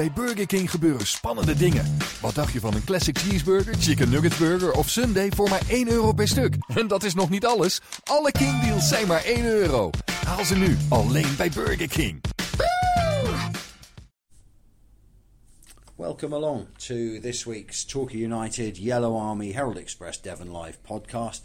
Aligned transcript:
bij 0.00 0.12
Burger 0.12 0.46
King 0.46 0.70
gebeuren 0.70 1.06
spannende 1.06 1.54
dingen. 1.54 1.96
Wat 2.20 2.34
dacht 2.34 2.52
je 2.52 2.60
van 2.60 2.74
een 2.74 2.84
classic 2.84 3.18
cheeseburger, 3.18 3.74
chicken 3.74 4.10
nugget 4.10 4.38
burger 4.38 4.72
of 4.72 4.88
sundae 4.88 5.28
voor 5.34 5.48
maar 5.48 5.62
1 5.68 5.88
euro 5.88 6.12
per 6.12 6.28
stuk? 6.28 6.56
En 6.80 6.88
dat 6.88 7.02
is 7.02 7.14
nog 7.14 7.30
niet 7.30 7.46
alles. 7.46 7.80
Alle 8.04 8.32
King 8.32 8.60
deals 8.62 8.88
zijn 8.88 9.06
maar 9.06 9.24
1 9.24 9.44
euro. 9.44 9.90
Haal 10.26 10.44
ze 10.44 10.56
nu 10.56 10.76
alleen 10.88 11.36
bij 11.36 11.50
Burger 11.50 11.88
King. 11.88 12.20
Welcome 15.96 16.34
along 16.34 16.66
to 16.76 16.94
this 17.20 17.44
week's 17.44 17.84
Torquay 17.84 18.20
United 18.20 18.76
Yellow 18.76 19.16
Army 19.28 19.52
Herald 19.52 19.78
Express 19.78 20.20
Devon 20.20 20.56
Live 20.60 20.78
podcast. 20.82 21.44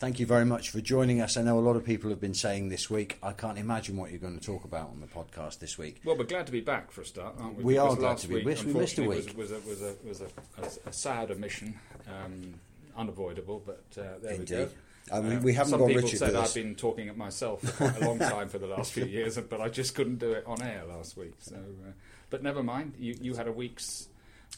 Thank 0.00 0.18
you 0.18 0.24
very 0.24 0.46
much 0.46 0.70
for 0.70 0.80
joining 0.80 1.20
us. 1.20 1.36
I 1.36 1.42
know 1.42 1.58
a 1.58 1.60
lot 1.60 1.76
of 1.76 1.84
people 1.84 2.08
have 2.08 2.22
been 2.22 2.32
saying 2.32 2.70
this 2.70 2.88
week, 2.88 3.18
I 3.22 3.34
can't 3.34 3.58
imagine 3.58 3.98
what 3.98 4.10
you're 4.10 4.18
going 4.18 4.38
to 4.38 4.42
talk 4.42 4.64
about 4.64 4.88
on 4.88 5.02
the 5.02 5.06
podcast 5.06 5.58
this 5.58 5.76
week. 5.76 6.00
Well, 6.06 6.16
we're 6.16 6.24
glad 6.24 6.46
to 6.46 6.52
be 6.52 6.62
back 6.62 6.90
for 6.90 7.02
a 7.02 7.04
start, 7.04 7.34
aren't 7.38 7.58
we? 7.58 7.64
We 7.64 7.76
are 7.76 7.94
glad 7.94 8.16
to 8.18 8.28
be. 8.28 8.36
week, 8.36 8.44
We 8.64 8.72
missed- 8.72 8.96
a 8.98 9.02
week. 9.02 9.34
Was, 9.36 9.50
was, 9.50 9.52
a, 9.52 9.60
was, 9.68 9.82
a, 9.82 9.94
was 10.08 10.20
a, 10.22 10.88
a, 10.88 10.92
sad 10.94 11.30
omission, 11.30 11.78
um, 12.08 12.54
unavoidable, 12.96 13.62
but 13.66 13.84
uh, 13.98 14.16
there 14.22 14.38
we 14.38 14.46
go. 14.46 14.56
Indeed. 14.60 14.68
I 15.12 15.20
mean, 15.20 15.36
Uh, 15.36 15.40
we 15.42 15.52
haven't 15.52 15.70
some 15.72 15.80
got 15.80 15.88
people 15.88 16.02
Richard 16.02 16.18
said 16.18 16.34
I've 16.34 16.54
been 16.54 16.76
talking 16.76 17.10
at 17.10 17.18
myself 17.18 17.60
for 17.60 17.72
quite 17.72 18.00
a 18.00 18.06
long 18.06 18.18
time 18.20 18.48
for 18.48 18.56
the 18.56 18.68
last 18.68 18.92
few 18.92 19.04
years, 19.18 19.36
but 19.36 19.60
I 19.60 19.68
just 19.68 19.94
couldn't 19.94 20.18
do 20.18 20.32
it 20.32 20.44
on 20.46 20.62
air 20.62 20.84
last 20.88 21.18
week. 21.18 21.34
So, 21.40 21.56
uh, 21.56 21.90
but 22.30 22.42
never 22.42 22.62
mind. 22.62 22.94
You, 22.98 23.18
you 23.20 23.34
had 23.34 23.48
a 23.48 23.52
week's 23.52 24.08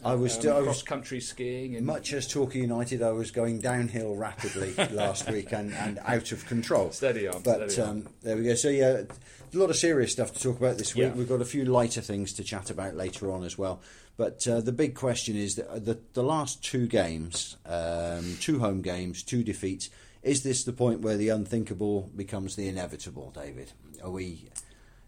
I 0.05 0.15
was 0.15 0.33
still- 0.33 0.55
I 0.57 0.59
was- 0.59 0.67
cross 0.67 0.83
country 0.83 1.21
skiing. 1.21 1.75
In, 1.75 1.85
Much 1.85 2.13
as 2.13 2.27
Torquay 2.27 2.61
United, 2.61 3.03
I 3.03 3.11
was 3.13 3.31
going 3.31 3.61
downhill 3.61 4.15
rapidly 4.15 4.75
last 4.91 5.31
week 5.31 5.53
and, 5.53 5.73
and 5.75 5.99
out 6.05 6.33
of 6.33 6.45
control. 6.47 6.91
Steady 6.93 7.29
on, 7.29 7.43
But 7.43 7.71
steady 7.71 7.89
on. 7.89 7.97
um, 7.99 8.09
there 8.23 8.37
we 8.37 8.45
go. 8.45 8.55
So, 8.55 8.69
yeah, 8.69 9.03
a 9.03 9.57
lot 9.57 9.71
of 9.71 9.77
serious 9.77 10.13
stuff 10.13 10.33
to 10.33 10.41
talk 10.41 10.59
about 10.59 10.79
this 10.79 10.95
week. 10.95 11.05
Yeah. 11.05 11.13
We've 11.13 11.29
got 11.29 11.41
a 11.41 11.45
few 11.45 11.65
lighter 11.65 12.01
things 12.01 12.33
to 12.35 12.45
chat 12.45 12.71
about 12.71 12.95
later 12.97 13.31
on 13.31 13.45
as 13.45 13.57
well. 13.59 13.81
But 14.17 14.47
uh, 14.47 14.61
the 14.61 14.73
big 14.73 14.95
question 14.95 15.37
is 15.37 15.55
that 15.57 15.69
uh, 15.71 15.79
the, 15.79 15.99
the 16.13 16.23
last 16.23 16.63
two 16.63 16.87
games, 16.87 17.57
um, 17.65 18.37
two 18.41 18.59
home 18.59 18.83
games, 18.83 19.23
two 19.23 19.43
defeats, 19.43 19.89
is 20.23 20.43
this 20.43 20.65
the 20.65 20.73
point 20.73 21.01
where 21.01 21.17
the 21.17 21.31
unthinkable 21.31 22.11
becomes 22.15 22.55
the 22.57 22.69
inevitable, 22.69 23.31
David? 23.35 23.73
Are 24.03 24.11
we. 24.11 24.49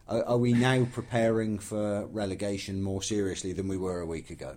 Are 0.06 0.36
we 0.36 0.52
now 0.52 0.86
preparing 0.92 1.58
for 1.58 2.04
relegation 2.08 2.82
more 2.82 3.02
seriously 3.02 3.54
than 3.54 3.68
we 3.68 3.78
were 3.78 4.00
a 4.00 4.06
week 4.06 4.28
ago? 4.28 4.56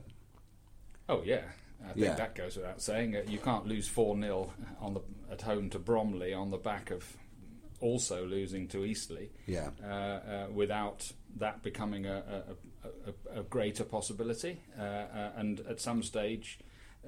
Oh 1.10 1.22
yeah, 1.24 1.42
I 1.84 1.88
think 1.94 1.98
Yeah. 2.06 2.16
that 2.16 2.36
goes 2.36 2.56
without 2.58 2.82
saying. 2.82 3.16
Uh, 3.16 3.22
you 3.28 3.40
can't 3.40 3.66
lose 3.66 3.88
four 3.88 4.20
0 4.20 4.52
on 4.80 4.94
the 4.94 5.02
at 5.32 5.42
home 5.42 5.70
to 5.72 5.80
Bromley 5.80 6.34
on 6.34 6.50
the 6.52 6.58
back 6.58 6.92
of 6.92 7.18
also 7.80 8.26
losing 8.26 8.68
to 8.70 8.84
Eastleigh. 8.86 9.30
Yeah. 9.46 9.70
Uh, 9.84 9.88
uh, 9.88 10.48
without 10.52 11.12
that 11.38 11.62
becoming 11.64 12.06
a, 12.08 12.24
a, 12.86 12.90
a, 13.36 13.40
a, 13.42 13.44
greater 13.44 13.84
possibility, 13.84 14.62
uh, 14.80 14.82
uh, 14.82 15.32
and 15.36 15.60
at 15.70 15.80
some 15.80 16.02
stage. 16.04 16.60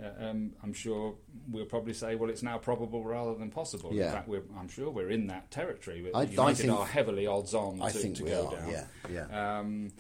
Uh, 0.02 0.28
um, 0.30 0.54
I'm 0.64 0.72
sure 0.72 1.16
we'll 1.50 1.66
probably 1.66 1.94
say, 1.94 2.16
well, 2.16 2.30
it's 2.30 2.44
now 2.44 2.58
probable 2.58 3.04
rather 3.04 3.34
than 3.36 3.50
possible. 3.50 3.92
Yeah. 3.94 4.06
In 4.06 4.12
fact, 4.14 4.28
we're, 4.30 4.44
I'm 4.58 4.70
sure 4.70 4.90
we're 4.92 5.10
in 5.10 5.28
that 5.28 5.52
territory. 5.52 6.10
I- 6.14 6.20
I 6.20 6.24
United 6.24 6.58
think- 6.68 6.72
are 6.80 6.86
heavily 6.86 7.28
odds 7.28 7.54
on 7.54 7.82
I 7.82 7.90
to, 7.92 7.98
think 7.98 8.16
to 8.18 8.24
we 8.24 8.30
go 8.30 8.48
are, 8.48 8.56
down. 8.56 8.70
yeah, 8.70 8.86
yeah. 9.12 9.60
Um, 9.60 9.92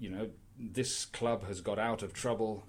you 0.00 0.08
know, 0.10 0.30
this 0.58 1.04
club 1.06 1.46
has 1.46 1.60
got 1.60 1.78
out 1.78 2.02
of 2.02 2.12
trouble 2.12 2.64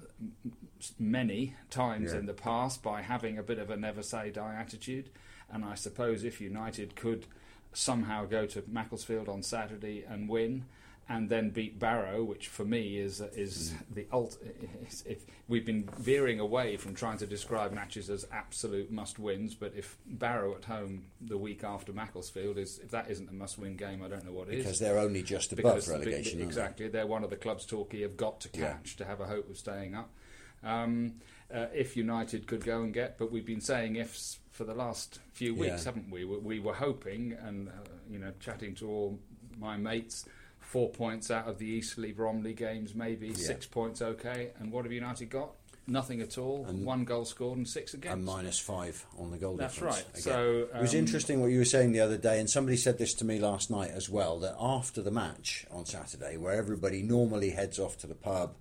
many 1.00 1.56
times 1.70 2.12
Yeah. 2.14 2.20
in 2.20 2.26
the 2.26 2.34
past 2.34 2.82
by 2.84 3.02
having 3.02 3.38
a 3.38 3.44
bit 3.44 3.60
of 3.60 3.70
a 3.70 3.78
never 3.78 4.04
say 4.04 4.32
die 4.32 4.56
attitude. 4.56 5.10
And 5.50 5.64
I 5.64 5.76
suppose 5.76 6.24
if 6.24 6.42
United 6.42 6.96
could 6.96 7.28
somehow 7.74 8.26
go 8.26 8.46
to 8.48 8.64
Macclesfield 8.68 9.30
on 9.30 9.44
Saturday 9.44 10.04
and 10.04 10.28
win. 10.30 10.66
And 11.08 11.30
then 11.30 11.52
beat 11.52 11.78
Barrow, 11.78 12.24
which 12.24 12.48
for 12.48 12.66
me 12.66 12.98
is 12.98 13.22
is 13.22 13.72
Mm. 13.74 13.94
the 13.96 14.08
ult. 14.12 14.38
is- 14.88 15.04
If 15.06 15.24
we've 15.48 15.66
been 15.66 15.84
veering 16.00 16.40
away 16.40 16.78
from 16.78 16.96
trying 16.96 17.20
to 17.20 17.28
describe 17.28 17.72
matches 17.74 18.10
as 18.10 18.26
absolute 18.32 18.90
must 18.92 19.20
wins, 19.20 19.54
but 19.54 19.74
if 19.76 19.98
Barrow 20.08 20.56
at 20.56 20.66
home 20.66 21.06
the 21.22 21.38
week 21.38 21.64
after 21.64 21.94
Macclesfield 21.94 22.58
is 22.58 22.80
if 22.80 22.90
that 22.90 23.12
isn't 23.12 23.30
a 23.30 23.34
must 23.34 23.60
win 23.60 23.76
game, 23.76 24.02
I 24.02 24.08
don't 24.08 24.26
know 24.26 24.32
what 24.32 24.50
is 24.50 24.64
Because 24.64 24.80
they're 24.80 24.98
only 24.98 25.22
just 25.22 25.54
above 25.54 25.76
because 25.76 25.90
relegation. 25.90 26.24
be- 26.24 26.30
aren't 26.30 26.38
they? 26.40 26.44
exactly, 26.62 26.88
they're 26.88 27.06
one 27.06 27.24
of 27.24 27.30
the 27.30 27.36
clubs 27.38 27.68
Torquay 27.68 28.02
have 28.02 28.18
got 28.18 28.42
to 28.42 28.50
Yeah. 28.54 28.72
catch 28.74 28.96
to 28.96 29.06
have 29.06 29.22
a 29.22 29.28
hope 29.28 29.48
of 29.48 29.58
staying 29.60 29.94
up. 29.94 30.12
Um, 30.64 31.20
uh, 31.54 31.68
if 31.72 31.96
United 31.96 32.48
could 32.48 32.64
go 32.66 32.82
and 32.82 32.92
get, 32.92 33.20
but 33.20 33.32
we've 33.32 33.46
been 33.46 33.62
saying 33.62 33.96
ifs 33.98 34.40
for 34.50 34.64
the 34.64 34.74
last 34.74 35.20
few 35.34 35.54
weeks, 35.54 35.82
Yeah. 35.82 35.84
haven't 35.84 36.10
we? 36.10 36.26
we? 36.26 36.38
We 36.38 36.60
were 36.60 36.74
hoping, 36.74 37.34
and 37.34 37.70
uh, 37.70 37.72
you 38.10 38.18
know, 38.18 38.34
chatting 38.40 38.74
to 38.76 38.90
all 38.90 39.20
my 39.60 39.78
mates, 39.78 40.26
four 40.76 40.90
points 40.90 41.32
out 41.32 41.48
of 41.48 41.58
the 41.58 41.66
Eastleigh 41.66 42.12
Bromley 42.12 42.54
games, 42.54 42.94
maybe 42.94 43.34
six 43.34 43.66
points, 43.66 44.02
okay. 44.02 44.52
And 44.60 44.74
what 44.74 44.84
have 44.84 44.92
United 44.92 45.30
got? 45.30 45.52
Nothing 45.88 46.20
at 46.20 46.38
all. 46.38 46.66
And- 46.68 46.84
One 46.86 47.06
goal 47.06 47.24
scored 47.24 47.58
and 47.58 47.66
six 47.66 47.94
against. 47.94 48.14
and 48.14 48.26
minus 48.26 48.60
five 48.60 49.06
on 49.18 49.32
the 49.32 49.38
goal 49.38 49.56
That's 49.56 49.74
difference. 49.76 49.96
right. 49.98 50.06
again. 50.10 50.22
So, 50.22 50.68
it 50.76 50.82
was 50.82 50.94
um, 50.94 51.00
interesting 51.00 51.40
what 51.40 51.52
you 51.52 51.60
were 51.60 51.64
saying 51.64 51.94
the 51.94 52.02
other 52.02 52.18
day, 52.18 52.42
and 52.42 52.50
somebody 52.50 52.76
said 52.76 52.98
this 52.98 53.14
to 53.16 53.26
me 53.26 53.40
last 53.40 53.72
night 53.72 53.92
as 53.92 54.10
well. 54.10 54.40
That 54.40 54.56
after 54.60 55.02
the 55.02 55.12
match 55.12 55.66
on 55.72 55.86
Saturday, 55.86 56.36
where 56.36 56.52
everybody 56.54 57.02
normally 57.04 57.52
heads 57.52 57.80
off 57.80 57.98
to 58.00 58.08
the 58.08 58.16
pub 58.16 58.56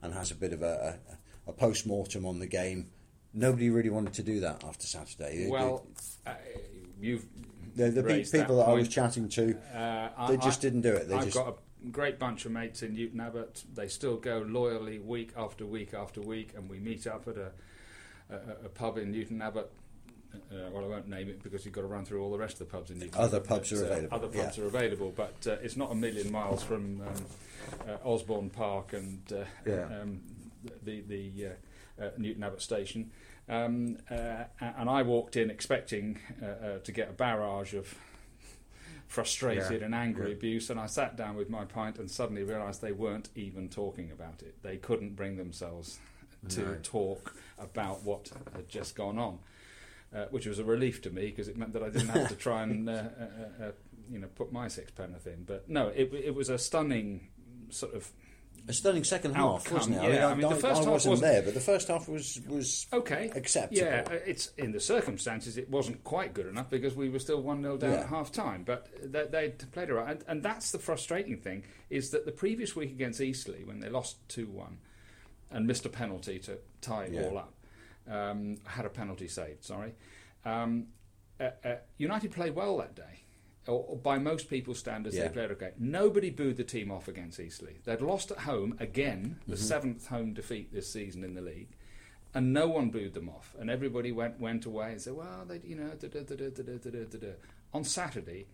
and 0.00 0.14
has 0.14 0.30
a 0.30 0.36
bit 0.36 0.54
of 0.54 0.62
a, 0.62 0.98
a, 1.46 1.50
a 1.50 1.52
post 1.52 1.86
mortem 1.86 2.24
on 2.24 2.38
the 2.38 2.46
game, 2.46 2.86
nobody 3.34 3.68
really 3.68 3.90
wanted 3.90 4.14
to 4.14 4.22
do 4.22 4.40
that 4.40 4.64
after 4.64 4.86
Saturday. 4.86 5.48
Well, 5.50 5.84
uh, 6.26 6.32
you've 6.98 7.26
the, 7.78 7.90
the 7.90 8.02
pe- 8.02 8.24
people 8.24 8.56
that 8.58 8.66
that, 8.66 8.70
I 8.70 8.74
was 8.74 8.88
chatting 8.88 9.28
to, 9.30 9.56
Uh, 9.74 10.26
they 10.28 10.34
I- 10.34 10.36
just 10.36 10.60
I- 10.60 10.62
didn't 10.62 10.82
do 10.82 10.92
it. 10.94 11.08
They 11.08 11.14
I've 11.14 11.24
just 11.24 11.36
got 11.36 11.48
a 11.84 11.88
great 11.90 12.18
bunch 12.18 12.44
of 12.44 12.52
mates 12.52 12.82
in 12.82 12.94
Newton 12.94 13.20
Abbot. 13.20 13.64
They 13.74 13.88
still 13.88 14.16
go 14.16 14.38
loyally 14.46 14.98
week 14.98 15.30
after 15.36 15.64
week 15.64 15.94
after 15.94 16.20
week, 16.20 16.50
and 16.56 16.68
we 16.68 16.78
meet 16.78 17.06
up 17.06 17.26
at 17.28 17.36
a, 17.36 17.50
a, 18.30 18.66
a 18.66 18.68
pub 18.68 18.98
in 18.98 19.12
Newton 19.12 19.40
Abbot. 19.40 19.70
Uh, 20.34 20.68
well, 20.70 20.84
I 20.84 20.88
won't 20.88 21.08
name 21.08 21.28
it 21.28 21.42
because 21.42 21.64
you've 21.64 21.72
got 21.74 21.80
to 21.80 21.86
run 21.86 22.04
through 22.04 22.22
all 22.22 22.30
the 22.30 22.38
rest 22.38 22.54
of 22.60 22.68
the 22.68 22.76
pubs 22.76 22.90
in 22.90 22.98
Newton. 22.98 23.18
Other 23.18 23.38
Abbot, 23.38 23.48
pubs 23.48 23.70
but, 23.70 23.78
are 23.78 23.82
uh, 23.84 23.86
available, 23.86 24.14
Other 24.16 24.26
pubs 24.28 24.58
yeah. 24.58 24.64
are 24.64 24.66
available, 24.66 25.12
but 25.16 25.46
uh, 25.46 25.52
it's 25.62 25.76
not 25.76 25.90
a 25.90 25.94
million 25.94 26.30
miles 26.30 26.62
from 26.62 27.00
um, 27.00 27.08
uh, 27.88 27.96
Osborne 28.08 28.50
Park 28.50 28.92
and 28.92 29.22
uh, 29.32 29.44
Yeah. 29.66 29.84
um, 30.02 30.20
the 30.84 31.00
the 31.02 31.46
uh, 31.46 32.04
uh, 32.04 32.10
Newton 32.18 32.42
Abbot 32.44 32.60
station. 32.60 33.10
Um, 33.48 33.96
uh, 34.10 34.44
and 34.60 34.90
I 34.90 35.02
walked 35.02 35.36
in 35.36 35.50
expecting 35.50 36.18
uh, 36.42 36.46
uh, 36.46 36.78
to 36.80 36.92
get 36.92 37.08
a 37.08 37.12
barrage 37.12 37.74
of 37.74 37.94
frustrated 39.06 39.80
Yeah, 39.80 39.86
and 39.86 39.94
angry 39.94 40.28
yeah. 40.28 40.34
abuse, 40.36 40.70
and 40.70 40.78
I 40.78 40.86
sat 40.86 41.16
down 41.16 41.36
with 41.36 41.48
my 41.48 41.64
pint 41.64 41.98
and 41.98 42.10
suddenly 42.10 42.42
realised 42.42 42.82
they 42.82 42.92
weren't 42.92 43.30
even 43.34 43.68
talking 43.68 44.10
about 44.10 44.42
it. 44.42 44.62
They 44.62 44.76
couldn't 44.76 45.16
bring 45.16 45.36
themselves 45.36 45.98
to 46.50 46.60
No. 46.60 46.76
talk 46.82 47.34
about 47.58 48.02
what 48.04 48.30
had 48.54 48.68
just 48.68 48.94
gone 48.94 49.18
on, 49.18 49.38
uh, 50.14 50.26
which 50.30 50.46
was 50.46 50.58
a 50.58 50.64
relief 50.64 51.00
to 51.02 51.10
me 51.10 51.26
because 51.26 51.48
it 51.48 51.56
meant 51.56 51.72
that 51.72 51.82
I 51.82 51.88
didn't 51.90 52.10
have 52.10 52.28
to 52.28 52.36
try 52.48 52.62
and 52.62 52.88
uh, 52.88 52.92
uh, 53.60 53.70
you 54.10 54.18
know 54.18 54.28
put 54.34 54.52
my 54.52 54.68
sixpenneth 54.68 55.26
in. 55.26 55.44
But 55.44 55.68
no, 55.68 55.88
it, 55.88 56.12
it 56.12 56.34
was 56.34 56.48
a 56.50 56.58
stunning 56.58 57.28
sort 57.70 57.94
of 57.94 58.12
a 58.68 58.72
stunning 58.72 59.02
second 59.04 59.34
half, 59.34 59.62
outcome, 59.62 59.76
wasn't 59.78 59.96
it? 59.96 60.02
yeah. 60.12 60.26
I 60.26 60.30
I 60.30 60.34
mean, 60.34 60.42
mean, 60.46 60.48
the 60.50 60.60
first 60.60 60.82
I 60.82 60.84
half 60.84 60.86
wasn't 60.92 61.10
wasn't- 61.12 61.32
there, 61.32 61.42
but 61.42 61.54
the 61.54 61.60
first 61.60 61.88
half 61.88 62.08
was 62.08 62.40
was 62.46 62.86
okay. 62.92 63.30
acceptable. 63.34 63.82
Yeah, 63.86 64.04
uh, 64.06 64.14
it's 64.26 64.52
in 64.58 64.72
the 64.72 64.80
circumstances 64.80 65.56
it 65.56 65.70
wasn't 65.70 66.04
quite 66.04 66.34
good 66.34 66.46
enough 66.46 66.68
because 66.70 66.94
we 66.94 67.08
were 67.08 67.18
still 67.18 67.40
one 67.42 67.62
0 67.62 67.76
down 67.78 67.92
Yeah. 67.92 68.00
at 68.00 68.06
half 68.08 68.30
time. 68.30 68.64
But 68.64 68.88
they, 69.02 69.26
they 69.26 69.48
played 69.72 69.88
right, 69.90 70.10
and, 70.10 70.24
and 70.28 70.42
that's 70.42 70.70
the 70.70 70.78
frustrating 70.78 71.38
thing 71.38 71.64
is 71.90 72.10
that 72.10 72.26
the 72.26 72.32
previous 72.32 72.76
week 72.76 72.90
against 72.90 73.20
Eastleigh 73.20 73.64
when 73.64 73.80
they 73.80 73.88
lost 73.88 74.16
two 74.28 74.46
one 74.46 74.78
and 75.50 75.66
missed 75.66 75.86
a 75.86 75.88
penalty 75.88 76.38
to 76.40 76.58
tie 76.82 77.04
it 77.04 77.12
Yeah. 77.12 77.22
all 77.22 77.38
up, 77.38 77.54
um, 78.10 78.56
had 78.64 78.84
a 78.84 78.90
penalty 78.90 79.28
saved. 79.28 79.64
Sorry, 79.64 79.94
um, 80.44 80.88
uh, 81.40 81.50
uh, 81.64 81.76
United 81.96 82.32
played 82.32 82.54
well 82.54 82.76
that 82.78 82.94
day 82.94 83.22
or, 83.68 83.84
or 83.88 83.96
by 83.96 84.18
most 84.18 84.48
people's 84.48 84.78
standards, 84.78 85.14
yeah. 85.14 85.24
they 85.24 85.28
played 85.28 85.50
okay. 85.52 85.72
Nobody 85.78 86.30
booed 86.30 86.56
the 86.56 86.64
team 86.64 86.90
off 86.90 87.06
against 87.06 87.38
Eastleigh. 87.38 87.76
They'd 87.84 88.00
lost 88.00 88.30
at 88.30 88.38
home 88.38 88.74
again, 88.80 89.38
the 89.46 89.54
mm-hmm. 89.54 89.62
seventh 89.62 90.06
home 90.08 90.32
defeat 90.32 90.72
this 90.72 90.90
season 90.90 91.22
in 91.22 91.34
the 91.34 91.42
league, 91.42 91.68
and 92.34 92.52
no 92.52 92.66
one 92.66 92.90
booed 92.90 93.14
them 93.14 93.28
off. 93.28 93.54
And 93.58 93.70
everybody 93.70 94.10
went 94.10 94.40
went 94.40 94.64
away 94.64 94.92
and 94.92 95.00
said, 95.00 95.14
"Well, 95.14 95.44
they, 95.46 95.60
you 95.64 95.76
know." 95.76 95.90
On 97.74 97.84
Saturday, 97.84 98.46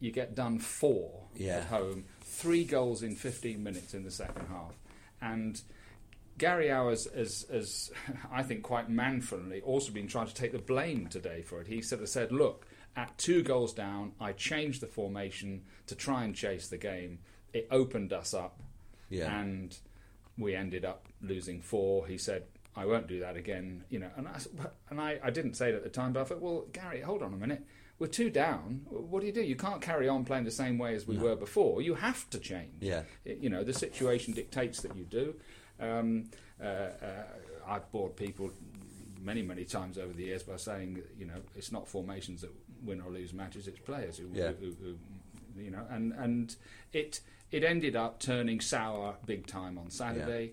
you 0.00 0.10
get 0.10 0.34
done 0.34 0.58
four 0.58 1.24
yeah. 1.36 1.58
at 1.58 1.64
home, 1.66 2.06
three 2.22 2.64
goals 2.64 3.02
in 3.02 3.14
15 3.14 3.62
minutes 3.62 3.94
in 3.94 4.02
the 4.02 4.10
second 4.10 4.46
half, 4.48 4.74
and. 5.20 5.60
Gary 6.36 6.66
Owers 6.66 7.06
has, 7.14 7.92
I 8.32 8.42
think, 8.42 8.64
quite 8.64 8.90
manfully 8.90 9.60
also 9.60 9.92
been 9.92 10.08
trying 10.08 10.26
to 10.26 10.34
take 10.34 10.50
the 10.50 10.58
blame 10.58 11.06
today 11.06 11.42
for 11.42 11.60
it. 11.60 11.68
He 11.68 11.80
sort 11.80 12.02
of 12.02 12.08
said, 12.08 12.32
look, 12.32 12.66
at 12.96 13.16
two 13.18 13.42
goals 13.42 13.72
down, 13.72 14.12
I 14.20 14.32
changed 14.32 14.80
the 14.80 14.86
formation 14.86 15.62
to 15.86 15.94
try 15.94 16.24
and 16.24 16.34
chase 16.34 16.68
the 16.68 16.78
game. 16.78 17.18
It 17.52 17.66
opened 17.70 18.12
us 18.12 18.34
up, 18.34 18.60
Yeah. 19.10 19.40
and 19.40 19.76
we 20.38 20.54
ended 20.54 20.84
up 20.84 21.06
losing 21.20 21.60
four. 21.60 22.06
He 22.06 22.18
said, 22.18 22.44
"I 22.76 22.84
won't 22.86 23.06
do 23.06 23.20
that 23.20 23.36
again." 23.36 23.84
You 23.90 24.00
know, 24.00 24.10
and 24.16 24.26
I, 24.28 24.38
and 24.90 25.00
I, 25.00 25.18
I 25.22 25.30
didn't 25.30 25.54
say 25.54 25.68
it 25.70 25.74
at 25.74 25.82
the 25.84 25.88
time, 25.90 26.12
but 26.12 26.20
I 26.22 26.24
thought, 26.24 26.40
"Well, 26.40 26.66
Gary, 26.72 27.00
hold 27.00 27.22
on 27.22 27.32
a 27.34 27.36
minute. 27.36 27.64
we're 28.00 28.08
two 28.08 28.28
down. 28.28 28.84
What 28.90 29.20
do 29.20 29.26
you 29.28 29.32
do? 29.32 29.40
You 29.40 29.54
can't 29.54 29.80
carry 29.80 30.08
on 30.08 30.24
playing 30.24 30.42
the 30.44 30.50
same 30.50 30.78
way 30.78 30.96
as 30.96 31.06
we 31.06 31.16
were 31.16 31.36
before. 31.36 31.80
You 31.80 31.94
have 31.94 32.28
to 32.30 32.40
change. 32.40 32.74
Yeah. 32.80 33.04
You 33.24 33.48
know, 33.48 33.62
the 33.62 33.72
situation 33.72 34.34
dictates 34.34 34.80
that 34.82 34.96
you 34.96 35.04
do. 35.04 35.36
Um, 35.78 36.24
uh, 36.60 36.64
uh, 36.66 37.22
I've 37.64 37.88
bored 37.92 38.16
people 38.16 38.50
many, 39.20 39.42
many 39.42 39.64
times 39.64 39.96
over 39.96 40.12
the 40.12 40.24
years 40.24 40.42
by 40.42 40.56
saying, 40.56 41.02
you 41.16 41.24
know, 41.26 41.40
it's 41.56 41.70
not 41.70 41.86
formations 41.86 42.40
that 42.40 42.50
win 42.84 43.00
or 43.00 43.10
lose 43.10 43.32
matches; 43.32 43.66
it's 43.68 43.78
players 43.78 44.18
who, 44.18 44.28
Yeah. 44.32 44.52
who, 44.52 44.66
who, 44.66 44.96
who 45.56 45.62
you 45.62 45.70
know, 45.70 45.86
and 45.90 46.12
and 46.14 46.56
it 46.92 47.20
it 47.50 47.62
ended 47.64 47.94
up 47.96 48.18
turning 48.20 48.60
sour 48.60 49.16
big 49.26 49.46
time 49.46 49.78
on 49.78 49.90
Saturday. 49.90 50.52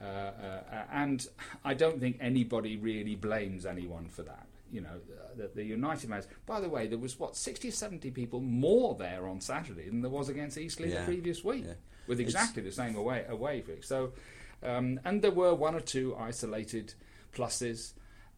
Uh, 0.00 0.04
uh, 0.04 0.84
and 0.92 1.28
I 1.64 1.74
don't 1.74 2.00
think 2.00 2.16
anybody 2.20 2.76
really 2.76 3.14
blames 3.14 3.64
anyone 3.64 4.08
for 4.08 4.22
that. 4.24 4.46
You 4.72 4.80
know, 4.80 4.88
uh, 5.16 5.34
the, 5.36 5.50
the 5.54 5.64
United 5.64 6.10
match. 6.10 6.24
By 6.44 6.60
the 6.60 6.68
way, 6.68 6.88
there 6.88 6.98
was 6.98 7.18
what 7.20 7.36
60 7.36 7.68
or 7.68 7.72
70 7.72 8.10
people 8.10 8.40
more 8.40 8.96
there 8.96 9.28
on 9.28 9.40
Saturday 9.40 9.88
than 9.88 10.00
there 10.02 10.10
was 10.10 10.28
against 10.28 10.58
Eastleigh 10.58 10.88
Yeah. 10.88 11.00
the 11.00 11.04
previous 11.06 11.44
week, 11.44 11.64
Yeah. 11.66 11.74
with 12.08 12.18
It's- 12.18 12.34
exactly 12.34 12.62
the 12.64 12.72
same 12.72 12.96
away 12.96 13.24
away 13.28 13.60
fix. 13.62 13.86
So, 13.86 14.12
um, 14.64 14.98
and 15.04 15.22
there 15.22 15.30
were 15.30 15.54
one 15.54 15.74
or 15.76 15.80
two 15.80 16.16
isolated 16.16 16.94
pluses. 17.32 17.92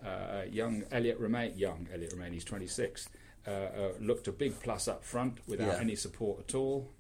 Uh, 0.05 0.43
young 0.51 0.85
Elliot 0.93 1.19
Romain, 1.19 1.57
young 1.57 1.89
Elliot 1.91 2.13
Romain, 2.13 2.35
he's 2.35 2.45
26, 2.45 3.09
uh, 3.47 3.51
uh, 3.51 3.89
looked 4.01 4.29
a 4.29 4.33
big 4.33 4.59
plus 4.61 4.89
up 4.89 5.05
front 5.05 5.39
without 5.47 5.75
Yeah. 5.75 5.81
any 5.81 5.95
support 5.97 6.41
at 6.49 6.55
all. 6.55 6.91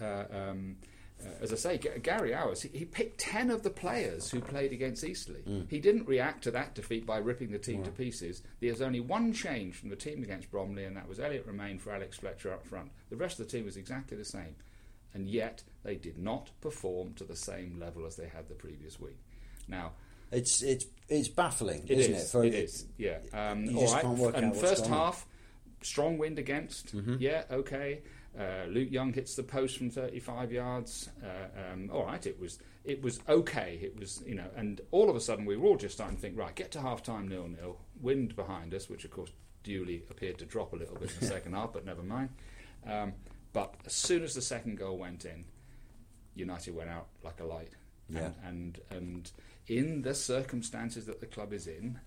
Uh, 0.00 0.24
um, 0.30 0.76
uh, 1.24 1.28
as 1.40 1.52
I 1.52 1.56
say, 1.56 1.78
G- 1.78 1.88
Gary 2.02 2.30
Owers, 2.34 2.62
he, 2.62 2.68
he 2.76 2.84
picked 2.84 3.18
10 3.20 3.50
of 3.50 3.62
the 3.62 3.70
players 3.70 4.30
who 4.30 4.40
played 4.40 4.72
against 4.72 5.04
Eastleigh. 5.04 5.42
Mm. 5.48 5.70
He 5.70 5.78
didn't 5.78 6.06
react 6.08 6.42
to 6.44 6.50
that 6.50 6.74
defeat 6.74 7.06
by 7.06 7.18
ripping 7.18 7.50
the 7.52 7.58
team 7.58 7.82
to 7.84 7.90
pieces. 7.90 8.42
There's 8.60 8.82
only 8.82 9.00
one 9.00 9.32
change 9.32 9.76
from 9.76 9.90
the 9.90 9.96
team 9.96 10.22
against 10.22 10.50
Bromley, 10.50 10.84
and 10.84 10.96
that 10.96 11.08
was 11.08 11.20
Elliot 11.20 11.44
Romain 11.46 11.78
for 11.78 11.92
Alex 11.92 12.18
Fletcher 12.18 12.52
up 12.52 12.66
front. 12.66 12.90
The 13.10 13.16
rest 13.16 13.38
of 13.38 13.46
the 13.46 13.56
team 13.56 13.64
was 13.64 13.76
exactly 13.76 14.16
the 14.16 14.24
same. 14.24 14.56
And 15.14 15.28
yet, 15.28 15.62
they 15.84 15.94
did 15.94 16.18
not 16.18 16.50
perform 16.60 17.14
to 17.14 17.24
the 17.24 17.36
same 17.36 17.78
level 17.78 18.04
as 18.04 18.16
they 18.16 18.26
had 18.26 18.48
the 18.48 18.54
previous 18.56 18.98
week. 18.98 19.18
Now, 19.68 19.92
It's 20.32 20.60
it's 20.62 20.86
it's 21.08 21.28
baffling, 21.28 21.84
it 21.86 21.98
isn't 21.98 22.14
is, 22.14 22.24
it? 22.24 22.28
For- 22.32 22.44
it 22.44 22.54
is. 22.54 22.86
Yeah. 22.98 23.18
Um, 23.32 23.68
just 23.68 23.94
right. 23.94 24.34
and 24.34 24.56
first 24.56 24.86
half, 24.88 25.24
strong 25.84 26.18
wind 26.18 26.38
against. 26.38 26.94
Yeah. 27.18 27.44
Okay. 27.50 28.02
Uh, 28.38 28.64
Luke 28.68 28.90
Young 28.90 29.12
hits 29.12 29.36
the 29.36 29.44
post 29.44 29.78
from 29.78 29.90
35 29.90 30.50
yards. 30.50 31.08
Uh, 31.22 31.72
um, 31.72 31.90
all 31.92 32.04
right. 32.04 32.26
It 32.26 32.38
was 32.40 32.58
it 32.84 33.00
was 33.02 33.20
okay. 33.28 33.78
It 33.80 33.98
was 33.98 34.22
you 34.26 34.34
know, 34.34 34.48
and 34.56 34.80
all 34.90 35.08
of 35.08 35.16
a 35.16 35.20
sudden 35.20 35.44
we 35.44 35.56
were 35.56 35.68
all 35.68 35.76
just 35.76 35.94
starting 35.94 36.16
to 36.16 36.22
think, 36.22 36.36
right, 36.36 36.54
get 36.54 36.72
to 36.72 36.80
half 36.80 37.02
time 37.02 37.28
nil 37.28 37.48
nil. 37.48 37.78
Wind 38.00 38.34
behind 38.34 38.74
us, 38.74 38.88
which 38.88 39.04
of 39.04 39.10
course 39.10 39.30
duly 39.62 40.02
appeared 40.10 40.38
to 40.38 40.44
drop 40.44 40.72
a 40.72 40.76
little 40.76 40.96
bit 40.96 41.10
in 41.12 41.20
the 41.20 41.26
second 41.34 41.54
half, 41.54 41.72
but 41.72 41.84
never 41.86 42.02
mind. 42.02 42.30
Um, 42.86 43.14
but 43.52 43.74
as 43.86 43.94
soon 43.94 44.22
as 44.24 44.34
the 44.34 44.42
second 44.42 44.78
goal 44.78 44.98
went 44.98 45.24
in, 45.24 45.44
United 46.34 46.74
went 46.74 46.90
out 46.90 47.06
like 47.22 47.40
a 47.40 47.44
light. 47.44 47.70
Yeah. 48.08 48.30
And, 48.44 48.44
and 48.44 48.80
and 48.90 49.30
in 49.66 50.02
the 50.02 50.14
circumstances 50.14 51.06
that 51.06 51.20
the 51.20 51.26
club 51.26 51.52
is 51.52 51.66
in, 51.66 51.98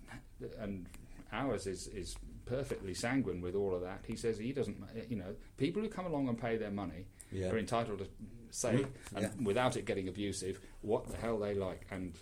and 0.59 0.87
Owers 1.33 1.65
is 1.67 1.87
is 1.87 2.15
perfectly 2.47 2.93
sanguine 2.93 3.41
with 3.41 3.55
all 3.55 3.75
of 3.75 3.81
that. 3.81 4.03
He 4.07 4.15
says 4.15 4.37
he 4.37 4.51
doesn't. 4.53 4.77
You 5.09 5.17
know, 5.17 5.35
people 5.57 5.81
who 5.81 5.89
come 5.89 6.05
along 6.05 6.27
and 6.29 6.39
pay 6.39 6.57
their 6.57 6.71
money 6.71 7.05
Yeah. 7.31 7.49
are 7.49 7.57
entitled 7.57 7.99
to 7.99 8.07
say, 8.51 8.85
and 9.15 9.23
yeah. 9.23 9.29
without 9.43 9.75
it 9.77 9.85
getting 9.85 10.07
abusive, 10.07 10.59
what 10.81 11.07
the 11.09 11.17
hell 11.17 11.37
they 11.39 11.53
like. 11.53 11.85
And 11.91 12.13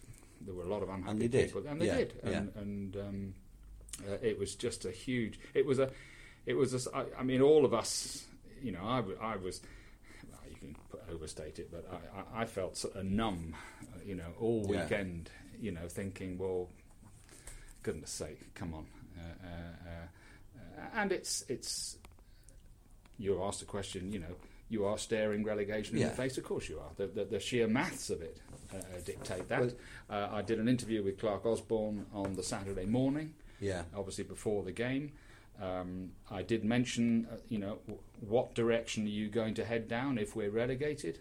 there 0.42 0.54
were 0.54 0.64
a 0.64 0.68
lot 0.70 0.84
of 0.84 0.90
unhappy 0.90 1.12
And 1.12 1.22
they 1.22 1.28
did. 1.28 1.46
people, 1.48 1.68
and 1.68 1.80
they 1.82 1.86
Yeah, 1.88 1.98
did. 1.98 2.14
And, 2.24 2.52
and 2.56 2.98
um, 2.98 3.34
uh, 4.10 4.18
it 4.22 4.38
was 4.40 4.56
just 4.56 4.86
a 4.86 4.92
huge. 4.92 5.40
It 5.54 5.66
was 5.66 5.80
a. 5.80 5.90
It 6.46 6.54
was. 6.56 6.88
A, 6.88 6.96
I, 6.96 7.06
I 7.20 7.24
mean, 7.24 7.42
all 7.42 7.66
of 7.66 7.74
us. 7.74 8.26
You 8.62 8.72
know, 8.72 8.84
I, 8.84 8.98
w- 8.98 9.18
I 9.22 9.36
was. 9.38 9.62
well, 10.30 10.40
You 10.50 10.56
can 10.58 10.76
put, 10.90 11.02
overstate 11.12 11.60
it, 11.60 11.70
but 11.72 11.86
I, 12.36 12.42
I, 12.42 12.46
felt 12.46 12.78
sort 12.78 12.96
of 12.96 13.06
numb. 13.06 13.56
You 14.06 14.16
know, 14.16 14.34
all 14.40 14.62
weekend. 14.68 15.30
You 15.62 15.72
know, 15.72 15.88
thinking, 15.88 16.38
well, 16.38 16.70
goodness 17.84 18.12
sake, 18.12 18.54
come 18.56 18.74
on. 18.74 18.86
Uh, 19.18 19.48
uh, 19.48 19.90
uh, 20.82 20.86
and 20.96 21.12
it's 21.12 21.44
it's. 21.48 21.98
You 23.18 23.42
asked 23.44 23.60
the 23.62 23.66
question. 23.66 24.12
You 24.12 24.20
know, 24.20 24.36
you 24.70 24.86
are 24.86 24.98
staring 24.98 25.44
relegation 25.44 25.96
in 25.96 26.02
Yeah. 26.02 26.10
the 26.10 26.16
face. 26.16 26.38
Of 26.38 26.44
course, 26.44 26.68
you 26.68 26.80
are. 26.80 26.90
The, 26.98 27.08
the, 27.08 27.26
the 27.26 27.40
sheer 27.40 27.68
maths 27.68 28.10
of 28.10 28.22
it 28.22 28.38
uh, 28.74 28.78
dictate 29.06 29.48
that. 29.50 29.62
Well- 29.62 29.72
uh, 30.10 30.30
I 30.34 30.42
did 30.42 30.60
an 30.60 30.68
interview 30.68 31.02
with 31.04 31.18
Clark 31.20 31.46
Osborne 31.46 32.06
on 32.14 32.34
the 32.36 32.44
Saturday 32.44 32.86
morning 32.86 33.34
yeah. 33.60 33.84
obviously 33.96 34.24
before 34.26 34.64
the 34.64 34.72
game. 34.72 35.14
Um, 35.62 36.12
I 36.30 36.44
did 36.44 36.66
mention, 36.66 37.28
uh, 37.32 37.38
you 37.48 37.58
know, 37.58 37.78
w- 37.88 37.98
what 38.20 38.54
direction 38.54 39.06
are 39.06 39.10
you 39.10 39.30
going 39.30 39.54
to 39.56 39.64
head 39.66 39.88
down 39.88 40.18
if 40.18 40.36
we're 40.36 40.50
relegated? 40.52 41.20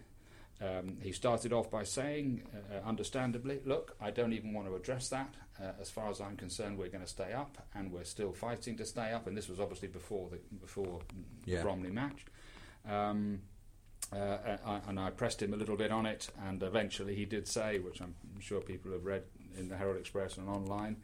Um, 0.61 0.99
he 1.03 1.12
started 1.12 1.53
off 1.53 1.71
by 1.71 1.83
saying, 1.85 2.43
uh, 2.55 2.77
uh, 2.77 2.89
understandably, 2.89 3.61
look, 3.65 3.97
I 4.01 4.11
don't 4.11 4.33
even 4.33 4.53
want 4.53 4.69
to 4.69 4.75
address 4.77 5.09
that. 5.09 5.35
Uh, 5.61 5.73
as 5.81 5.91
far 5.91 6.09
as 6.11 6.21
I'm 6.21 6.37
concerned, 6.37 6.79
we're 6.79 6.89
going 6.89 7.05
to 7.05 7.11
stay 7.11 7.33
up, 7.33 7.59
and 7.75 7.93
we're 7.93 8.05
still 8.05 8.33
fighting 8.33 8.77
to 8.77 8.85
stay 8.85 9.12
up. 9.12 9.27
And 9.27 9.37
this 9.37 9.49
was 9.49 9.61
obviously 9.61 9.89
before 9.89 10.29
the 10.31 10.39
before 10.61 11.01
Yeah. 11.45 11.59
the 11.59 11.62
Bromley 11.65 11.91
match. 11.91 12.25
Um, 12.89 13.41
uh, 14.12 14.56
I, 14.65 14.81
and 14.89 15.01
I 15.01 15.11
pressed 15.11 15.43
him 15.43 15.55
a 15.55 15.56
little 15.56 15.77
bit 15.77 15.91
on 15.91 16.06
it, 16.06 16.29
and 16.47 16.62
eventually 16.62 17.15
he 17.15 17.25
did 17.25 17.49
say, 17.49 17.79
which 17.79 18.01
I'm 18.01 18.15
sure 18.41 18.61
people 18.61 18.93
have 18.93 19.05
read 19.05 19.23
in 19.59 19.69
the 19.69 19.77
Herald 19.77 19.97
Express 19.99 20.37
and 20.37 20.49
online, 20.49 20.97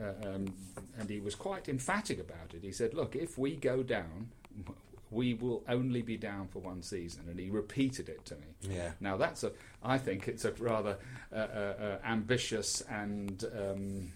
uh, 0.00 0.12
um, 0.28 0.54
and 0.98 1.10
he 1.10 1.20
was 1.20 1.34
quite 1.34 1.68
emphatic 1.68 2.20
about 2.20 2.54
it. 2.54 2.62
He 2.62 2.72
said, 2.72 2.94
"Look, 2.94 3.16
if 3.16 3.36
we 3.38 3.56
go 3.56 3.82
down, 3.82 4.30
we 5.10 5.34
will 5.34 5.64
only 5.68 6.02
be 6.02 6.16
down 6.16 6.48
for 6.48 6.60
one 6.60 6.82
season," 6.82 7.24
and 7.28 7.38
he 7.38 7.50
repeated 7.50 8.08
it 8.08 8.24
to 8.26 8.34
me. 8.36 8.46
Yeah. 8.60 8.92
Now 9.00 9.16
that's 9.16 9.44
a, 9.44 9.52
I 9.82 9.98
think 9.98 10.28
it's 10.28 10.44
a 10.44 10.52
rather 10.52 10.98
uh, 11.32 11.36
uh, 11.36 11.38
uh, 11.38 11.98
ambitious 12.04 12.82
and 12.82 13.44
um, 13.56 14.12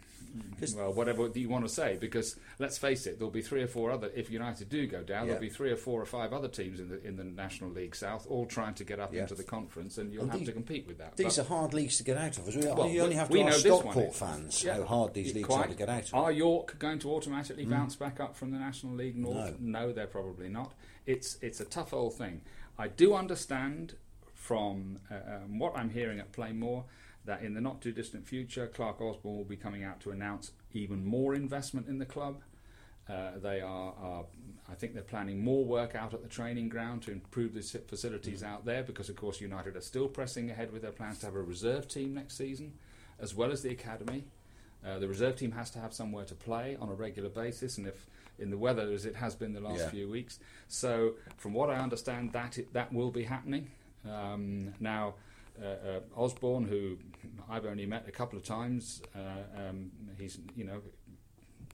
well, 0.76 0.92
whatever 0.92 1.28
you 1.34 1.48
want 1.48 1.64
to 1.64 1.68
say, 1.72 1.96
because 2.00 2.36
let's 2.58 2.78
face 2.78 3.06
it, 3.06 3.18
there'll 3.18 3.30
be 3.30 3.42
three 3.42 3.62
or 3.62 3.66
four 3.66 3.90
other. 3.90 4.10
If 4.14 4.30
United 4.30 4.68
do 4.68 4.86
go 4.86 5.02
down, 5.02 5.26
Yeah. 5.26 5.32
there'll 5.34 5.40
be 5.40 5.50
three 5.50 5.70
or 5.70 5.76
four 5.76 6.00
or 6.00 6.06
five 6.06 6.32
other 6.32 6.48
teams 6.48 6.80
in 6.80 6.88
the 6.88 7.02
in 7.06 7.16
the 7.16 7.24
National 7.24 7.70
League 7.70 7.94
South, 7.94 8.26
all 8.28 8.46
trying 8.46 8.74
to 8.74 8.84
get 8.84 8.98
up 9.00 9.12
Yeah. 9.12 9.22
into 9.22 9.34
the 9.34 9.44
conference, 9.44 9.98
and 9.98 10.12
you'll 10.12 10.22
And 10.22 10.30
have 10.32 10.40
these- 10.40 10.48
to 10.48 10.52
compete 10.54 10.86
with 10.86 10.98
that. 10.98 11.16
These 11.16 11.36
But- 11.36 11.42
are 11.46 11.48
hard 11.48 11.74
leagues 11.74 11.96
to 11.98 12.04
get 12.04 12.16
out 12.16 12.38
of. 12.38 12.48
As 12.48 12.56
we, 12.56 12.62
well, 12.66 12.88
you 12.88 13.02
only 13.02 13.16
have 13.16 13.28
to 13.28 13.32
we 13.34 13.42
know 13.42 13.48
ask 13.48 13.62
this 13.62 13.72
one 13.72 13.82
Stockport 13.82 14.14
fans 14.14 14.64
Yeah. 14.64 14.74
how 14.76 14.84
hard 14.84 15.14
these 15.14 15.34
leagues 15.34 15.46
quite. 15.48 15.66
are 15.66 15.68
to 15.68 15.74
get 15.74 15.88
out 15.88 16.04
of. 16.08 16.14
Are 16.14 16.32
York 16.32 16.78
going 16.78 16.98
to 17.00 17.10
automatically 17.12 17.64
bounce 17.64 17.96
back 17.96 18.20
up 18.20 18.36
from 18.36 18.50
the 18.50 18.58
National 18.58 18.94
League 18.94 19.16
North? 19.16 19.60
No. 19.60 19.92
they're 19.92 20.06
probably 20.06 20.48
not. 20.48 20.72
It's 21.06 21.36
it's 21.42 21.60
a 21.60 21.64
tough 21.64 21.92
old 21.92 22.14
thing. 22.14 22.42
I 22.78 22.88
do 22.88 23.14
understand 23.14 23.96
from 24.34 24.98
uh, 25.10 25.14
um, 25.36 25.58
what 25.58 25.76
I'm 25.76 25.90
hearing 25.90 26.18
at 26.18 26.32
Plainmoor 26.32 26.84
that 27.24 27.42
in 27.42 27.54
the 27.54 27.60
not 27.60 27.80
too 27.80 27.92
distant 27.92 28.26
future, 28.26 28.66
Clark 28.66 29.00
Osborne 29.00 29.36
will 29.36 29.44
be 29.44 29.56
coming 29.56 29.84
out 29.84 30.00
to 30.00 30.10
announce 30.10 30.52
even 30.72 31.04
more 31.04 31.34
investment 31.34 31.86
in 31.88 31.98
the 31.98 32.06
club. 32.06 32.42
Uh, 33.08 33.32
they 33.42 33.60
are, 33.60 33.94
are, 34.00 34.24
I 34.70 34.74
think 34.74 34.94
they're 34.94 35.02
planning 35.02 35.42
more 35.42 35.64
work 35.64 35.94
out 35.94 36.14
at 36.14 36.22
the 36.22 36.28
training 36.28 36.68
ground 36.68 37.02
to 37.02 37.10
improve 37.12 37.52
the 37.54 37.62
facilities 37.62 38.42
out 38.42 38.64
there 38.64 38.82
because, 38.82 39.08
of 39.08 39.16
course, 39.16 39.40
United 39.40 39.76
are 39.76 39.80
still 39.80 40.08
pressing 40.08 40.50
ahead 40.50 40.72
with 40.72 40.82
their 40.82 40.92
plans 40.92 41.18
to 41.20 41.26
have 41.26 41.34
a 41.34 41.42
reserve 41.42 41.88
team 41.88 42.14
next 42.14 42.36
season, 42.36 42.72
as 43.18 43.34
well 43.34 43.50
as 43.50 43.62
the 43.62 43.70
academy. 43.70 44.24
Uh, 44.86 44.98
the 44.98 45.08
reserve 45.08 45.36
team 45.36 45.52
has 45.52 45.70
to 45.70 45.78
have 45.78 45.92
somewhere 45.92 46.24
to 46.24 46.34
play 46.34 46.76
on 46.80 46.88
a 46.88 46.94
regular 46.94 47.28
basis, 47.28 47.76
and 47.78 47.86
if 47.86 48.06
in 48.38 48.50
the 48.50 48.58
weather 48.58 48.90
as 48.92 49.04
it 49.04 49.14
has 49.16 49.34
been 49.34 49.52
the 49.52 49.60
last 49.60 49.80
Yeah. 49.80 49.90
few 49.90 50.08
weeks, 50.08 50.38
so 50.68 51.14
from 51.36 51.52
what 51.52 51.70
I 51.70 51.76
understand, 51.76 52.32
that 52.32 52.58
it, 52.58 52.72
that 52.72 52.92
will 52.92 53.10
be 53.10 53.24
happening. 53.24 53.70
Um, 54.08 54.74
now, 54.80 55.14
uh, 55.62 55.66
uh, 55.66 56.00
Osborne, 56.16 56.64
who 56.64 56.98
I've 57.48 57.66
only 57.66 57.86
met 57.86 58.04
a 58.08 58.12
couple 58.12 58.38
of 58.38 58.44
times, 58.44 59.02
uh, 59.14 59.68
um, 59.68 59.90
he's 60.18 60.38
you 60.56 60.64
know 60.64 60.80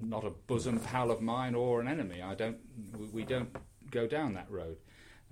not 0.01 0.25
a 0.25 0.31
bosom 0.31 0.79
pal 0.79 1.11
of 1.11 1.21
mine 1.21 1.55
or 1.55 1.81
an 1.81 1.89
enemy. 1.89 2.23
I 2.23 2.35
don't. 2.35 2.59
We, 2.99 3.07
we 3.07 3.25
don't 3.25 3.51
go 3.91 4.07
down 4.07 4.35
that 4.35 4.51
road. 4.51 4.77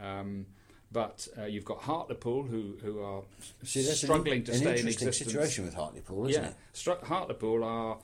Um, 0.00 0.46
but 0.92 1.26
uh, 1.38 1.44
you've 1.44 1.64
got 1.64 1.78
Hartlepool, 1.82 2.44
who 2.44 2.76
who 2.82 3.02
are 3.02 3.22
See, 3.62 3.80
an 3.88 3.94
struggling 3.94 4.38
in- 4.38 4.44
to 4.44 4.52
an 4.52 4.58
stay 4.58 4.80
in 4.80 4.86
existence. 4.88 5.18
situation 5.18 5.64
with 5.64 5.74
Hartlepool, 5.74 6.28
isn't 6.28 6.42
yeah, 6.42 6.48
it? 6.50 6.56
Stru- 6.74 7.02
Hartlepool 7.02 7.64
are 7.64 7.98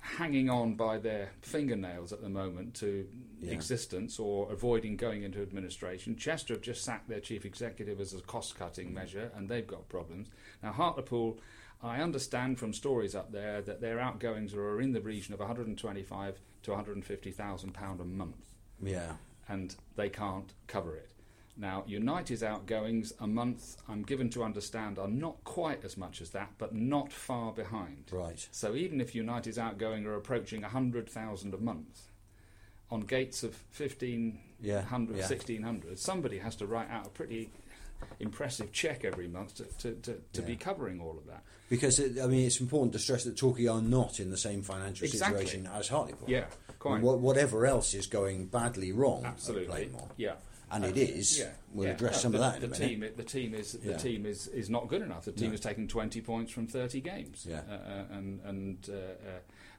hanging 0.00 0.48
on 0.50 0.74
by 0.74 0.98
their 0.98 1.30
fingernails 1.42 2.12
at 2.12 2.20
the 2.22 2.28
moment 2.28 2.74
to 2.74 3.06
Yeah. 3.40 3.52
existence 3.52 4.18
or 4.18 4.50
avoiding 4.50 4.96
going 4.96 5.22
into 5.22 5.40
administration. 5.42 6.16
Chester 6.16 6.54
have 6.54 6.62
just 6.62 6.84
sacked 6.84 7.08
their 7.08 7.20
chief 7.20 7.44
executive 7.44 8.00
as 8.00 8.12
a 8.14 8.20
cost-cutting 8.20 8.88
mm. 8.88 8.94
measure, 8.94 9.30
and 9.36 9.48
they've 9.48 9.66
got 9.66 9.88
problems. 9.88 10.28
Now 10.62 10.72
Hartlepool, 10.72 11.38
I 11.82 12.00
understand 12.00 12.58
from 12.58 12.72
stories 12.72 13.14
up 13.14 13.30
there 13.32 13.62
that 13.62 13.80
their 13.80 14.00
outgoings 14.00 14.54
are 14.54 14.80
in 14.80 14.92
the 14.92 15.00
region 15.00 15.32
of 15.34 15.40
125 15.40 16.40
to 16.64 16.70
150 16.70 17.30
thousand 17.30 17.72
pound 17.72 18.00
a 18.00 18.04
month 18.04 18.54
Yeah. 18.82 19.12
and 19.48 19.76
they 19.96 20.08
can't 20.10 20.52
cover 20.66 20.96
it. 20.96 21.12
Now, 21.60 21.82
United's 21.88 22.44
outgoings 22.44 23.12
a 23.18 23.26
month, 23.26 23.78
I'm 23.88 24.02
given 24.02 24.30
to 24.30 24.44
understand, 24.44 24.96
are 24.96 25.08
not 25.08 25.42
quite 25.42 25.84
as 25.84 25.96
much 25.96 26.20
as 26.20 26.30
that, 26.30 26.52
but 26.56 26.72
not 26.72 27.12
far 27.12 27.52
behind. 27.52 28.04
Right. 28.12 28.46
So 28.52 28.76
even 28.76 29.00
if 29.00 29.12
United's 29.12 29.58
outgoing 29.58 30.06
are 30.06 30.14
approaching 30.14 30.62
100,000 30.62 31.52
a 31.54 31.56
month, 31.58 32.07
on 32.90 33.00
gates 33.00 33.42
of 33.42 33.50
1500, 33.76 34.38
Yeah, 34.60 34.74
yeah. 34.90 35.28
1600, 35.28 35.98
somebody 35.98 36.38
has 36.38 36.56
to 36.56 36.66
write 36.66 36.90
out 36.90 37.06
a 37.06 37.10
pretty 37.10 37.50
impressive 38.20 38.72
check 38.72 39.04
every 39.04 39.28
month 39.28 39.56
to, 39.56 39.64
to, 39.78 39.92
to, 40.02 40.20
to 40.32 40.42
be 40.42 40.56
covering 40.56 41.00
all 41.00 41.16
of 41.18 41.26
that. 41.26 41.42
Because 41.68 41.98
it, 41.98 42.18
I 42.22 42.26
mean, 42.26 42.46
it's 42.46 42.60
important 42.60 42.92
to 42.94 42.98
stress 42.98 43.24
that 43.24 43.36
Torquay 43.36 43.66
are 43.66 43.82
not 43.82 44.20
in 44.20 44.30
the 44.30 44.36
same 44.36 44.62
financial 44.62 45.04
Exactly. 45.04 45.44
situation 45.44 45.68
as 45.74 45.88
Hartlepool. 45.88 46.28
Yeah, 46.30 46.44
quite. 46.78 46.94
And 46.96 47.02
what, 47.02 47.18
whatever 47.18 47.66
else 47.66 47.94
is 47.94 48.06
going 48.06 48.46
badly 48.46 48.92
wrong 48.92 49.24
Absolutely. 49.24 49.90
Yeah. 50.16 50.34
and 50.70 50.84
Uh, 50.84 50.88
it 50.88 50.96
is. 50.96 51.38
Yeah, 51.38 51.50
We'll 51.74 51.88
yeah. 51.88 51.94
address 51.94 52.16
Uh, 52.16 52.18
some 52.20 52.32
the, 52.32 52.38
of 52.38 52.52
that 52.52 52.62
in 52.62 52.70
the 52.70 52.76
team, 52.76 53.04
the 53.16 53.22
team 53.24 53.54
is 53.54 53.72
the 53.72 53.90
Yeah. 53.90 53.96
team 53.98 54.24
is, 54.26 54.46
is 54.48 54.70
not 54.70 54.88
good 54.88 55.02
enough. 55.02 55.24
The 55.26 55.32
team 55.32 55.48
No. 55.48 55.50
has 55.52 55.60
taken 55.60 55.86
twenty 55.88 56.20
points 56.22 56.50
from 56.52 56.66
thirty 56.68 57.00
games. 57.02 57.44
Yeah. 57.46 57.60
uh, 57.68 57.72
uh, 57.74 58.04
and 58.12 58.40
and 58.44 58.88
uh, 58.90 59.28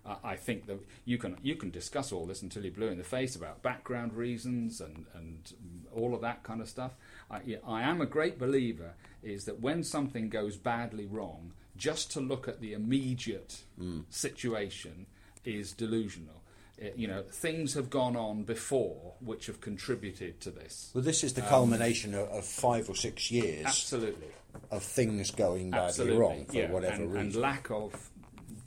uh, 0.05 0.15
I 0.23 0.31
I 0.31 0.35
think 0.35 0.65
that 0.67 0.79
you 1.05 1.17
can 1.17 1.37
you 1.43 1.55
can 1.55 1.69
discuss 1.69 2.11
all 2.11 2.25
this 2.25 2.41
until 2.41 2.63
you're 2.63 2.71
blue 2.73 2.87
in 2.87 2.97
the 2.97 3.03
face 3.03 3.35
about 3.35 3.61
background 3.61 4.13
reasons 4.13 4.81
and 4.81 5.05
and 5.13 5.53
all 5.95 6.13
of 6.13 6.21
that 6.21 6.43
kind 6.43 6.61
of 6.61 6.69
stuff. 6.69 6.91
I, 7.31 7.57
I 7.67 7.81
am 7.83 8.01
a 8.01 8.05
great 8.05 8.37
believer 8.39 8.93
is 9.23 9.45
that 9.45 9.59
when 9.59 9.83
something 9.83 10.29
goes 10.29 10.55
badly 10.57 11.05
wrong, 11.05 11.53
just 11.77 12.11
to 12.13 12.19
look 12.21 12.47
at 12.47 12.61
the 12.61 12.73
immediate 12.73 13.63
Mm. 13.79 14.03
situation 14.09 15.05
is 15.45 15.71
delusional. 15.73 16.35
Uh, 16.81 16.87
you 16.95 17.07
know, 17.07 17.21
things 17.23 17.73
have 17.73 17.89
gone 17.89 18.15
on 18.15 18.43
before 18.43 19.13
which 19.19 19.47
have 19.47 19.59
contributed 19.61 20.39
to 20.41 20.49
this. 20.51 20.91
Well, 20.93 21.03
this 21.03 21.23
is 21.23 21.33
the 21.33 21.41
culmination 21.41 22.13
of, 22.13 22.29
of 22.29 22.45
five 22.45 22.89
or 22.89 22.95
six 22.95 23.29
years 23.31 23.65
Absolutely. 23.65 24.27
of 24.71 24.81
things 24.83 25.31
going 25.31 25.71
badly 25.71 25.85
Absolutely. 25.87 26.17
wrong 26.17 26.45
for 26.45 26.55
yeah. 26.55 26.71
whatever 26.71 27.03
and, 27.03 27.11
reason. 27.13 27.19
and 27.27 27.35
lack 27.35 27.69
of 27.71 28.08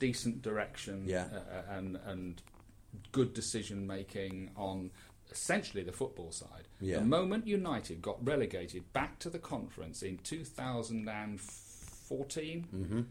decent 0.07 0.41
direction 0.41 1.03
Yeah. 1.07 1.27
uh, 1.33 1.37
uh, 1.37 1.63
and, 1.77 1.97
and 2.05 2.41
good 3.11 3.33
decision 3.33 3.87
making 3.87 4.51
on 4.55 4.91
essentially 5.31 5.83
the 5.83 5.91
football 5.93 6.31
side. 6.31 6.67
Yeah. 6.81 6.99
The 6.99 7.05
moment 7.05 7.47
United 7.47 8.01
got 8.01 8.17
relegated 8.25 8.91
back 8.93 9.19
to 9.19 9.29
the 9.29 9.39
conference 9.39 10.01
in 10.03 10.17
2014 10.19 12.67
Mm-hmm. 12.75 13.01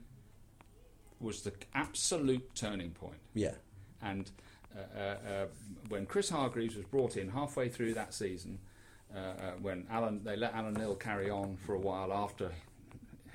was 1.20 1.42
the 1.42 1.52
absolute 1.75 2.54
turning 2.54 2.90
point. 2.90 3.18
yeah, 3.34 3.54
And 4.02 4.30
uh, 4.76 4.99
uh, 4.99 5.16
uh, 5.32 5.46
when 5.88 6.06
Chris 6.06 6.28
Hargreaves 6.30 6.76
was 6.76 6.84
brought 6.84 7.16
in 7.16 7.30
halfway 7.30 7.68
through 7.68 7.94
that 7.94 8.14
season, 8.14 8.58
when 9.61 9.87
Alan 9.90 10.22
they 10.25 10.37
let 10.37 10.54
Alan 10.54 10.75
Knill 10.75 10.94
carry 10.96 11.30
on 11.30 11.56
for 11.56 11.75
a 11.75 11.78
while 11.78 12.12
after 12.12 12.50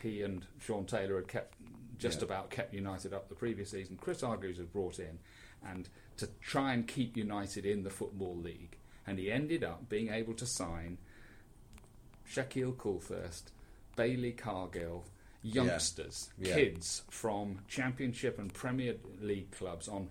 he 0.01 0.21
and 0.23 0.45
Sean 0.59 0.85
Taylor 0.85 1.17
had 1.17 1.27
kept 1.27 1.53
just 1.97 2.19
Yeah. 2.19 2.25
about 2.25 2.49
kept 2.49 2.73
United 2.73 3.13
up 3.13 3.29
the 3.29 3.35
previous 3.35 3.71
season, 3.71 3.97
Chris 3.97 4.21
Hargreaves 4.21 4.59
was 4.59 4.67
brought 4.67 4.99
in 4.99 5.19
and 5.65 5.89
to 6.17 6.27
try 6.41 6.73
and 6.73 6.87
keep 6.87 7.17
United 7.17 7.65
in 7.65 7.83
the 7.83 7.89
football 7.89 8.35
league, 8.37 8.77
and 9.05 9.17
he 9.19 9.31
ended 9.31 9.63
up 9.63 9.89
being 9.89 10.09
able 10.09 10.33
to 10.35 10.45
sign 10.45 10.97
Shaquille 12.29 12.75
Coulthirst, 12.75 13.43
Bailey 13.95 14.31
Cargill, 14.33 15.05
youngsters, 15.41 16.29
Yeah. 16.37 16.55
kids 16.55 17.03
from 17.09 17.59
Championship 17.67 18.37
and 18.37 18.53
Premier 18.53 18.97
League 19.21 19.51
clubs 19.51 19.87
on 19.87 20.09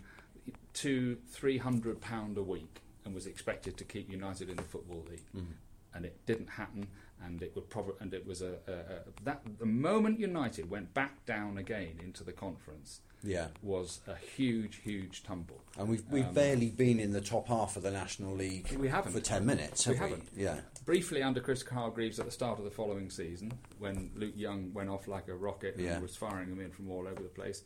two, 0.73 1.17
three 1.29 1.59
hundred 1.59 2.01
pound 2.01 2.37
a 2.39 2.43
week, 2.43 2.81
and 3.05 3.15
was 3.15 3.27
expected 3.27 3.77
to 3.77 3.85
keep 3.85 4.11
United 4.11 4.49
in 4.49 4.57
the 4.57 4.63
football 4.63 5.05
league, 5.09 5.25
Mm-hmm. 5.35 5.53
and 5.95 6.05
it 6.07 6.25
didn't 6.27 6.49
happen. 6.51 6.89
And 7.25 7.43
it 7.43 7.53
would 7.55 7.69
probably, 7.71 7.95
and 8.01 8.13
it 8.13 8.27
was 8.27 8.43
a, 8.43 8.57
a, 8.69 8.73
a 8.73 9.25
that 9.25 9.41
the 9.59 9.67
moment 9.67 10.21
United 10.21 10.71
went 10.71 10.93
back 10.95 11.25
down 11.25 11.57
again 11.59 11.99
into 12.03 12.23
the 12.23 12.33
conference 12.33 13.01
yeah. 13.23 13.49
was 13.63 14.01
a 14.07 14.15
huge, 14.15 14.77
huge 14.83 15.23
tumble. 15.23 15.61
And 15.79 15.89
we've 15.89 16.05
we've 16.11 16.27
Um, 16.29 16.35
barely 16.35 16.71
been 16.71 17.01
in 17.01 17.13
the 17.13 17.23
top 17.23 17.49
half 17.49 17.77
of 17.77 17.83
the 17.83 17.91
National 17.91 18.35
League 18.35 18.71
We 18.79 18.89
haven't. 18.89 19.13
for 19.13 19.21
ten 19.21 19.47
minutes. 19.47 19.87
We 19.87 19.97
Have 19.97 20.05
we? 20.05 20.11
haven't. 20.11 20.29
Yeah, 20.37 20.61
briefly 20.85 21.23
under 21.23 21.41
Chris 21.41 21.63
Hargreaves 21.63 22.19
at 22.21 22.27
the 22.27 22.33
start 22.33 22.59
of 22.59 22.65
the 22.65 22.71
following 22.71 23.09
season, 23.11 23.51
when 23.79 24.11
Luke 24.15 24.35
Young 24.37 24.73
went 24.75 24.91
off 24.91 25.09
like 25.09 25.27
a 25.29 25.35
rocket 25.35 25.77
Yeah. 25.79 25.95
and 25.95 26.03
was 26.03 26.17
firing 26.17 26.51
them 26.51 26.61
in 26.61 26.71
from 26.71 26.91
all 26.91 27.09
over 27.09 27.23
the 27.23 27.29
place. 27.31 27.63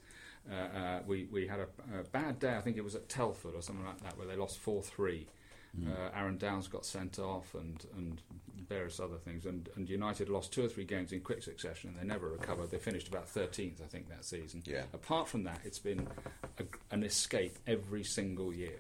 Uh, 0.51 0.55
uh, 0.55 1.03
we 1.07 1.25
we 1.31 1.47
had 1.49 1.59
a, 1.61 1.99
a 2.01 2.05
bad 2.05 2.39
day. 2.39 2.55
I 2.57 2.61
think 2.61 2.77
it 2.77 2.85
was 2.85 2.95
at 2.95 3.09
Telford 3.09 3.55
or 3.57 3.63
something 3.63 3.85
like 3.85 4.01
that, 4.03 4.17
where 4.17 4.27
they 4.29 4.37
lost 4.37 4.59
four 4.59 4.81
three. 4.83 5.27
Uh, 5.87 6.11
Aaron 6.17 6.37
Downes 6.37 6.67
got 6.67 6.85
sent 6.85 7.21
off, 7.21 7.55
and, 7.55 7.87
and 7.97 8.21
various 8.71 9.01
other 9.01 9.17
things. 9.17 9.45
And, 9.45 9.69
and 9.77 9.89
United 9.89 10.31
lost 10.31 10.53
two 10.53 10.65
or 10.65 10.69
three 10.69 10.85
games 10.85 11.13
in 11.13 11.21
quick 11.21 11.43
succession, 11.43 11.91
and 11.91 11.99
they 11.99 12.11
never 12.11 12.29
recovered. 12.31 12.71
They 12.71 12.79
finished 12.79 13.09
about 13.09 13.27
13th, 13.27 13.83
I 13.83 13.87
think, 13.87 14.09
that 14.09 14.25
season. 14.25 14.63
Yeah. 14.65 14.85
Apart 14.95 15.29
from 15.29 15.43
that, 15.45 15.61
it's 15.65 15.79
been 15.81 16.09
a, 16.59 16.65
an 16.91 17.03
escape 17.03 17.59
every 17.67 18.05
single 18.05 18.55
year. 18.55 18.79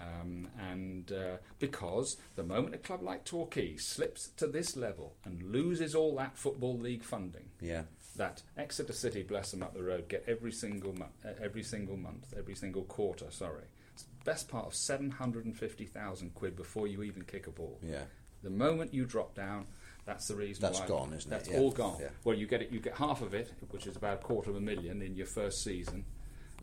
Um, 0.00 0.48
and 0.58 1.10
uh, 1.12 1.36
because 1.58 2.16
the 2.36 2.42
moment 2.42 2.74
a 2.74 2.78
club 2.78 3.02
like 3.02 3.24
Torquay 3.24 3.76
slips 3.76 4.28
to 4.36 4.46
this 4.46 4.76
level 4.76 5.14
and 5.24 5.42
loses 5.42 5.94
all 5.94 6.16
that 6.16 6.36
football 6.36 6.76
league 6.78 7.04
funding, 7.04 7.50
yeah, 7.60 7.82
that 8.16 8.42
Exeter 8.56 8.92
City, 8.94 9.22
bless 9.22 9.52
them 9.52 9.62
up 9.62 9.74
the 9.74 9.82
road, 9.82 10.08
get 10.08 10.24
every 10.26 10.50
single 10.50 10.92
month, 10.92 11.12
uh, 11.24 11.30
every 11.40 11.62
single 11.62 11.96
month, 11.96 12.34
every 12.36 12.54
single 12.56 12.82
quarter. 12.82 13.26
Sorry, 13.30 13.62
it's 13.94 14.02
the 14.02 14.24
best 14.24 14.48
part 14.48 14.66
of 14.66 14.74
seven 14.74 15.10
hundred 15.10 15.44
and 15.44 15.56
fifty 15.56 15.84
thousand 15.84 16.34
quid 16.34 16.56
before 16.56 16.88
you 16.88 17.02
even 17.04 17.22
kick 17.22 17.46
a 17.46 17.50
ball. 17.50 17.78
yeah. 17.82 18.04
The 18.42 18.50
moment 18.50 18.92
you 18.92 19.04
drop 19.04 19.34
down, 19.34 19.66
that's 20.04 20.26
the 20.28 20.34
reason. 20.36 20.62
That's 20.62 20.80
why 20.80 20.86
gone, 20.86 21.12
isn't 21.12 21.30
it? 21.30 21.30
That's 21.30 21.48
Yeah. 21.48 21.58
all 21.58 21.70
gone. 21.70 21.98
Yeah. 22.00 22.08
Well, 22.24 22.36
you 22.36 22.46
get 22.46 22.62
it. 22.62 22.70
You 22.72 22.80
get 22.80 22.96
half 22.96 23.22
of 23.22 23.34
it, 23.34 23.52
which 23.70 23.86
is 23.86 23.96
about 23.96 24.14
a 24.18 24.22
quarter 24.22 24.50
of 24.50 24.56
a 24.56 24.60
million 24.60 25.00
in 25.02 25.14
your 25.14 25.26
first 25.26 25.62
season. 25.62 26.04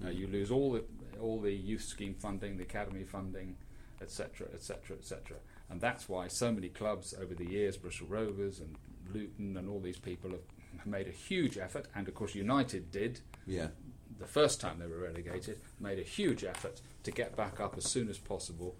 Uh, 0.01 0.05
Mm. 0.07 0.15
you 0.17 0.27
lose 0.27 0.51
all 0.51 0.71
the 0.73 0.83
all 1.19 1.39
the 1.41 1.51
youth 1.53 1.81
scheme 1.83 2.13
funding, 2.13 2.55
the 2.57 2.63
academy 2.63 3.03
funding, 3.03 3.57
etc., 4.01 4.47
etc., 4.53 4.95
etc. 4.97 5.37
And 5.69 5.81
that's 5.81 6.07
why 6.07 6.27
so 6.29 6.51
many 6.51 6.69
clubs 6.69 7.13
over 7.13 7.35
the 7.35 7.45
years, 7.45 7.75
Bristol 7.77 8.07
Rovers 8.07 8.59
and 8.61 8.77
Luton 9.13 9.57
and 9.57 9.67
all 9.69 9.81
these 9.81 9.99
people 9.99 10.31
have 10.31 10.41
made 10.85 11.07
a 11.07 11.11
huge 11.11 11.57
effort. 11.57 11.87
And 11.95 12.07
of 12.07 12.13
course, 12.15 12.35
United 12.35 12.91
did 12.91 13.19
Yeah, 13.45 13.69
the 14.17 14.27
first 14.27 14.61
time 14.61 14.79
they 14.79 14.87
were 14.87 14.99
relegated, 14.99 15.59
made 15.79 15.99
a 15.99 16.03
huge 16.03 16.43
effort 16.45 16.81
to 17.03 17.11
get 17.11 17.35
back 17.35 17.59
up 17.59 17.77
as 17.77 17.85
soon 17.89 18.07
as 18.09 18.17
possible. 18.17 18.75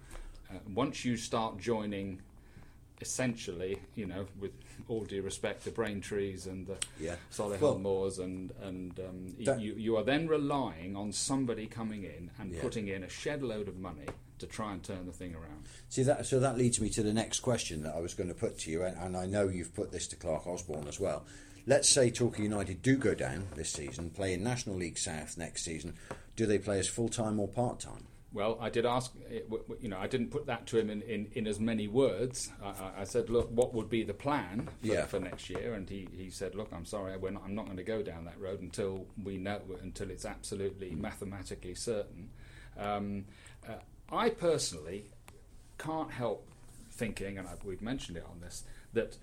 Uh, 0.50 0.60
once 0.74 1.04
you 1.06 1.18
start 1.18 1.58
joining, 1.58 2.22
essentially, 3.02 3.80
you 3.96 4.06
know, 4.06 4.26
with 4.40 4.52
all 4.88 5.04
due 5.06 5.22
respect, 5.22 5.64
the 5.66 5.72
Braintrees 5.72 6.46
and 6.48 6.68
the 6.68 6.78
Yeah. 7.00 7.16
Solihull 7.32 7.60
Well- 7.62 7.80
Moors, 7.80 8.20
and 8.20 8.52
and 8.62 9.00
um, 9.00 9.36
That- 9.46 9.62
you 9.62 9.74
you 9.76 9.96
are 9.98 10.04
then 10.04 10.28
relying 10.28 10.96
on 10.96 11.12
somebody 11.12 11.68
coming 11.68 12.04
in 12.04 12.32
and 12.40 12.52
Yeah. 12.54 12.62
putting 12.62 12.88
in 12.88 13.04
a 13.04 13.10
shed 13.10 13.42
load 13.44 13.68
of 13.68 13.78
money 13.78 14.08
to 14.40 14.48
try 14.48 14.72
and 14.74 14.82
turn 14.84 15.06
the 15.06 15.12
thing 15.12 15.36
around. 15.36 15.66
See 15.90 16.04
that, 16.04 16.26
so 16.26 16.40
that 16.40 16.58
leads 16.58 16.80
me 16.80 16.90
to 16.92 17.04
the 17.04 17.14
next 17.14 17.42
question 17.42 17.84
that 17.84 17.94
I 17.96 18.00
was 18.00 18.14
going 18.14 18.30
to 18.30 18.36
put 18.36 18.58
to 18.60 18.72
you, 18.72 18.84
and, 18.84 18.96
and 18.98 19.18
I 19.18 19.26
know 19.26 19.50
you've 19.50 19.76
put 19.76 19.92
this 19.92 20.08
to 20.08 20.16
Clark 20.16 20.48
Osborne 20.48 20.88
as 20.88 21.00
well. 21.00 21.26
Let's 21.68 21.90
say 21.90 22.10
Torquay 22.10 22.44
United 22.44 22.82
do 22.82 22.96
go 22.98 23.14
down 23.14 23.48
this 23.56 23.70
season, 23.70 24.10
play 24.10 24.34
in 24.34 24.42
National 24.44 24.76
League 24.78 24.98
South 24.98 25.38
next 25.38 25.64
season. 25.64 25.94
Do 26.38 26.46
they 26.46 26.58
play 26.58 26.80
as 26.80 26.88
full 26.88 27.10
time 27.10 27.38
or 27.40 27.48
part 27.50 27.80
time? 27.82 28.06
Well, 28.32 28.60
I 28.62 28.70
did 28.70 28.86
ask, 28.86 29.12
eh, 29.32 29.40
you 29.82 29.90
know, 29.90 29.98
I 29.98 30.06
didn't 30.06 30.30
put 30.30 30.46
that 30.46 30.68
to 30.68 30.78
him 30.78 30.90
in, 30.92 31.02
in, 31.02 31.28
in 31.34 31.48
as 31.48 31.60
many 31.60 31.88
words. 31.88 32.52
I, 32.62 32.68
I- 32.68 32.94
I 33.00 33.04
said, 33.06 33.30
look, 33.30 33.50
what 33.52 33.74
would 33.74 33.90
be 33.90 34.04
the 34.04 34.14
plan 34.14 34.70
for, 34.82 34.88
Yeah. 34.88 35.06
for 35.08 35.20
next 35.20 35.50
year? 35.50 35.74
And 35.74 35.90
he, 35.90 36.08
he 36.16 36.30
said, 36.30 36.54
look, 36.54 36.70
I'm 36.72 36.86
sorry, 36.86 37.18
we're 37.18 37.32
not, 37.32 37.42
I'm 37.44 37.56
not 37.56 37.66
going 37.66 37.78
to 37.78 37.84
go 37.84 38.04
down 38.04 38.26
that 38.26 38.40
road 38.40 38.62
until 38.62 39.08
we 39.24 39.38
know, 39.38 39.60
until 39.82 40.12
it's 40.12 40.26
absolutely 40.26 40.92
mathematically 40.92 41.74
certain. 41.74 42.30
Um, 42.78 43.26
uh, 43.68 43.74
I 44.12 44.30
personally 44.30 45.10
can't 45.80 46.12
help 46.12 46.48
thinking, 46.92 47.40
and 47.40 47.48
I've, 47.48 47.64
we've 47.64 47.82
mentioned 47.82 48.18
it 48.18 48.26
on 48.30 48.42
this, 48.42 48.64
that 48.94 49.18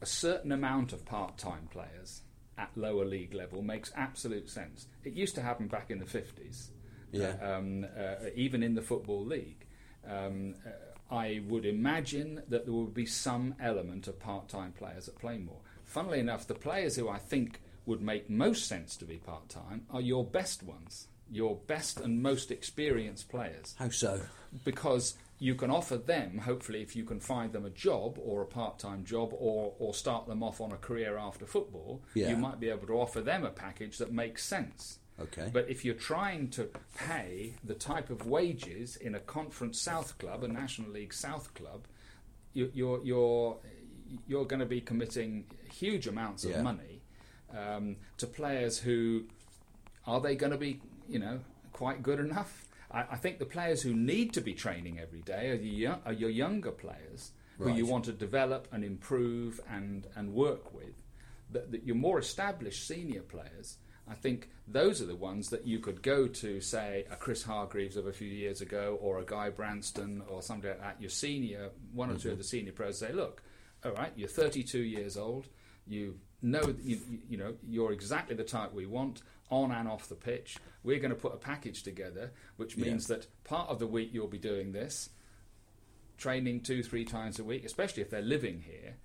a 0.00 0.06
certain 0.06 0.50
amount 0.50 0.92
of 0.92 1.04
part-time 1.04 1.68
players 1.70 2.22
at 2.58 2.70
lower 2.76 3.04
league 3.04 3.34
level 3.34 3.62
makes 3.62 3.92
absolute 3.96 4.50
sense. 4.50 4.86
It 5.04 5.12
used 5.12 5.36
to 5.36 5.42
happen 5.42 5.68
back 5.68 5.90
in 5.92 6.00
the 6.00 6.04
50s 6.06 6.68
Yeah. 7.12 7.36
um, 7.56 7.86
uh, 7.96 8.26
even 8.34 8.62
in 8.62 8.74
the 8.74 8.82
football 8.82 9.24
league. 9.24 9.64
Um, 10.08 10.54
uh, 10.66 10.70
I 11.14 11.42
would 11.46 11.66
imagine 11.66 12.42
that 12.48 12.64
there 12.64 12.72
would 12.74 12.94
be 12.94 13.06
some 13.06 13.54
element 13.60 14.08
of 14.08 14.18
part-time 14.18 14.72
players 14.72 15.08
at 15.08 15.16
Plainmoor. 15.16 15.60
Funnily 15.84 16.20
enough, 16.20 16.46
the 16.46 16.54
players 16.54 16.96
who 16.96 17.08
I 17.08 17.18
think 17.18 17.60
would 17.84 18.00
make 18.00 18.30
most 18.30 18.66
sense 18.66 18.96
to 18.96 19.04
be 19.04 19.18
part-time 19.18 19.84
are 19.90 20.00
your 20.00 20.24
best 20.24 20.62
ones, 20.62 21.08
your 21.30 21.56
best 21.66 22.00
and 22.00 22.22
most 22.22 22.50
experienced 22.50 23.28
players 23.28 23.74
How 23.78 23.90
so? 23.90 24.20
because 24.64 25.14
you 25.38 25.54
can 25.54 25.70
offer 25.70 25.96
them, 25.98 26.38
hopefully, 26.38 26.80
if 26.82 26.94
you 26.96 27.04
can 27.04 27.20
find 27.20 27.52
them 27.52 27.64
a 27.66 27.70
job 27.70 28.18
or 28.22 28.40
a 28.42 28.46
part 28.46 28.78
time 28.78 29.04
job 29.04 29.34
or, 29.38 29.74
or 29.78 29.92
start 29.92 30.26
them 30.26 30.42
off 30.42 30.60
on 30.60 30.72
a 30.72 30.76
career 30.76 31.18
after 31.18 31.44
football, 31.44 32.00
Yeah. 32.14 32.30
you 32.30 32.36
might 32.36 32.58
be 32.60 32.68
able 32.70 32.86
to 32.86 32.94
offer 32.94 33.20
them 33.20 33.44
a 33.44 33.50
package 33.50 33.98
that 33.98 34.12
makes 34.12 34.44
sense. 34.44 34.98
Okay. 35.20 35.50
But 35.52 35.68
if 35.68 35.84
you're 35.84 35.94
trying 35.94 36.48
to 36.50 36.68
pay 36.96 37.54
the 37.64 37.74
type 37.74 38.10
of 38.10 38.26
wages 38.26 38.96
in 38.96 39.14
a 39.14 39.20
Conference 39.20 39.80
South 39.80 40.18
club, 40.18 40.42
a 40.42 40.48
National 40.48 40.90
League 40.90 41.12
South 41.14 41.52
club, 41.54 41.86
you, 42.54 42.70
you're, 42.74 43.04
you're, 43.04 43.58
you're 44.26 44.44
going 44.46 44.60
to 44.60 44.66
be 44.66 44.80
committing 44.80 45.44
huge 45.72 46.06
amounts 46.06 46.44
of 46.44 46.52
Yeah. 46.52 46.62
money 46.62 47.02
um, 47.56 47.96
to 48.18 48.26
players 48.26 48.78
who 48.78 49.24
are 50.06 50.20
they 50.20 50.34
going 50.34 50.52
to 50.52 50.58
be, 50.58 50.80
you 51.08 51.18
know, 51.18 51.40
quite 51.72 52.02
good 52.02 52.18
enough? 52.18 52.64
I, 52.90 53.02
I 53.12 53.16
think 53.16 53.38
the 53.38 53.46
players 53.46 53.82
who 53.82 53.94
need 53.94 54.32
to 54.34 54.40
be 54.40 54.54
training 54.54 54.98
every 54.98 55.20
day 55.22 55.84
are, 55.86 55.98
are 56.06 56.12
your 56.12 56.30
younger 56.30 56.72
players 56.72 57.32
who 57.58 57.70
you 57.70 57.86
want 57.86 58.04
to 58.06 58.12
develop 58.12 58.66
and 58.72 58.82
improve 58.82 59.60
and, 59.70 60.06
and 60.16 60.32
work 60.34 60.74
with. 60.74 60.94
That, 61.52 61.70
that 61.70 61.84
your 61.84 61.96
more 61.96 62.18
established 62.18 62.88
senior 62.88 63.20
players, 63.20 63.76
I 64.08 64.14
think 64.14 64.50
those 64.66 65.00
are 65.00 65.06
the 65.06 65.16
ones 65.16 65.50
that 65.50 65.66
you 65.66 65.78
could 65.78 66.02
go 66.02 66.26
to, 66.26 66.60
say, 66.60 67.06
a 67.10 67.16
Chris 67.16 67.42
Hargreaves 67.44 67.96
of 67.96 68.06
a 68.06 68.12
few 68.12 68.28
years 68.28 68.60
ago 68.60 68.98
or 69.00 69.18
a 69.18 69.24
Guy 69.24 69.50
Branston 69.50 70.22
or 70.28 70.42
somebody 70.42 70.70
like 70.70 70.80
that, 70.80 71.00
your 71.00 71.10
senior, 71.10 71.70
one 71.92 72.10
or 72.10 72.14
two 72.14 72.28
of 72.28 72.32
mm-hmm. 72.34 72.38
the 72.38 72.44
senior 72.44 72.72
pros 72.72 72.98
say, 72.98 73.12
look, 73.12 73.42
all 73.84 73.92
right, 73.92 74.12
you're 74.16 74.28
32 74.28 74.78
years 74.78 75.16
old, 75.16 75.46
you 75.86 76.18
know, 76.40 76.74
you, 76.82 76.98
you- 77.28 77.36
know, 77.36 77.54
you're 77.68 77.92
exactly 77.92 78.34
the 78.34 78.44
type 78.44 78.72
we 78.72 78.86
want 78.86 79.22
on 79.50 79.70
and 79.70 79.88
off 79.88 80.08
the 80.08 80.14
pitch. 80.14 80.56
We're 80.82 80.98
going 80.98 81.10
to 81.10 81.16
put 81.16 81.34
a 81.34 81.38
package 81.38 81.82
together, 81.82 82.32
which 82.56 82.76
Yeah. 82.76 82.86
means 82.86 83.06
that 83.06 83.26
part 83.44 83.68
of 83.68 83.78
the 83.78 83.86
week 83.86 84.10
you'll 84.12 84.26
be 84.28 84.38
doing 84.38 84.72
this, 84.72 85.10
training 86.18 86.60
two, 86.60 86.82
three 86.82 87.04
times 87.04 87.38
a 87.38 87.44
week, 87.44 87.64
especially 87.64 88.02
if 88.02 88.10
they're 88.10 88.22
living 88.22 88.60
here. 88.60 88.96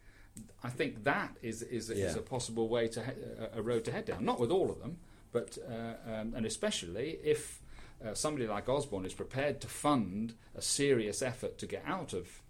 I 0.63 0.69
think 0.69 1.03
that 1.03 1.35
is 1.41 1.61
is, 1.61 1.89
is 1.89 2.15
a 2.15 2.21
possible 2.21 2.67
way 2.69 2.87
to 2.89 3.01
he- 3.03 3.11
a- 3.39 3.59
a 3.59 3.61
road 3.61 3.83
to 3.85 3.91
head 3.91 4.05
down. 4.05 4.25
Not 4.25 4.39
with 4.39 4.51
all 4.51 4.69
of 4.71 4.79
them, 4.79 4.97
but 5.31 5.57
uh, 5.69 6.11
um, 6.13 6.33
and 6.35 6.45
especially 6.45 7.17
if 7.23 7.61
uh, 8.05 8.13
somebody 8.13 8.47
like 8.47 8.69
Osborne 8.69 9.05
is 9.05 9.13
prepared 9.13 9.59
to 9.61 9.67
fund 9.67 10.33
a 10.55 10.61
serious 10.61 11.21
effort 11.21 11.57
to 11.59 11.65
get 11.65 11.83
out 11.85 12.13
of 12.13 12.41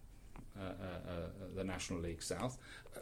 uh, 0.60 0.63
uh, 0.63 0.67
uh, 0.70 1.13
the 1.56 1.63
National 1.63 2.00
League 2.00 2.22
South, 2.24 2.58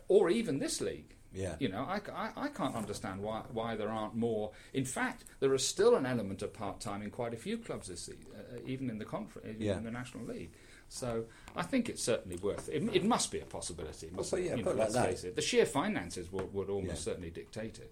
or 0.08 0.30
even 0.30 0.60
this 0.60 0.82
league. 0.82 1.12
Yeah. 1.34 1.56
You 1.60 1.68
know, 1.68 1.84
I, 1.84 2.00
I, 2.16 2.32
I 2.46 2.48
can't 2.48 2.76
understand 2.76 3.20
why, 3.22 3.42
why 3.52 3.76
there 3.76 3.90
aren't 3.90 4.16
more. 4.16 4.52
In 4.74 4.86
fact, 4.86 5.26
there 5.42 5.54
is 5.54 5.68
still 5.68 5.96
an 5.96 6.06
element 6.06 6.42
of 6.42 6.54
part 6.54 6.80
time 6.80 7.02
in 7.02 7.10
quite 7.12 7.34
a 7.34 7.38
few 7.38 7.58
clubs 7.58 7.88
this 7.90 8.04
season, 8.04 8.26
uh, 8.34 8.60
even 8.66 8.90
in 8.90 9.00
the 9.00 9.06
conference, 9.06 9.48
even 9.50 9.62
Yeah. 9.62 9.78
in 9.78 9.84
the 9.84 9.92
National 9.92 10.24
League. 10.26 10.52
So 10.90 11.26
I 11.56 11.64
think 11.64 11.90
it's 11.90 12.04
certainly 12.04 12.38
worth 12.38 12.70
it. 12.70 12.84
It 12.94 13.04
must 13.04 13.32
be 13.32 13.40
a 13.40 13.46
possibility. 13.46 14.10
Must, 14.12 14.32
Well, 14.32 14.42
yeah, 14.42 14.56
you 14.56 14.64
know, 14.64 14.70
like 14.72 14.80
let's 14.80 14.94
that. 14.94 15.06
face 15.08 15.24
it. 15.24 15.36
The 15.36 15.42
sheer 15.42 15.66
finances 15.66 16.32
would, 16.32 16.54
would 16.54 16.70
almost 16.70 17.00
Yeah. 17.00 17.12
certainly 17.14 17.30
dictate 17.32 17.80
it. 17.80 17.92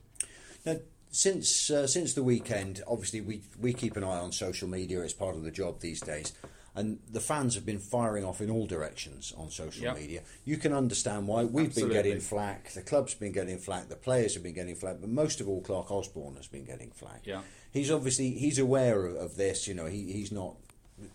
Now, 0.65 0.77
since 1.12 1.69
uh, 1.69 1.85
since 1.88 2.13
the 2.13 2.23
weekend, 2.23 2.81
obviously 2.88 3.21
we 3.21 3.41
we 3.59 3.73
keep 3.73 3.97
an 3.97 4.03
eye 4.03 4.17
on 4.19 4.31
social 4.31 4.67
media. 4.67 5.01
It's 5.01 5.13
part 5.13 5.35
of 5.35 5.43
the 5.43 5.51
job 5.51 5.79
these 5.79 6.00
days, 6.01 6.33
and 6.75 7.00
the 7.12 7.19
fans 7.19 7.53
have 7.55 7.65
been 7.65 7.77
firing 7.79 8.23
off 8.25 8.41
in 8.41 8.50
all 8.50 8.65
directions 8.65 9.31
on 9.38 9.51
social 9.51 9.83
Yep. 9.83 9.95
media. 9.97 10.21
You 10.45 10.57
can 10.57 10.73
understand 10.73 11.27
why 11.27 11.43
we've 11.43 11.67
Absolutely. 11.67 11.95
been 11.95 12.03
getting 12.03 12.19
flack. 12.21 12.71
The 12.71 12.81
club's 12.81 13.13
been 13.13 13.31
getting 13.31 13.59
flack. 13.59 13.89
The 13.89 13.95
players 13.95 14.33
have 14.33 14.41
been 14.43 14.55
getting 14.55 14.75
flack, 14.75 14.97
but 15.01 15.09
most 15.09 15.39
of 15.39 15.47
all, 15.47 15.62
Clark 15.62 15.91
Osborne 15.91 16.35
has 16.38 16.47
been 16.47 16.65
getting 16.65 16.89
flack. 16.91 17.21
Yeah. 17.25 17.41
he's 17.71 17.91
obviously 17.91 18.31
he's 18.31 18.57
aware 18.57 19.05
of, 19.05 19.15
of 19.17 19.35
this. 19.35 19.67
You 19.67 19.75
know, 19.75 19.85
he, 19.85 20.12
he's 20.13 20.31
not 20.31 20.55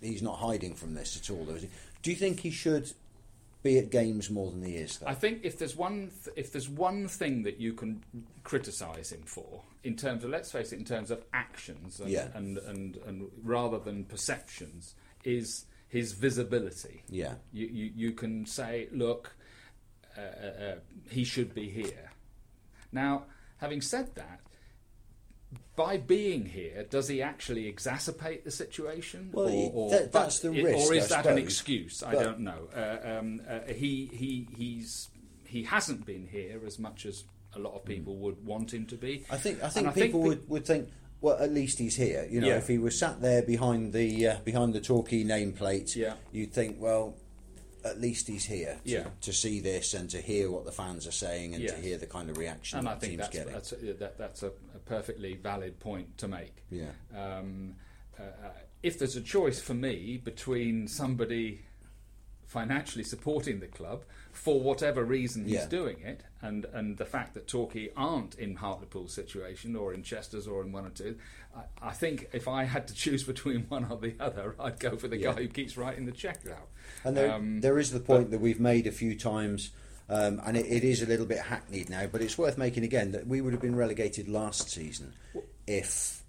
he's 0.00 0.22
not 0.22 0.38
hiding 0.38 0.74
from 0.74 0.94
this 0.94 1.16
at 1.16 1.30
all. 1.30 1.44
though, 1.44 1.54
is 1.54 1.62
he? 1.62 1.68
Do 2.02 2.10
you 2.10 2.16
think 2.16 2.40
he 2.40 2.50
should 2.50 2.92
be 3.62 3.78
at 3.78 3.90
games 3.90 4.30
more 4.30 4.50
than 4.50 4.62
he 4.62 4.74
is? 4.76 4.98
Though? 4.98 5.06
I 5.08 5.14
think 5.14 5.40
if 5.42 5.58
there's 5.58 5.74
one 5.76 6.10
th- 6.24 6.36
if 6.36 6.52
there's 6.52 6.68
one 6.68 7.08
thing 7.08 7.42
that 7.42 7.58
you 7.58 7.72
can 7.72 8.02
criticise 8.44 9.10
him 9.12 9.22
for 9.24 9.62
in 9.84 9.96
terms 9.96 10.22
of 10.24 10.30
let's 10.30 10.50
face 10.52 10.72
it 10.72 10.78
in 10.78 10.84
terms 10.84 11.10
of 11.10 11.24
actions 11.32 11.98
and, 12.00 12.08
Yeah. 12.10 12.28
and, 12.34 12.58
and, 12.58 12.96
and 13.06 13.28
rather 13.42 13.78
than 13.78 14.04
perceptions 14.04 14.94
is 15.24 15.66
his 15.88 16.12
visibility. 16.12 17.02
Yeah. 17.08 17.34
You 17.52 17.66
you, 17.66 17.92
you 17.96 18.12
can 18.12 18.46
say 18.46 18.88
look 18.92 19.34
uh, 20.16 20.20
uh, 20.20 20.64
uh, 20.64 20.74
he 21.10 21.24
should 21.24 21.54
be 21.54 21.68
here. 21.68 22.10
Now 22.92 23.24
having 23.58 23.80
said 23.80 24.14
that 24.14 24.40
by 25.76 25.96
being 25.96 26.44
here, 26.46 26.84
does 26.90 27.08
he 27.08 27.22
actually 27.22 27.72
exacerbate 27.72 28.44
the 28.44 28.50
situation? 28.50 29.30
Well, 29.32 29.48
or, 29.48 29.70
or, 29.72 29.90
that- 29.90 30.12
that's 30.12 30.40
the 30.40 30.50
risk, 30.50 30.90
Or 30.90 30.94
is 30.94 31.10
I 31.12 31.22
that 31.22 31.26
an 31.30 31.36
suppose. 31.36 31.38
excuse? 31.44 32.02
I 32.02 32.14
But- 32.14 32.22
don't 32.24 32.40
know. 32.40 32.68
Uh, 32.74 33.18
um, 33.18 33.42
uh, 33.48 33.60
he 33.72 34.10
he 34.12 34.46
he's 34.56 35.08
he 35.44 35.62
hasn't 35.64 36.04
been 36.04 36.26
here 36.26 36.60
as 36.66 36.78
much 36.78 37.06
as 37.06 37.24
a 37.54 37.58
lot 37.58 37.74
of 37.74 37.84
people 37.84 38.16
would 38.16 38.44
want 38.44 38.74
him 38.74 38.84
to 38.86 38.96
be. 38.96 39.24
I 39.30 39.36
think 39.38 39.62
I 39.62 39.66
And 39.66 39.72
think 39.74 39.94
people 39.94 40.20
pe- 40.22 40.26
would, 40.28 40.48
would 40.50 40.66
think, 40.66 40.90
well, 41.22 41.38
at 41.38 41.50
least 41.52 41.78
he's 41.78 41.96
here. 41.96 42.26
You 42.30 42.40
know, 42.42 42.48
Yeah. 42.48 42.58
if 42.58 42.68
he 42.68 42.76
was 42.76 42.98
sat 42.98 43.22
there 43.22 43.40
behind 43.42 43.92
the 43.94 44.26
uh, 44.28 44.38
behind 44.44 44.74
the 44.74 44.80
Torquay 44.80 45.24
nameplate, 45.24 45.96
Yeah. 45.96 46.14
you'd 46.32 46.52
think, 46.52 46.76
well, 46.80 47.16
at 47.84 48.00
least 48.00 48.26
he's 48.26 48.44
here 48.44 48.78
to, 48.84 48.90
Yeah. 48.90 49.06
to 49.22 49.32
see 49.32 49.60
this 49.60 49.94
and 49.94 50.10
to 50.10 50.20
hear 50.20 50.50
what 50.50 50.64
the 50.66 50.72
fans 50.72 51.06
are 51.06 51.12
saying 51.12 51.54
and 51.54 51.66
to 51.68 51.74
hear 51.76 51.96
the 51.96 52.06
kind 52.06 52.28
of 52.28 52.36
reaction 52.36 52.80
and 52.80 52.88
I 52.88 52.96
think 52.96 53.12
team's 53.12 53.18
that's 53.22 53.32
getting. 53.36 53.52
that's 53.52 53.72
a, 53.72 53.76
that, 53.94 54.18
that's 54.18 54.42
a 54.42 54.52
perfectly 54.92 55.34
valid 55.34 55.78
point 55.80 56.16
to 56.18 56.28
make. 56.28 56.64
Yeah. 56.70 56.90
Um, 57.16 57.74
uh, 58.18 58.22
uh, 58.22 58.50
if 58.82 58.98
there's 58.98 59.16
a 59.16 59.20
choice 59.20 59.60
for 59.60 59.74
me 59.74 60.20
between 60.22 60.88
somebody 60.88 61.60
financially 62.46 63.04
supporting 63.04 63.60
the 63.60 63.66
club 63.66 64.04
for 64.32 64.58
whatever 64.60 65.04
reason 65.04 65.44
he's 65.44 65.54
Yeah. 65.54 65.66
doing 65.66 66.00
it, 66.00 66.22
and, 66.40 66.64
and 66.72 66.96
the 66.96 67.04
fact 67.04 67.34
that 67.34 67.46
Torquay 67.46 67.90
aren't 67.94 68.36
in 68.36 68.56
Hartlepool's 68.56 69.12
situation 69.12 69.76
or 69.76 69.92
in 69.92 70.02
Chester's 70.02 70.46
or 70.46 70.62
in 70.62 70.72
one 70.72 70.86
or 70.86 70.90
two, 70.90 71.16
I, 71.54 71.88
I 71.88 71.92
think 71.92 72.28
if 72.32 72.48
I 72.48 72.64
had 72.64 72.88
to 72.88 72.94
choose 72.94 73.22
between 73.24 73.62
one 73.68 73.84
or 73.90 73.98
the 73.98 74.14
other, 74.18 74.54
I'd 74.58 74.80
go 74.80 74.96
for 74.96 75.08
the 75.08 75.18
Yeah. 75.18 75.34
guy 75.34 75.42
who 75.42 75.48
keeps 75.48 75.76
writing 75.76 76.06
the 76.06 76.12
check 76.12 76.40
out. 76.50 76.68
And 77.04 77.14
there, 77.16 77.32
Um, 77.32 77.60
there 77.60 77.78
is 77.78 77.90
the 77.90 78.00
point 78.00 78.30
that 78.30 78.40
we've 78.40 78.60
made 78.60 78.86
a 78.86 78.92
few 78.92 79.14
times, 79.14 79.70
um, 80.08 80.40
and 80.46 80.56
it, 80.56 80.66
it 80.66 80.84
is 80.84 81.02
a 81.02 81.06
little 81.06 81.26
bit 81.26 81.38
hackneyed 81.38 81.90
now, 81.90 82.06
but 82.06 82.20
it's 82.22 82.38
worth 82.38 82.58
making 82.58 82.84
again 82.84 83.12
that 83.12 83.26
we 83.26 83.40
would 83.40 83.52
have 83.52 83.62
been 83.62 83.76
relegated 83.76 84.28
last 84.28 84.70
season 84.70 85.12
if 85.66 86.22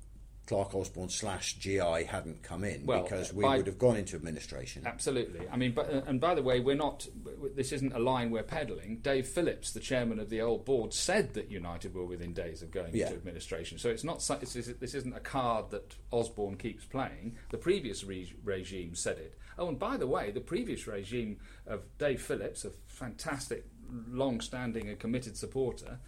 Clark 0.48 0.74
Osborne 0.74 1.10
slash 1.10 1.54
GI 1.60 2.06
hadn't 2.06 2.42
come 2.42 2.64
in, 2.64 2.84
Well, 2.88 3.04
because 3.04 3.32
we 3.32 3.44
by- 3.44 3.58
would 3.58 3.68
have 3.68 3.78
gone 3.78 3.98
into 3.98 4.16
administration. 4.16 4.82
Absolutely. 4.86 5.48
I 5.48 5.56
mean, 5.58 5.74
but, 5.74 5.94
uh, 5.94 6.02
and 6.08 6.20
by 6.20 6.34
the 6.34 6.42
way, 6.42 6.60
we're 6.60 6.76
not. 6.76 7.08
This 7.56 7.72
isn't 7.72 7.94
a 7.94 8.00
line 8.00 8.32
we're 8.32 8.42
peddling. 8.42 8.98
Dave 9.04 9.28
Phillips, 9.28 9.72
the 9.74 9.80
chairman 9.80 10.20
of 10.20 10.32
the 10.32 10.42
old 10.42 10.66
board, 10.66 10.92
said 10.92 11.36
that 11.36 11.52
United 11.52 11.94
were 11.94 12.04
within 12.06 12.34
days 12.34 12.64
of 12.64 12.72
going 12.72 12.96
Yeah. 12.96 13.06
into 13.06 13.18
administration. 13.18 13.78
So 13.78 13.90
it's 13.92 14.04
not. 14.04 14.28
It's, 14.42 14.54
this 14.54 14.96
isn't 14.96 15.14
a 15.16 15.20
card 15.20 15.70
that 15.70 15.96
Osborne 16.12 16.58
keeps 16.58 16.84
playing. 16.84 17.38
The 17.52 17.60
previous 17.60 18.04
re- 18.04 18.34
regime 18.44 18.96
said 18.96 19.20
it. 19.20 19.38
Oh, 19.60 19.68
and 19.68 19.78
by 19.78 19.98
the 19.98 20.08
way, 20.08 20.32
the 20.32 20.40
previous 20.40 20.88
regime 20.88 21.38
of 21.68 21.82
Dave 21.98 22.22
Phillips, 22.22 22.64
a 22.66 22.72
fantastic, 22.88 23.66
long-standing 24.10 24.88
and 24.88 24.98
committed 25.00 25.36
supporter. 25.36 26.00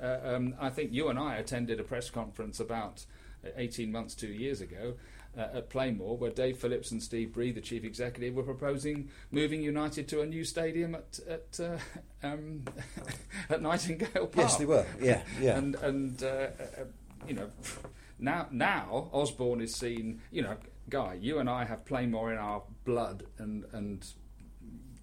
Uh, 0.00 0.18
um, 0.22 0.54
I 0.60 0.68
think 0.70 0.92
you 0.92 1.08
and 1.08 1.18
I 1.18 1.36
attended 1.36 1.80
a 1.80 1.84
press 1.84 2.10
conference 2.10 2.60
about 2.60 3.06
uh, 3.44 3.48
18 3.56 3.90
months, 3.90 4.14
two 4.14 4.28
years 4.28 4.60
ago, 4.60 4.94
uh, 5.36 5.46
at 5.54 5.70
Plainmoor, 5.70 6.18
where 6.18 6.30
Dave 6.30 6.58
Phillips 6.58 6.90
and 6.90 7.02
Steve 7.02 7.32
Bree, 7.32 7.50
the 7.52 7.60
chief 7.60 7.84
executive, 7.84 8.34
were 8.34 8.42
proposing 8.42 9.08
moving 9.30 9.62
United 9.62 10.08
to 10.08 10.20
a 10.20 10.26
new 10.26 10.44
stadium 10.44 10.94
at 10.94 11.18
at, 11.28 11.60
uh, 11.60 11.78
um, 12.26 12.64
at 13.50 13.62
Nightingale 13.62 14.26
Park. 14.26 14.36
Yes, 14.36 14.56
they 14.56 14.64
were. 14.64 14.86
Yeah, 15.00 15.22
yeah. 15.40 15.56
And 15.56 15.74
and 15.76 16.22
uh, 16.22 16.26
uh, 16.26 16.84
you 17.26 17.34
know, 17.34 17.50
now 18.18 18.48
now 18.50 19.08
Osborne 19.12 19.60
is 19.60 19.74
seen. 19.74 20.20
You 20.30 20.42
know, 20.42 20.56
Guy, 20.88 21.14
you 21.14 21.38
and 21.38 21.48
I 21.50 21.64
have 21.64 21.84
Plainmoor 21.84 22.32
in 22.32 22.38
our 22.38 22.62
blood, 22.84 23.24
and 23.38 23.64
and 23.72 24.06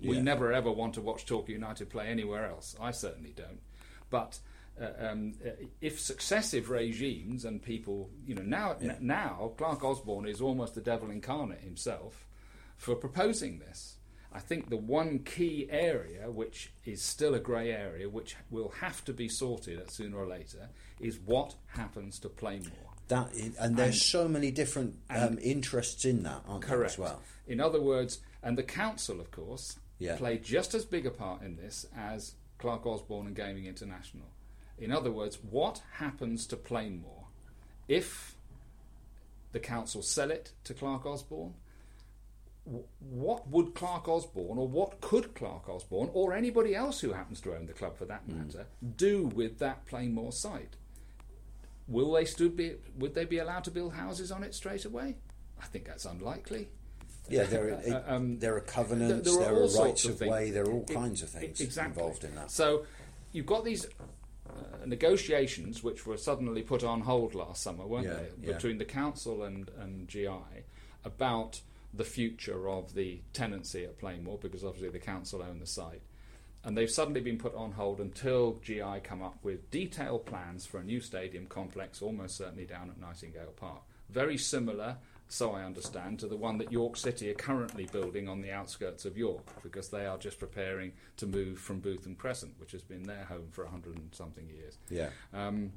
we 0.02 0.16
Yeah. 0.18 0.22
never 0.22 0.52
ever 0.54 0.72
want 0.72 0.94
to 0.96 1.02
watch 1.02 1.26
Torquay 1.26 1.54
United 1.54 1.90
play 1.90 2.08
anywhere 2.08 2.48
else. 2.50 2.76
I 2.80 2.92
certainly 2.92 3.32
don't. 3.34 3.62
But 4.10 4.40
uh, 4.80 4.92
um, 5.08 5.34
uh, 5.46 5.52
if 5.80 6.00
successive 6.02 6.70
regimes 6.70 7.46
and 7.46 7.62
people, 7.62 8.10
you 8.26 8.36
know, 8.36 8.42
now 8.42 8.76
Yeah. 8.82 8.94
n- 8.94 9.08
now 9.08 9.54
Clark 9.58 9.84
Osborne 9.84 10.28
is 10.28 10.42
almost 10.42 10.76
the 10.76 10.82
devil 10.82 11.10
incarnate 11.10 11.62
himself 11.62 12.28
for 12.78 12.94
proposing 12.96 13.60
this. 13.60 13.98
I 14.34 14.40
think 14.42 14.70
the 14.70 14.76
one 14.76 15.20
key 15.20 15.68
area, 15.72 16.30
which 16.30 16.74
is 16.84 17.02
still 17.02 17.34
a 17.36 17.40
grey 17.40 17.72
area, 17.72 18.10
which 18.10 18.36
will 18.50 18.68
have 18.82 19.06
to 19.06 19.14
be 19.14 19.30
sorted 19.30 19.80
at 19.80 19.92
sooner 19.92 20.18
or 20.18 20.28
later, 20.28 20.70
is 21.00 21.18
what 21.20 21.56
happens 21.68 22.20
to 22.20 22.28
Plainmoor. 22.28 22.95
That 23.08 23.34
is, 23.34 23.56
and 23.58 23.78
there's 23.78 23.96
And- 23.96 24.02
so 24.02 24.28
many 24.28 24.52
different 24.52 25.00
um, 25.10 25.38
interests 25.40 26.06
in 26.06 26.24
that, 26.24 26.44
aren't 26.48 26.66
there, 26.66 26.78
Correct. 26.78 26.94
as 26.94 26.98
well? 26.98 27.22
In 27.48 27.60
other 27.60 27.82
words, 27.82 28.20
and 28.42 28.58
the 28.58 28.64
council, 28.64 29.20
of 29.22 29.30
course, 29.32 29.78
Yeah. 30.00 30.18
play 30.18 30.38
just 30.40 30.74
as 30.74 30.86
big 30.86 31.06
a 31.06 31.12
part 31.12 31.42
in 31.44 31.56
this 31.56 31.86
as 31.96 32.34
Clark 32.58 32.86
Osborne 32.86 33.28
and 33.28 33.36
Gaming 33.36 33.66
International. 33.66 34.28
In 34.78 34.92
other 34.92 35.12
words, 35.12 35.38
what 35.44 35.82
happens 35.94 36.46
to 36.48 36.58
Plainmoor 36.58 37.26
if 37.88 38.36
the 39.52 39.60
council 39.60 40.02
sell 40.02 40.32
it 40.32 40.52
to 40.64 40.74
Clark 40.74 41.06
Osborne? 41.06 41.54
What 43.00 43.48
would 43.50 43.76
Clark 43.76 44.08
Osborne, 44.08 44.58
or 44.58 44.68
what 44.68 45.00
could 45.00 45.36
Clark 45.36 45.70
Osborne, 45.70 46.10
or 46.14 46.34
anybody 46.34 46.74
else 46.74 47.00
who 47.02 47.14
happens 47.14 47.40
to 47.42 47.54
own 47.56 47.68
the 47.68 47.74
club 47.74 47.96
for 47.96 48.06
that 48.06 48.28
matter, 48.28 48.66
do 48.98 49.28
with 49.28 49.60
that 49.60 49.86
Plainmoor 49.86 50.34
site? 50.34 50.76
Will 51.88 52.12
they 52.12 52.26
stood 52.26 52.56
be? 52.56 52.76
Would 52.98 53.14
they 53.14 53.26
be 53.26 53.38
allowed 53.38 53.64
to 53.66 53.72
build 53.72 53.94
houses 53.94 54.32
on 54.32 54.44
it 54.44 54.56
straight 54.56 54.86
away? 54.86 55.16
I 55.62 55.66
think 55.66 55.86
that's 55.86 56.06
unlikely. 56.06 56.68
Yeah, 57.30 57.44
there 57.44 57.70
are, 57.70 57.74
Uh, 57.88 58.16
um, 58.16 58.40
there 58.40 58.56
are 58.56 58.62
covenants, 58.62 59.30
there 59.30 59.40
there, 59.40 59.54
are 59.54 59.58
are, 59.58 59.62
all 59.64 59.68
sorts 59.68 60.06
rights 60.06 60.06
of 60.06 60.22
of, 60.22 60.28
way, 60.28 60.52
there 60.52 60.64
are 60.64 60.72
all 60.72 60.86
kinds 60.86 61.22
of 61.24 61.30
things 61.30 61.60
exactly. 61.60 62.02
involved 62.02 62.24
in 62.24 62.36
that. 62.36 62.52
So 62.52 62.86
you've 63.32 63.46
got 63.48 63.66
these 63.66 63.86
uh, 64.48 64.86
negotiations 64.86 65.84
which 65.84 66.06
were 66.06 66.18
suddenly 66.18 66.62
put 66.62 66.84
on 66.84 67.02
hold 67.02 67.34
last 67.34 67.64
summer, 67.64 67.86
weren't 67.86 68.06
Yeah, 68.06 68.14
they, 68.14 68.48
yeah. 68.48 68.54
between 68.54 68.78
the 68.78 68.86
council 68.86 69.44
and, 69.44 69.70
and 69.80 70.08
GI. 70.08 70.30
about 71.04 71.62
the 71.94 72.04
future 72.04 72.70
of 72.70 72.94
the 72.94 73.22
tenancy 73.34 73.86
at 73.86 73.98
Plainmoor 74.00 74.40
because 74.42 74.64
obviously 74.64 74.90
the 74.90 75.00
council 75.00 75.42
own 75.42 75.60
the 75.60 75.68
site. 75.68 76.02
And 76.66 76.76
they've 76.76 76.90
suddenly 76.90 77.22
been 77.22 77.38
put 77.38 77.54
on 77.54 77.74
hold 77.74 78.00
until 78.00 78.60
GI 78.64 79.02
come 79.04 79.22
up 79.22 79.38
with 79.44 79.70
detailed 79.70 80.26
plans 80.26 80.66
for 80.66 80.80
a 80.80 80.84
new 80.84 81.00
stadium 81.00 81.46
complex, 81.46 82.02
almost 82.02 82.36
certainly 82.36 82.66
down 82.66 82.90
at 82.90 83.00
Nightingale 83.00 83.54
Park. 83.56 83.84
Very 84.10 84.38
similar, 84.38 84.98
so 85.28 85.52
I 85.52 85.64
understand, 85.64 86.20
to 86.20 86.28
the 86.28 86.36
one 86.36 86.58
that 86.58 86.72
York 86.72 86.98
City 86.98 87.30
are 87.30 87.36
currently 87.36 87.86
building 87.86 88.28
on 88.28 88.42
the 88.42 88.52
outskirts 88.52 89.06
of 89.06 89.16
York, 89.16 89.46
because 89.62 89.90
they 89.90 90.08
are 90.08 90.18
just 90.18 90.40
preparing 90.40 90.94
to 91.18 91.28
move 91.28 91.60
from 91.60 91.82
Bootham 91.82 92.18
Crescent, 92.18 92.56
which 92.60 92.72
has 92.72 92.82
been 92.82 93.04
their 93.04 93.26
home 93.26 93.50
for 93.52 93.64
a 93.64 93.70
hundred 93.70 93.98
and 93.98 94.14
something 94.14 94.50
years. 94.50 94.80
Yeah. 94.90 95.10
Um, 95.36 95.72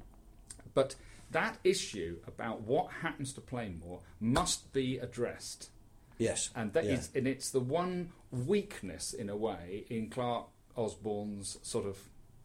but 0.72 0.94
that 1.32 1.58
issue 1.64 2.18
about 2.26 2.62
what 2.62 2.90
happens 3.02 3.34
to 3.34 3.42
Plainmoor 3.42 4.00
must 4.20 4.72
be 4.72 4.96
addressed. 4.96 5.70
Yes. 6.16 6.50
And 6.56 6.72
that 6.72 6.84
yeah. 6.84 6.92
is, 6.92 7.10
and 7.14 7.26
it's 7.26 7.50
the 7.50 7.60
one 7.60 8.12
weakness 8.30 9.12
in 9.12 9.28
a 9.28 9.36
way 9.36 9.84
in 9.90 10.08
Clark 10.08 10.46
Osborne's 10.78 11.58
sort 11.62 11.86
of 11.86 11.98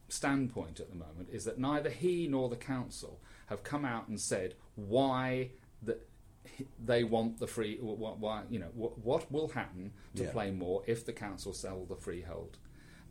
standpoint 0.10 0.80
at 0.80 0.90
the 0.90 0.96
moment 0.96 1.30
is 1.32 1.46
that 1.46 1.58
neither 1.58 1.90
he 1.90 2.28
nor 2.28 2.50
the 2.50 2.56
council 2.56 3.20
have 3.48 3.64
come 3.64 3.86
out 3.86 4.08
and 4.08 4.20
said 4.20 4.56
why 4.76 5.50
that 5.82 6.08
they 6.84 7.04
want 7.04 7.40
the 7.40 7.48
free 7.48 7.78
why 7.82 8.44
you 8.50 8.60
know 8.60 8.70
what, 8.76 8.98
what 9.00 9.32
will 9.32 9.48
happen 9.50 9.92
to 10.16 10.24
Yeah. 10.24 10.32
Plainmoor 10.32 10.84
if 10.88 11.06
the 11.06 11.14
council 11.14 11.54
sell 11.54 11.86
the 11.86 11.96
freehold 11.96 12.58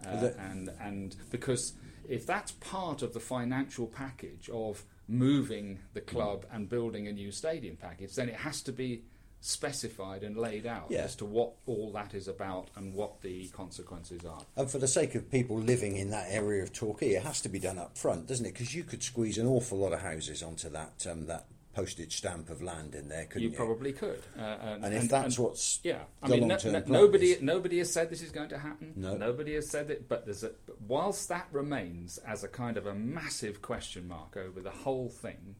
uh, 0.07 0.21
The- 0.21 0.39
and 0.41 0.69
and 0.81 1.17
because 1.31 1.75
if 2.09 2.27
that's 2.27 2.53
part 2.53 3.03
of 3.03 3.15
the 3.15 3.21
financial 3.21 3.87
package 3.87 4.49
of 4.53 4.85
moving 5.09 5.81
the 5.95 6.01
club 6.01 6.47
and 6.53 6.69
building 6.69 7.09
a 7.09 7.13
new 7.13 7.33
stadium 7.33 7.77
package 7.77 8.15
then 8.15 8.29
it 8.29 8.37
has 8.37 8.63
to 8.63 8.73
be 8.73 9.03
specified 9.43 10.23
and 10.23 10.37
laid 10.37 10.67
out 10.67 10.87
Yeah. 10.89 11.01
as 11.03 11.17
to 11.17 11.25
what 11.25 11.53
all 11.67 11.93
that 11.93 12.15
is 12.15 12.29
about 12.29 12.69
and 12.77 12.95
what 12.95 13.21
the 13.23 13.49
consequences 13.49 14.25
are. 14.25 14.43
And 14.57 14.71
for 14.71 14.79
the 14.79 14.87
sake 14.89 15.15
of 15.17 15.31
people 15.31 15.59
living 15.59 15.97
in 15.97 16.11
that 16.11 16.27
area 16.31 16.63
of 16.63 16.73
Torquay, 16.73 17.11
it 17.15 17.23
has 17.23 17.41
to 17.43 17.49
be 17.49 17.59
done 17.59 17.77
up 17.77 17.99
front, 17.99 18.29
doesn't 18.29 18.47
it? 18.47 18.53
Because 18.53 18.75
you 18.75 18.85
could 18.85 19.03
squeeze 19.03 19.39
an 19.39 19.47
awful 19.47 19.79
lot 19.79 19.93
of 19.93 20.01
houses 20.01 20.43
onto 20.43 20.69
that 20.71 21.07
um, 21.11 21.27
that 21.27 21.47
postage 21.75 22.19
stamp 22.19 22.51
of 22.51 22.63
land 22.63 22.95
in 22.95 23.09
there, 23.09 23.25
couldn't 23.25 23.43
You 23.43 23.49
you? 23.49 23.57
probably 23.57 23.93
could. 23.95 24.23
Uh, 24.39 24.43
and, 24.43 24.85
And 24.85 24.95
if 24.95 25.09
that's 25.09 25.39
what's 25.39 25.81
yeah, 25.83 26.03
I 26.23 26.29
mean, 26.29 26.47
no, 26.47 26.59
no- 26.65 26.85
nobody 26.87 27.33
is- 27.33 27.43
nobody 27.43 27.79
has 27.79 27.91
said 27.93 28.11
this 28.11 28.23
is 28.23 28.31
going 28.31 28.51
to 28.51 28.59
happen. 28.59 28.93
No. 28.95 29.17
Nobody 29.17 29.55
has 29.55 29.69
said 29.71 29.91
it, 29.91 30.07
but 30.09 30.25
there's 30.25 30.45
a 30.45 30.53
but 30.67 30.81
whilst 30.83 31.29
that 31.31 31.49
remains 31.51 32.19
as 32.19 32.45
a 32.45 32.49
kind 32.49 32.77
of 32.77 32.87
a 32.87 32.95
massive 32.95 33.61
question 33.63 34.07
mark 34.07 34.37
over 34.37 34.61
the 34.61 34.71
whole 34.71 35.09
thing, 35.09 35.57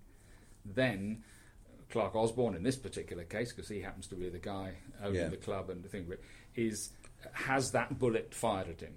then 0.65 1.25
Clark 1.93 2.17
Osborne, 2.17 2.57
in 2.57 2.63
this 2.63 2.77
particular 2.77 3.23
case, 3.25 3.53
because 3.53 3.69
he 3.69 3.81
happens 3.81 4.07
to 4.09 4.15
be 4.17 4.29
the 4.31 4.39
guy 4.39 4.73
owning 5.03 5.21
Yeah. 5.21 5.29
the 5.29 5.37
club 5.37 5.69
and 5.71 5.85
the 5.85 5.89
thing, 5.89 6.11
is 6.57 6.91
has 7.33 7.71
that 7.71 7.99
bullet 8.01 8.35
fired 8.35 8.69
at 8.69 8.81
him. 8.81 8.95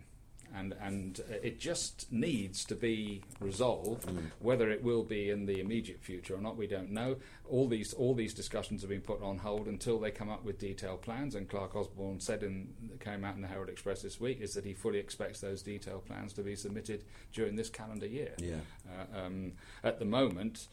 And, 0.55 0.73
and 0.81 1.19
it 1.43 1.59
just 1.59 2.09
needs 2.13 2.63
to 2.65 2.75
be 2.75 3.23
resolved. 3.41 4.07
Mm. 4.07 4.31
Whether 4.39 4.69
it 4.69 4.81
will 4.81 5.03
be 5.03 5.29
in 5.29 5.45
the 5.45 5.59
immediate 5.59 6.01
future 6.01 6.33
or 6.35 6.39
not, 6.39 6.55
we 6.55 6.65
don't 6.65 6.91
know. 6.91 7.17
All 7.49 7.67
these 7.67 7.91
all 7.93 8.13
these 8.15 8.33
discussions 8.33 8.81
have 8.81 8.89
been 8.89 9.01
put 9.01 9.21
on 9.21 9.37
hold 9.39 9.67
until 9.67 9.99
they 9.99 10.11
come 10.11 10.29
up 10.29 10.45
with 10.45 10.57
detailed 10.57 11.01
plans. 11.01 11.35
And 11.35 11.49
Clark 11.49 11.75
Osborne 11.75 12.21
said 12.21 12.41
in 12.41 12.73
came 13.01 13.25
out 13.25 13.35
in 13.35 13.41
the 13.41 13.49
Herald 13.49 13.67
Express 13.67 14.01
this 14.01 14.17
week 14.21 14.39
is 14.39 14.53
that 14.53 14.63
he 14.63 14.73
fully 14.73 14.99
expects 14.99 15.41
those 15.41 15.61
detailed 15.61 16.05
plans 16.05 16.31
to 16.33 16.41
be 16.41 16.55
submitted 16.55 17.03
during 17.33 17.57
this 17.57 17.69
calendar 17.69 18.07
year. 18.07 18.31
Yeah. 18.37 18.61
Uh, 18.87 19.25
um, 19.25 19.51
at 19.83 19.99
the 19.99 20.05
moment, 20.05 20.67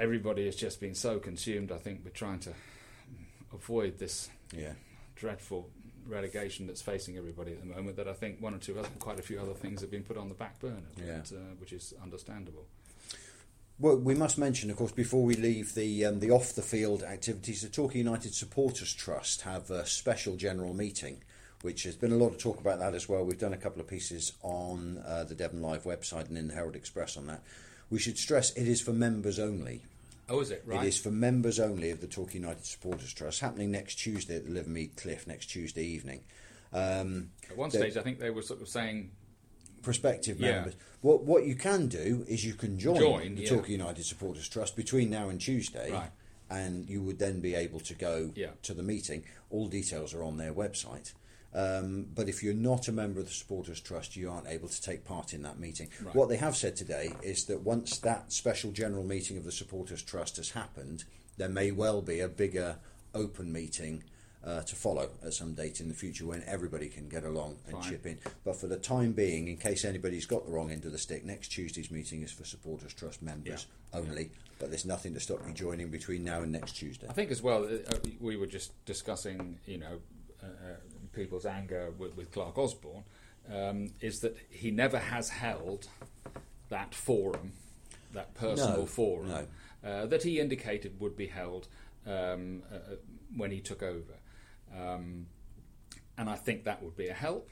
everybody 0.00 0.46
has 0.46 0.56
just 0.56 0.80
been 0.80 0.94
so 0.94 1.18
consumed. 1.18 1.70
I 1.70 1.76
think 1.78 2.02
with 2.04 2.14
trying 2.14 2.40
to 2.40 2.52
avoid 3.52 3.98
this 3.98 4.28
Yeah. 4.52 4.72
dreadful 5.14 5.68
relegation 6.06 6.66
that's 6.66 6.80
facing 6.82 7.16
everybody 7.18 7.52
at 7.52 7.60
the 7.60 7.66
moment 7.66 7.96
that 7.96 8.08
I 8.08 8.14
think 8.14 8.40
one 8.40 8.54
or 8.54 8.58
two 8.58 8.78
other, 8.78 8.88
quite 8.98 9.18
a 9.18 9.22
few 9.22 9.38
other 9.38 9.52
things 9.54 9.82
have 9.82 9.90
been 9.90 10.02
put 10.02 10.16
on 10.16 10.28
the 10.28 10.34
back 10.34 10.58
burner, 10.58 10.82
Yeah. 10.96 11.18
but, 11.18 11.32
uh, 11.36 11.40
which 11.58 11.72
is 11.72 11.92
understandable. 12.02 12.66
Well, 13.78 13.96
we 13.96 14.14
must 14.14 14.36
mention, 14.38 14.70
of 14.70 14.76
course, 14.76 14.92
before 14.92 15.22
we 15.24 15.36
leave 15.36 15.74
the 15.74 16.04
um, 16.06 16.20
the 16.20 16.30
off 16.30 16.54
the 16.54 16.62
field 16.62 17.02
activities, 17.02 17.62
the 17.62 17.68
Torquay 17.68 17.98
United 17.98 18.34
Supporters 18.34 18.92
Trust 18.92 19.42
have 19.42 19.70
a 19.70 19.86
special 19.86 20.36
general 20.36 20.74
meeting, 20.74 21.22
which 21.62 21.84
has 21.84 21.96
been 21.96 22.12
a 22.12 22.16
lot 22.16 22.28
of 22.32 22.38
talk 22.38 22.60
about 22.60 22.78
that 22.78 22.94
as 22.94 23.08
well. 23.08 23.24
We've 23.24 23.38
done 23.38 23.54
a 23.54 23.58
couple 23.58 23.80
of 23.80 23.86
pieces 23.88 24.32
on 24.42 24.98
uh, 24.98 25.24
the 25.24 25.34
Devon 25.34 25.62
Live 25.62 25.84
website 25.84 26.28
and 26.28 26.36
in 26.36 26.48
the 26.48 26.54
Herald 26.54 26.76
Express 26.76 27.16
on 27.16 27.26
that. 27.28 27.42
We 27.88 27.98
should 27.98 28.18
stress 28.18 28.52
it 28.52 28.68
is 28.68 28.80
for 28.82 28.92
members 28.92 29.38
only. 29.38 29.82
Oh, 30.30 30.40
is 30.40 30.52
it 30.52 30.62
right? 30.64 30.84
It 30.84 30.88
is 30.88 30.96
for 30.98 31.10
members 31.10 31.58
only 31.58 31.90
of 31.90 32.00
the 32.00 32.06
Torquay 32.06 32.34
United 32.34 32.64
Supporters 32.64 33.12
Trust, 33.12 33.40
happening 33.40 33.72
next 33.72 33.96
Tuesday 33.96 34.36
at 34.36 34.44
the 34.46 34.50
Livermead 34.52 34.96
Cliff, 34.96 35.26
next 35.26 35.46
Tuesday 35.46 35.84
evening. 35.84 36.22
Um, 36.72 37.32
At 37.50 37.56
one 37.56 37.70
stage, 37.72 37.96
I 37.96 38.02
think 38.02 38.20
they 38.20 38.30
were 38.30 38.42
sort 38.42 38.62
of 38.62 38.68
saying, 38.68 39.10
prospective 39.82 40.38
Yeah. 40.38 40.52
members. 40.52 40.74
What 41.00 41.24
what 41.24 41.46
you 41.46 41.56
can 41.56 41.88
do 41.88 42.24
is 42.28 42.44
you 42.44 42.54
can 42.54 42.78
join, 42.78 43.00
Join, 43.00 43.34
the 43.34 43.42
yeah. 43.42 43.48
Torquay 43.48 43.72
United 43.72 44.04
Supporters 44.04 44.48
Trust 44.48 44.76
between 44.76 45.10
now 45.10 45.28
and 45.30 45.40
Tuesday, 45.40 45.90
Right. 45.90 46.10
and 46.48 46.88
you 46.88 47.02
would 47.02 47.18
then 47.18 47.40
be 47.40 47.54
able 47.56 47.80
to 47.80 47.94
go 47.94 48.32
Yeah. 48.36 48.50
to 48.62 48.72
the 48.72 48.84
meeting. 48.84 49.24
All 49.50 49.66
details 49.66 50.14
are 50.14 50.22
on 50.22 50.36
their 50.36 50.54
website. 50.54 51.12
Um, 51.52 52.06
but 52.14 52.28
if 52.28 52.42
you're 52.42 52.54
not 52.54 52.88
a 52.88 52.92
member 52.92 53.20
of 53.20 53.26
the 53.26 53.32
Supporters 53.32 53.80
Trust, 53.80 54.16
you 54.16 54.30
aren't 54.30 54.46
able 54.46 54.68
to 54.68 54.82
take 54.82 55.04
part 55.04 55.34
in 55.34 55.42
that 55.42 55.58
meeting. 55.58 55.88
Right. 56.02 56.14
What 56.14 56.28
they 56.28 56.36
have 56.36 56.56
said 56.56 56.76
today 56.76 57.12
is 57.22 57.46
that 57.46 57.62
once 57.62 57.98
that 57.98 58.32
special 58.32 58.70
general 58.70 59.04
meeting 59.04 59.36
of 59.36 59.44
the 59.44 59.52
Supporters 59.52 60.02
Trust 60.02 60.36
has 60.36 60.50
happened, 60.50 61.04
there 61.38 61.48
may 61.48 61.72
well 61.72 62.02
be 62.02 62.20
a 62.20 62.28
bigger 62.28 62.76
open 63.14 63.52
meeting 63.52 64.04
uh, 64.44 64.62
to 64.62 64.74
follow 64.74 65.10
at 65.24 65.34
some 65.34 65.52
date 65.54 65.80
in 65.80 65.88
the 65.88 65.94
future 65.94 66.24
when 66.26 66.42
everybody 66.46 66.88
can 66.88 67.08
get 67.08 67.24
along 67.24 67.56
and 67.66 67.74
Fine. 67.74 67.90
chip 67.90 68.06
in. 68.06 68.18
But 68.44 68.56
for 68.56 68.68
the 68.68 68.76
time 68.76 69.12
being, 69.12 69.48
in 69.48 69.56
case 69.56 69.84
anybody's 69.84 70.26
got 70.26 70.46
the 70.46 70.52
wrong 70.52 70.70
end 70.70 70.84
of 70.84 70.92
the 70.92 70.98
stick, 70.98 71.24
next 71.24 71.48
Tuesday's 71.48 71.90
meeting 71.90 72.22
is 72.22 72.32
for 72.32 72.44
Supporters 72.44 72.94
Trust 72.94 73.22
members 73.22 73.66
only. 73.92 74.30
But 74.58 74.70
there's 74.70 74.86
nothing 74.86 75.14
to 75.14 75.20
stop 75.20 75.40
you 75.46 75.52
joining 75.52 75.88
between 75.88 76.22
now 76.24 76.42
and 76.42 76.52
next 76.52 76.72
Tuesday. 76.72 77.06
I 77.08 77.12
think 77.12 77.30
as 77.30 77.42
well, 77.42 77.64
uh, 77.64 77.94
we 78.20 78.36
were 78.36 78.46
just 78.46 78.72
discussing, 78.84 79.58
you 79.66 79.78
know, 79.78 79.98
uh, 80.42 80.46
uh, 80.46 80.74
people's 81.12 81.46
anger 81.46 81.92
with, 81.98 82.16
with 82.16 82.30
Clark 82.32 82.58
Osborne, 82.58 83.04
um, 83.52 83.88
is 84.00 84.20
that 84.20 84.36
he 84.50 84.70
never 84.70 84.98
has 84.98 85.28
held 85.28 85.88
that 86.68 86.94
forum, 86.94 87.52
that 88.12 88.34
personal 88.34 88.78
No, 88.80 88.86
forum, 88.86 89.28
no. 89.28 89.46
uh, 89.88 90.06
that 90.06 90.22
he 90.22 90.38
indicated 90.40 91.00
would 91.00 91.16
be 91.16 91.26
held 91.26 91.68
um, 92.06 92.62
uh, 92.72 92.76
uh, 92.76 92.96
when 93.36 93.50
he 93.50 93.60
took 93.60 93.82
over. 93.82 94.14
Um, 94.76 95.26
and 96.16 96.28
I 96.28 96.36
think 96.36 96.64
that 96.64 96.82
would 96.82 96.96
be 96.96 97.08
a 97.08 97.14
help. 97.14 97.48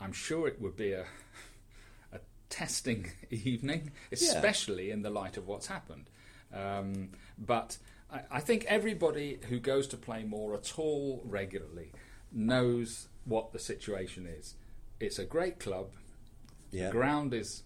I'm 0.00 0.12
sure 0.12 0.46
it 0.48 0.60
would 0.60 0.76
be 0.76 0.92
a, 0.92 1.02
a 2.12 2.18
testing 2.50 3.10
evening, 3.30 3.92
especially 4.12 4.90
in 4.90 5.02
the 5.02 5.10
light 5.10 5.36
of 5.36 5.46
what's 5.46 5.66
happened. 5.66 6.10
Um, 6.52 7.10
but 7.38 7.78
I, 8.12 8.20
I 8.30 8.40
think 8.40 8.64
everybody 8.66 9.38
who 9.48 9.58
goes 9.60 9.86
to 9.88 9.96
Plainmoor 9.96 10.54
at 10.56 10.78
all 10.78 11.22
regularly 11.24 11.92
knows 12.32 13.08
what 13.24 13.52
the 13.52 13.58
situation 13.58 14.26
is. 14.26 14.54
It's 15.00 15.18
a 15.18 15.24
great 15.24 15.58
club. 15.60 15.90
Yeah. 16.70 16.90
Ground 16.90 17.32
is 17.34 17.62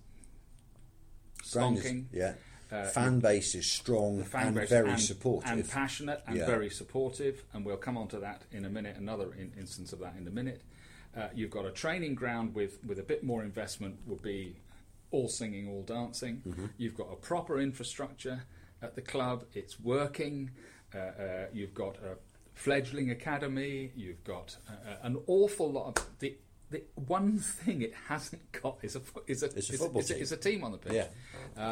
Ground 1.52 1.78
is- 1.78 1.84
stonking. 1.84 2.04
yeah. 2.12 2.34
Uh, 2.70 2.86
fan 2.86 3.20
base 3.20 3.54
is 3.54 3.66
strong 3.66 4.24
fan 4.24 4.46
and 4.46 4.56
base 4.56 4.70
very 4.70 4.90
and, 4.92 5.00
supportive. 5.00 5.50
and 5.50 5.68
passionate 5.68 6.22
and 6.26 6.38
Yeah. 6.38 6.46
very 6.46 6.70
supportive, 6.70 7.44
and 7.52 7.66
we'll 7.66 7.76
come 7.76 7.98
on 7.98 8.08
to 8.08 8.18
that 8.20 8.44
in 8.50 8.64
a 8.64 8.70
minute. 8.70 8.96
Another 8.96 9.34
in, 9.34 9.52
instance 9.58 9.92
of 9.92 9.98
that 9.98 10.16
in 10.16 10.26
a 10.26 10.30
minute. 10.30 10.62
Uh, 11.14 11.28
you've 11.34 11.50
got 11.50 11.66
a 11.66 11.70
training 11.70 12.14
ground 12.14 12.54
with 12.54 12.82
with 12.82 12.98
a 12.98 13.02
bit 13.02 13.22
more 13.22 13.42
investment 13.44 13.98
would 14.06 14.22
be 14.22 14.56
all 15.10 15.28
singing, 15.28 15.68
all 15.68 15.82
dancing. 15.82 16.40
Mm-hmm. 16.48 16.66
You've 16.78 16.96
got 16.96 17.12
a 17.12 17.16
proper 17.16 17.60
infrastructure 17.60 18.44
at 18.80 18.94
the 18.94 19.02
club; 19.02 19.44
it's 19.52 19.78
working. 19.78 20.50
Uh, 20.94 20.98
uh, 20.98 21.46
you've 21.52 21.74
got 21.74 21.96
a 21.98 22.16
fledgling 22.54 23.10
academy. 23.10 23.92
You've 23.96 24.22
got 24.24 24.56
uh, 24.68 24.72
uh, 24.90 24.96
an 25.02 25.18
awful 25.26 25.70
lot 25.70 25.98
of 25.98 26.06
the. 26.18 26.36
The 26.70 26.82
one 26.94 27.36
thing 27.38 27.82
it 27.82 27.92
hasn't 28.08 28.50
got 28.52 28.78
is 28.80 28.96
a 28.96 29.02
is 29.26 29.42
a, 29.42 29.46
It's 29.46 29.68
a 29.68 29.72
is 29.74 29.78
football 29.78 30.00
is 30.00 30.10
a, 30.10 30.14
team. 30.14 30.22
is 30.22 30.32
a 30.32 30.36
team 30.38 30.64
on 30.64 30.72
the 30.72 30.78
pitch. 30.78 30.94
Yeah. 30.94 31.06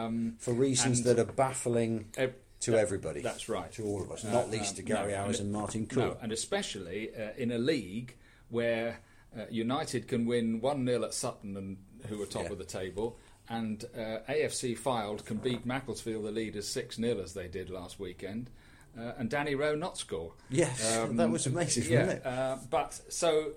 Um, 0.05 0.35
for 0.39 0.53
reasons 0.53 1.05
that 1.05 1.19
are 1.19 1.25
baffling 1.25 2.11
to 2.17 2.71
that- 2.71 2.79
everybody. 2.79 3.23
that's 3.23 3.49
right. 3.49 3.73
To 3.73 3.85
all 3.87 4.03
of 4.03 4.13
us, 4.13 4.27
Uh, 4.27 4.31
not 4.31 4.51
least 4.51 4.77
to 4.77 4.83
um, 4.83 4.89
Gary 4.89 5.13
no, 5.13 5.19
Hours 5.19 5.41
and- 5.41 5.47
and 5.47 5.53
Martin 5.55 5.89
No, 5.97 6.19
and 6.21 6.33
especially 6.33 7.15
uh, 7.17 7.31
in 7.39 7.51
a 7.51 7.57
league 7.57 8.15
where 8.51 8.99
uh, 9.35 9.45
United 9.51 10.07
can 10.07 10.27
win 10.27 10.61
1 10.61 10.85
0 10.85 11.03
at 11.05 11.15
Sutton, 11.15 11.57
and, 11.57 11.79
who 12.09 12.21
are 12.23 12.27
top 12.27 12.45
Yeah. 12.45 12.53
of 12.53 12.59
the 12.59 12.65
table, 12.65 13.17
and 13.49 13.83
uh, 13.97 14.19
AFC 14.29 14.77
Fylde 14.79 15.25
can 15.25 15.39
beat 15.39 15.65
Macclesfield, 15.65 16.25
the 16.27 16.31
leaders, 16.31 16.69
6 16.69 16.97
0 16.97 17.21
as 17.23 17.33
they 17.33 17.49
did 17.49 17.71
last 17.71 17.99
weekend. 17.99 18.51
Uh, 18.99 19.13
and 19.19 19.31
Danny 19.31 19.55
Rowe 19.55 19.75
not 19.77 19.97
score. 19.99 20.33
Yes, 20.49 20.81
that 21.13 21.31
was 21.31 21.47
amazing, 21.47 21.91
yeah, 21.93 22.01
wasn't 22.05 22.19
it? 22.21 22.27
Uh, 22.27 22.57
but 22.71 23.01
so, 23.09 23.53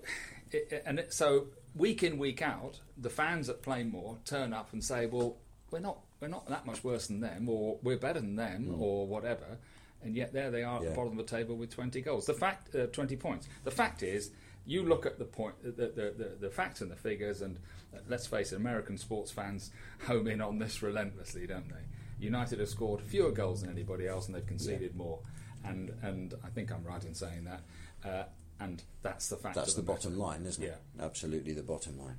it, 0.52 0.82
and 0.86 0.98
it, 1.00 1.12
so 1.12 1.46
week 1.74 2.02
in 2.02 2.18
week 2.18 2.40
out, 2.40 2.78
the 2.96 3.10
fans 3.10 3.48
at 3.48 3.62
Plainmoor 3.62 4.18
turn 4.24 4.52
up 4.52 4.72
and 4.72 4.82
say, 4.84 5.06
"Well, 5.06 5.36
we're 5.70 5.80
not 5.80 5.98
we're 6.20 6.28
not 6.28 6.46
that 6.48 6.66
much 6.66 6.84
worse 6.84 7.08
than 7.08 7.20
them, 7.20 7.48
or 7.48 7.78
we're 7.82 7.98
better 7.98 8.20
than 8.20 8.36
them, 8.36 8.66
Hmm. 8.66 8.80
or 8.80 9.06
whatever." 9.06 9.58
and 10.02 10.14
yet 10.14 10.34
there 10.34 10.50
they 10.50 10.62
are 10.62 10.80
at 10.80 10.84
the 10.84 10.90
bottom 10.94 11.18
of 11.18 11.26
the 11.26 11.36
table 11.36 11.56
with 11.56 11.70
20 11.70 12.02
goals. 12.02 12.26
The 12.26 12.34
fact, 12.34 12.74
uh, 12.76 12.88
20 12.88 13.16
points. 13.16 13.48
The 13.64 13.70
fact 13.70 14.02
is, 14.02 14.32
you 14.66 14.82
look 14.82 15.06
at 15.06 15.18
the 15.18 15.24
point, 15.24 15.54
the, 15.62 15.70
the, 15.70 16.14
the, 16.14 16.36
the 16.42 16.50
facts 16.50 16.82
and 16.82 16.90
the 16.90 16.94
figures, 16.96 17.40
and 17.40 17.56
uh, 17.94 18.00
let's 18.06 18.26
face 18.26 18.52
it, 18.52 18.56
American 18.56 18.98
sports 18.98 19.30
fans 19.30 19.70
home 20.06 20.26
in 20.28 20.42
on 20.42 20.58
this 20.58 20.82
relentlessly, 20.82 21.46
don't 21.46 21.70
they? 21.70 21.80
United 22.24 22.58
have 22.60 22.68
scored 22.68 23.00
fewer 23.02 23.30
goals 23.30 23.60
than 23.60 23.70
anybody 23.70 24.06
else, 24.08 24.26
and 24.26 24.34
they've 24.34 24.46
conceded 24.46 24.96
more. 24.96 25.20
And 25.64 25.92
and 26.02 26.34
I 26.44 26.48
think 26.48 26.72
I'm 26.72 26.84
right 26.84 27.04
in 27.04 27.14
saying 27.14 27.44
that. 27.44 27.60
Uh, 28.04 28.24
and 28.60 28.82
that's 29.02 29.28
the 29.28 29.36
fact. 29.36 29.54
That's 29.54 29.74
the 29.74 29.82
the 29.82 29.86
bottom 29.86 30.12
matter. 30.12 30.22
line, 30.24 30.46
isn't 30.46 30.62
it? 30.62 30.78
Yeah. 30.96 31.04
Absolutely 31.04 31.52
the 31.54 31.62
bottom 31.62 31.98
line. 31.98 32.16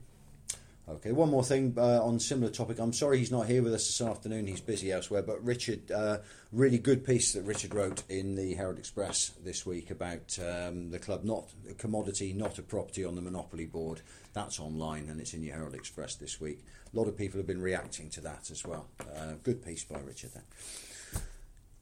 Okay, 0.88 1.12
one 1.12 1.32
more 1.32 1.44
thing 1.44 1.74
uh, 1.78 2.04
on 2.04 2.20
similar 2.20 2.52
topic. 2.52 2.78
I'm 2.78 2.94
sorry 2.94 3.18
he's 3.18 3.32
not 3.32 3.48
here 3.48 3.64
with 3.64 3.74
us 3.74 3.88
this 3.88 4.02
afternoon. 4.08 4.46
He's 4.46 4.62
busy 4.62 4.92
elsewhere. 4.92 5.24
But 5.24 5.44
Richard, 5.44 5.90
uh, 5.92 6.20
really 6.52 6.78
good 6.78 7.04
piece 7.04 7.34
that 7.34 7.42
Richard 7.42 7.74
wrote 7.74 8.04
in 8.08 8.36
the 8.36 8.54
Herald 8.54 8.78
Express 8.78 9.32
this 9.44 9.66
week 9.66 9.90
about 9.90 10.38
um, 10.40 10.92
the 10.92 11.00
club 11.00 11.24
not 11.24 11.46
a 11.68 11.74
commodity, 11.74 12.34
not 12.34 12.60
a 12.60 12.62
property 12.62 13.04
on 13.04 13.16
the 13.16 13.22
monopoly 13.22 13.66
board. 13.66 14.02
That's 14.34 14.60
online 14.60 15.10
and 15.10 15.20
it's 15.20 15.34
in 15.34 15.42
your 15.42 15.56
Herald 15.56 15.74
Express 15.74 16.16
this 16.16 16.40
week. 16.40 16.64
A 16.94 16.96
lot 16.98 17.08
of 17.08 17.18
people 17.18 17.40
have 17.40 17.48
been 17.48 17.62
reacting 17.62 18.12
to 18.12 18.22
that 18.22 18.52
as 18.52 18.64
well. 18.64 18.86
Uh, 19.00 19.34
good 19.42 19.66
piece 19.66 19.84
by 19.84 20.00
Richard 20.02 20.34
there. 20.36 21.22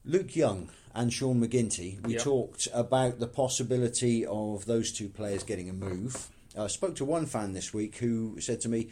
Luke 0.05 0.33
Young 0.33 0.69
and 0.95 1.11
Sean 1.11 1.41
McGinty, 1.45 2.01
we 2.05 2.13
Yep. 2.13 2.21
talked 2.21 2.67
about 2.73 3.19
the 3.19 3.27
possibility 3.27 4.25
of 4.25 4.65
those 4.65 4.93
two 4.93 5.09
players 5.09 5.43
getting 5.43 5.69
a 5.69 5.73
move. 5.73 6.29
I 6.57 6.67
spoke 6.67 6.95
to 6.97 7.05
one 7.05 7.25
fan 7.25 7.53
this 7.53 7.73
week 7.73 7.97
who 7.97 8.39
said 8.39 8.61
to 8.61 8.69
me 8.69 8.89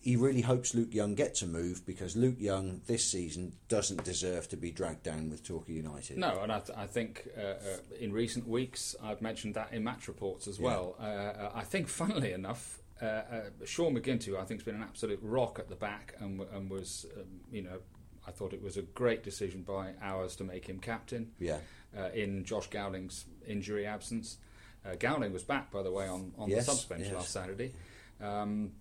he 0.00 0.14
really 0.14 0.42
hopes 0.42 0.74
Luke 0.74 0.94
Young 0.94 1.14
gets 1.16 1.42
a 1.42 1.46
move 1.46 1.84
because 1.84 2.16
Luke 2.16 2.36
Young 2.38 2.80
this 2.86 3.04
season 3.10 3.54
doesn't 3.68 4.04
deserve 4.04 4.48
to 4.50 4.56
be 4.56 4.70
dragged 4.70 5.02
down 5.02 5.28
with 5.28 5.42
Torquay 5.42 5.72
United. 5.72 6.18
No, 6.18 6.40
and 6.40 6.52
I, 6.52 6.60
th- 6.60 6.78
I 6.78 6.86
think 6.86 7.28
uh, 7.36 7.40
uh, 7.40 7.56
in 7.98 8.12
recent 8.12 8.46
weeks 8.46 8.94
I've 9.02 9.20
mentioned 9.20 9.54
that 9.54 9.72
in 9.72 9.82
match 9.82 10.06
reports 10.06 10.46
as 10.46 10.60
well. 10.60 10.94
Uh, 11.00 11.02
uh, 11.02 11.52
I 11.54 11.62
think, 11.64 11.88
funnily 11.88 12.32
enough, 12.32 12.80
uh, 13.02 13.04
uh, 13.06 13.40
Sean 13.64 13.94
McGinty, 13.96 14.34
I 14.38 14.44
think 14.44 14.60
has 14.60 14.64
been 14.64 14.76
an 14.76 14.82
absolute 14.82 15.18
rock 15.20 15.58
at 15.58 15.68
the 15.68 15.76
back, 15.76 16.14
and, 16.20 16.40
and 16.52 16.70
was, 16.70 17.04
um, 17.16 17.24
you 17.50 17.62
know, 17.62 17.78
I 18.26 18.30
thought 18.30 18.52
it 18.52 18.62
was 18.62 18.76
a 18.76 18.82
great 18.82 19.24
decision 19.24 19.62
by 19.62 19.94
Owers 20.02 20.36
to 20.36 20.44
make 20.44 20.66
him 20.68 20.78
captain 20.78 21.32
Yeah. 21.40 21.58
uh, 21.98 22.10
in 22.14 22.44
Josh 22.44 22.68
Gowling's 22.70 23.24
injury 23.46 23.84
absence. 23.84 24.38
Uh, 24.88 24.94
Gowling 24.98 25.32
was 25.32 25.42
back, 25.42 25.70
by 25.70 25.82
the 25.82 25.90
way, 25.92 26.06
on, 26.08 26.32
on 26.38 26.48
Yes, 26.48 26.66
the 26.66 26.72
subs 26.72 26.84
bench 26.86 27.04
yes. 27.04 27.12
last 27.14 27.30
Saturday. 27.32 27.72
Um, 28.20 28.72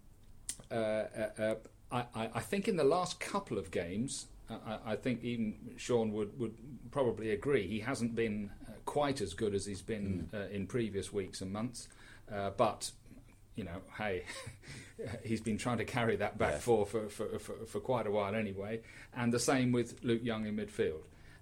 uh, 0.71 0.73
uh, 0.75 1.29
uh, 1.39 1.55
I, 1.91 2.29
I 2.35 2.39
think 2.39 2.67
in 2.67 2.75
the 2.77 2.83
last 2.83 3.19
couple 3.19 3.57
of 3.57 3.71
games, 3.71 4.27
I, 4.49 4.77
I 4.85 4.95
think 4.95 5.23
even 5.23 5.55
Sean 5.77 6.11
would, 6.13 6.37
would 6.39 6.55
probably 6.91 7.31
agree, 7.31 7.67
he 7.67 7.79
hasn't 7.79 8.15
been 8.15 8.49
uh, 8.67 8.71
quite 8.85 9.21
as 9.21 9.33
good 9.33 9.53
as 9.53 9.65
he's 9.65 9.81
been 9.81 10.29
Mm. 10.33 10.45
uh, 10.45 10.49
in 10.49 10.67
previous 10.67 11.11
weeks 11.11 11.41
and 11.41 11.51
months. 11.51 11.87
Uh, 12.31 12.49
but, 12.51 12.91
you 13.55 13.63
know, 13.63 13.81
hey, 13.97 14.23
he's 15.23 15.41
been 15.41 15.57
trying 15.57 15.77
to 15.77 15.85
carry 15.85 16.15
that 16.17 16.37
back 16.37 16.53
Yeah. 16.53 16.59
for, 16.59 16.85
for, 16.85 17.07
for, 17.09 17.39
for, 17.39 17.53
for 17.65 17.79
quite 17.79 18.07
a 18.07 18.11
while 18.11 18.35
anyway. 18.35 18.81
And 19.15 19.33
the 19.33 19.39
same 19.39 19.71
with 19.71 20.03
Luke 20.03 20.23
Young 20.23 20.45
in 20.45 20.55
midfield. 20.55 21.01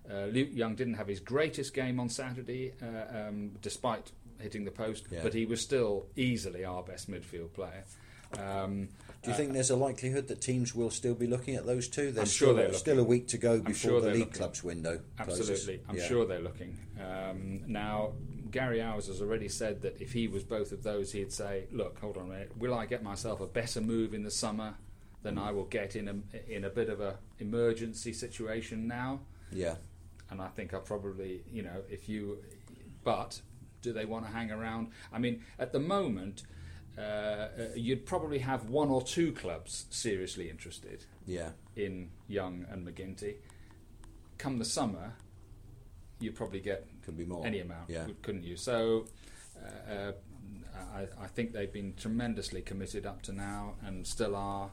Uh, 0.09 0.25
Luke 0.25 0.49
Young 0.51 0.75
didn't 0.75 0.93
have 0.95 1.07
his 1.07 1.19
greatest 1.19 1.73
game 1.73 1.99
on 1.99 2.09
Saturday, 2.09 2.73
uh, 2.81 3.17
um, 3.27 3.51
despite 3.63 4.11
hitting 4.39 4.65
the 4.65 4.71
post, 4.71 5.05
Yeah. 5.11 5.21
but 5.23 5.33
he 5.33 5.45
was 5.45 5.61
still 5.61 6.07
easily 6.15 6.63
our 6.65 6.83
best 6.83 7.09
midfield 7.09 7.53
player. 7.53 7.83
Um, 8.37 8.89
Do 9.23 9.31
you 9.31 9.37
think 9.37 9.53
there's 9.53 9.69
a 9.69 9.75
likelihood 9.75 10.27
that 10.27 10.41
teams 10.41 10.75
will 10.75 10.89
still 10.91 11.15
be 11.15 11.25
looking 11.27 11.55
at 11.55 11.65
those 11.65 11.87
two? 11.87 12.11
There's 12.11 12.17
I'm 12.17 12.25
sure 12.25 12.47
still, 12.49 12.55
they're 12.55 12.73
still 12.73 12.99
a 12.99 13.03
week 13.03 13.27
to 13.29 13.37
go 13.37 13.59
before 13.59 13.73
sure 13.91 14.01
the 14.01 14.07
league 14.11 14.19
looking. 14.19 14.33
clubs 14.33 14.63
window 14.63 15.01
closes. 15.17 15.49
Absolutely, 15.49 15.83
I'm 15.87 15.95
Yeah. 15.97 16.07
sure 16.07 16.25
they're 16.25 16.39
looking. 16.39 16.77
Um, 16.99 17.63
now, 17.67 18.13
Gary 18.51 18.79
Owers 18.81 19.07
has 19.07 19.21
already 19.21 19.47
said 19.47 19.81
that 19.81 19.99
if 20.01 20.11
he 20.13 20.27
was 20.27 20.43
both 20.43 20.71
of 20.71 20.83
those, 20.83 21.11
he'd 21.11 21.31
say, 21.31 21.67
"Look, 21.71 21.99
hold 21.99 22.17
on 22.17 22.25
a 22.25 22.29
minute. 22.29 22.57
Will 22.57 22.73
I 22.73 22.85
get 22.85 23.03
myself 23.03 23.39
a 23.41 23.47
better 23.47 23.81
move 23.81 24.13
in 24.13 24.23
the 24.23 24.31
summer 24.31 24.75
than 25.23 25.37
I 25.37 25.51
will 25.51 25.65
get 25.65 25.95
in 25.95 26.07
a 26.07 26.15
in 26.51 26.63
a 26.65 26.69
bit 26.69 26.89
of 26.89 26.99
a 27.01 27.19
emergency 27.39 28.13
situation 28.13 28.87
now?" 28.87 29.21
Yeah. 29.51 29.75
And 30.29 30.41
I 30.41 30.47
think 30.49 30.73
I 30.73 30.79
probably, 30.79 31.43
you 31.51 31.61
know, 31.63 31.83
if 31.89 32.09
you, 32.09 32.43
but 33.03 33.41
do 33.85 33.93
they 33.93 34.05
want 34.05 34.25
to 34.25 34.31
hang 34.31 34.51
around? 34.51 34.87
I 35.13 35.19
mean, 35.19 35.41
at 35.59 35.71
the 35.71 35.79
moment. 35.79 36.43
Uh, 36.97 37.01
uh, 37.01 37.47
you'd 37.75 38.05
probably 38.05 38.39
have 38.39 38.69
one 38.69 38.87
or 38.89 39.01
two 39.01 39.33
clubs 39.33 39.85
seriously 39.89 40.49
interested 40.49 41.03
Yeah. 41.25 41.49
in 41.75 42.09
Young 42.29 42.65
and 42.69 42.87
McGinty. 42.87 43.35
Come 44.37 44.59
the 44.59 44.63
summer, 44.63 45.11
you'd 46.21 46.35
probably 46.35 46.61
get 46.61 46.87
Could 47.03 47.17
be 47.17 47.25
more. 47.25 47.45
any 47.45 47.59
amount, 47.59 47.89
Yeah. 47.89 48.07
couldn't 48.21 48.45
you? 48.45 48.55
So 48.55 49.07
uh, 49.61 49.91
uh, 49.91 50.11
I, 50.93 51.07
I 51.25 51.27
think 51.27 51.51
they've 51.51 51.73
been 51.73 51.95
tremendously 51.97 52.61
committed 52.61 53.05
up 53.05 53.21
to 53.23 53.33
now 53.33 53.75
and 53.85 54.07
still 54.07 54.33
are. 54.33 54.71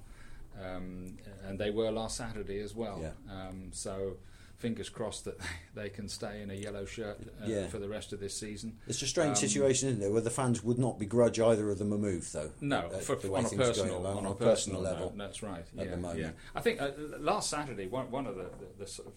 Um, 0.64 1.16
and 1.44 1.58
they 1.58 1.70
were 1.72 1.90
last 1.90 2.16
Saturday 2.18 2.60
as 2.60 2.72
well. 2.72 3.00
Yeah. 3.02 3.14
Um, 3.48 3.70
so 3.72 4.18
fingers 4.62 4.88
crossed 4.88 5.24
that 5.24 5.38
they 5.74 5.88
can 5.90 6.08
stay 6.08 6.40
in 6.40 6.50
a 6.50 6.54
yellow 6.54 6.84
shirt 6.84 7.18
uh, 7.42 7.46
Yeah. 7.46 7.66
for 7.66 7.78
the 7.80 7.88
rest 7.88 8.12
of 8.12 8.20
this 8.20 8.34
season. 8.38 8.78
It's 8.86 9.02
a 9.02 9.06
strange 9.06 9.30
Um, 9.30 9.48
situation, 9.48 9.88
isn't 9.90 10.02
it, 10.02 10.12
where 10.12 10.20
the 10.20 10.30
fans 10.30 10.62
would 10.62 10.78
not 10.78 10.98
begrudge 11.00 11.40
either 11.40 11.68
of 11.70 11.78
them 11.78 11.92
a 11.92 11.98
move, 11.98 12.30
though. 12.32 12.50
No, 12.60 12.78
uh, 12.78 12.98
for, 13.00 13.14
on, 13.36 13.44
a 13.44 13.48
personal, 13.50 13.98
along, 13.98 14.18
on 14.18 14.26
a 14.26 14.34
personal 14.34 14.40
personal 14.40 14.80
level. 14.80 15.06
note, 15.10 15.18
that's 15.18 15.42
right. 15.42 15.66
at 15.76 15.84
yeah, 15.84 15.90
the 15.90 15.96
moment. 15.96 16.20
yeah. 16.20 16.30
I 16.54 16.60
think 16.60 16.80
uh, 16.80 16.90
last 17.18 17.50
Saturday, 17.50 17.88
one, 17.88 18.10
one 18.10 18.26
of 18.28 18.36
the, 18.36 18.44
the, 18.44 18.84
the 18.84 18.86
sort 18.86 19.08
of 19.08 19.14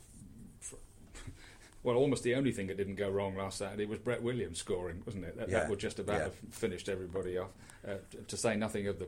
well, 1.84 1.98
almost 1.98 2.24
the 2.24 2.34
only 2.34 2.52
thing 2.52 2.66
that 2.66 2.78
didn't 2.78 2.96
go 2.96 3.12
wrong 3.12 3.36
last 3.36 3.60
Saturday 3.60 3.86
was 3.86 4.00
Brett 4.00 4.24
Williams 4.24 4.58
scoring, 4.58 5.04
wasn't 5.06 5.24
it? 5.26 5.38
That, 5.38 5.50
Yeah, 5.50 5.60
that 5.60 5.70
would 5.70 5.78
just 5.78 6.00
about 6.00 6.18
yeah. 6.18 6.24
have 6.24 6.34
finished 6.50 6.90
everybody 6.90 7.38
off. 7.38 7.52
Uh, 7.88 7.98
t- 8.10 8.18
to 8.28 8.36
say 8.38 8.56
nothing 8.56 8.88
of 8.88 8.98
the 8.98 9.08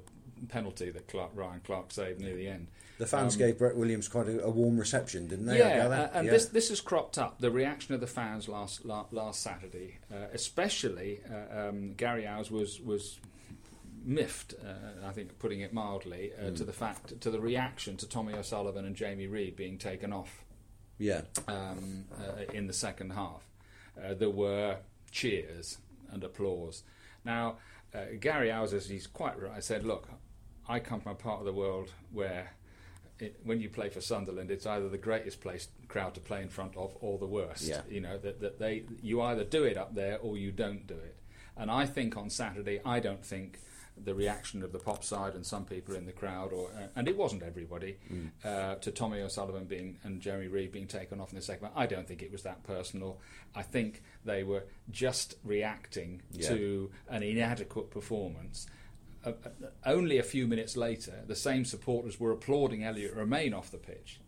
penalty 0.49 0.89
that 0.91 1.07
Clark, 1.07 1.31
Ryan 1.33 1.61
Clark 1.63 1.91
saved 1.91 2.19
near 2.21 2.35
the 2.35 2.47
end. 2.47 2.67
The 2.97 3.05
fans 3.05 3.33
Um, 3.35 3.39
gave 3.39 3.57
Brett 3.59 3.75
Williams 3.75 4.07
quite 4.07 4.27
a, 4.27 4.43
a 4.43 4.49
warm 4.49 4.77
reception, 4.77 5.27
didn't 5.27 5.45
they? 5.45 5.59
Yeah, 5.59 5.87
uh, 5.87 6.09
and 6.13 6.25
Yeah. 6.25 6.31
this 6.33 6.47
this 6.47 6.69
has 6.69 6.81
cropped 6.81 7.17
up. 7.17 7.39
The 7.39 7.51
reaction 7.51 7.93
of 7.93 8.01
the 8.01 8.07
fans 8.07 8.47
last 8.47 8.85
la, 8.85 9.05
last 9.11 9.41
Saturday, 9.41 9.99
uh, 10.11 10.27
especially 10.33 11.19
uh, 11.31 11.67
um, 11.69 11.93
Gary 11.93 12.23
Owers 12.25 12.49
was 12.49 12.79
was 12.81 13.19
miffed. 14.03 14.53
Uh, 14.63 15.05
I 15.05 15.11
think, 15.11 15.37
putting 15.39 15.61
it 15.61 15.73
mildly, 15.73 16.31
uh, 16.39 16.49
Hmm. 16.49 16.55
to 16.55 16.63
the 16.63 16.73
fact 16.73 17.19
to 17.21 17.29
the 17.29 17.39
reaction 17.39 17.97
to 17.97 18.07
Tommy 18.07 18.33
O'Sullivan 18.33 18.85
and 18.85 18.95
Jamie 18.95 19.27
Reid 19.27 19.55
being 19.55 19.77
taken 19.77 20.11
off 20.13 20.43
yeah, 20.97 21.21
um, 21.47 22.05
uh, 22.19 22.43
in 22.53 22.67
the 22.67 22.73
second 22.73 23.11
half. 23.11 23.43
Uh, 24.01 24.13
there 24.13 24.29
were 24.29 24.77
cheers 25.11 25.77
and 26.11 26.23
applause. 26.23 26.83
Now, 27.25 27.57
uh, 27.93 28.05
Gary 28.19 28.49
as 28.51 28.87
he's 28.89 29.07
quite 29.07 29.39
right, 29.41 29.63
said, 29.63 29.83
"Look, 29.85 30.07
I 30.69 30.79
come 30.79 30.99
from 31.01 31.13
a 31.13 31.15
part 31.15 31.39
of 31.39 31.45
the 31.45 31.53
world 31.53 31.91
where." 32.11 32.51
It, 33.19 33.39
when 33.43 33.59
you 33.59 33.67
play 33.67 33.89
for 33.89 33.99
Sunderland, 33.99 34.51
it's 34.51 34.67
either 34.67 34.87
the 34.89 34.97
greatest 34.99 35.41
place 35.41 35.69
crowd 35.87 36.13
to 36.13 36.19
play 36.19 36.39
in 36.43 36.49
front 36.49 36.77
of 36.77 36.95
or 37.01 37.17
the 37.17 37.25
worst. 37.25 37.63
Yeah. 37.63 37.81
You 37.89 37.99
know 37.99 38.15
that, 38.19 38.41
that 38.41 38.59
they 38.59 38.83
you 39.01 39.23
either 39.23 39.43
do 39.43 39.63
it 39.63 39.75
up 39.75 39.95
there 39.95 40.19
or 40.19 40.37
you 40.37 40.51
don't 40.51 40.85
do 40.85 40.93
it. 40.93 41.15
And 41.55 41.71
I 41.71 41.87
think 41.87 42.15
on 42.15 42.29
Saturday, 42.29 42.79
I 42.85 42.99
don't 42.99 43.25
think 43.25 43.57
the 43.97 44.13
reaction 44.13 44.61
of 44.61 44.71
the 44.71 44.77
pop 44.77 45.03
side 45.03 45.33
and 45.33 45.43
some 45.43 45.65
people 45.65 45.95
in 45.95 46.05
the 46.05 46.11
crowd, 46.11 46.53
or 46.53 46.69
uh, 46.77 46.89
and 46.95 47.07
it 47.07 47.17
wasn't 47.17 47.41
everybody, 47.41 47.97
Mm. 48.13 48.29
uh, 48.45 48.75
to 48.75 48.91
Tommy 48.91 49.19
O'Sullivan 49.21 49.65
being 49.65 49.97
and 50.03 50.21
Jeremy 50.21 50.47
Reed 50.47 50.71
being 50.71 50.85
taken 50.85 51.19
off 51.19 51.31
in 51.31 51.37
the 51.37 51.41
second. 51.41 51.69
I 51.75 51.87
don't 51.87 52.07
think 52.07 52.21
it 52.21 52.31
was 52.31 52.43
that 52.43 52.61
personal. 52.61 53.19
I 53.55 53.63
think 53.63 54.03
they 54.25 54.43
were 54.43 54.65
just 54.91 55.37
reacting 55.43 56.21
Yeah. 56.31 56.49
to 56.49 56.91
an 57.09 57.23
inadequate 57.23 57.89
performance. 57.89 58.67
Only 59.85 60.17
a 60.17 60.23
few 60.23 60.47
minutes 60.47 60.77
later, 60.77 61.23
the 61.27 61.35
same 61.35 61.65
supporters 61.65 62.19
were 62.19 62.31
applauding 62.31 62.83
Elliot 62.83 63.13
Romain 63.15 63.53
off 63.53 63.71
the 63.71 63.77
pitch 63.77 64.19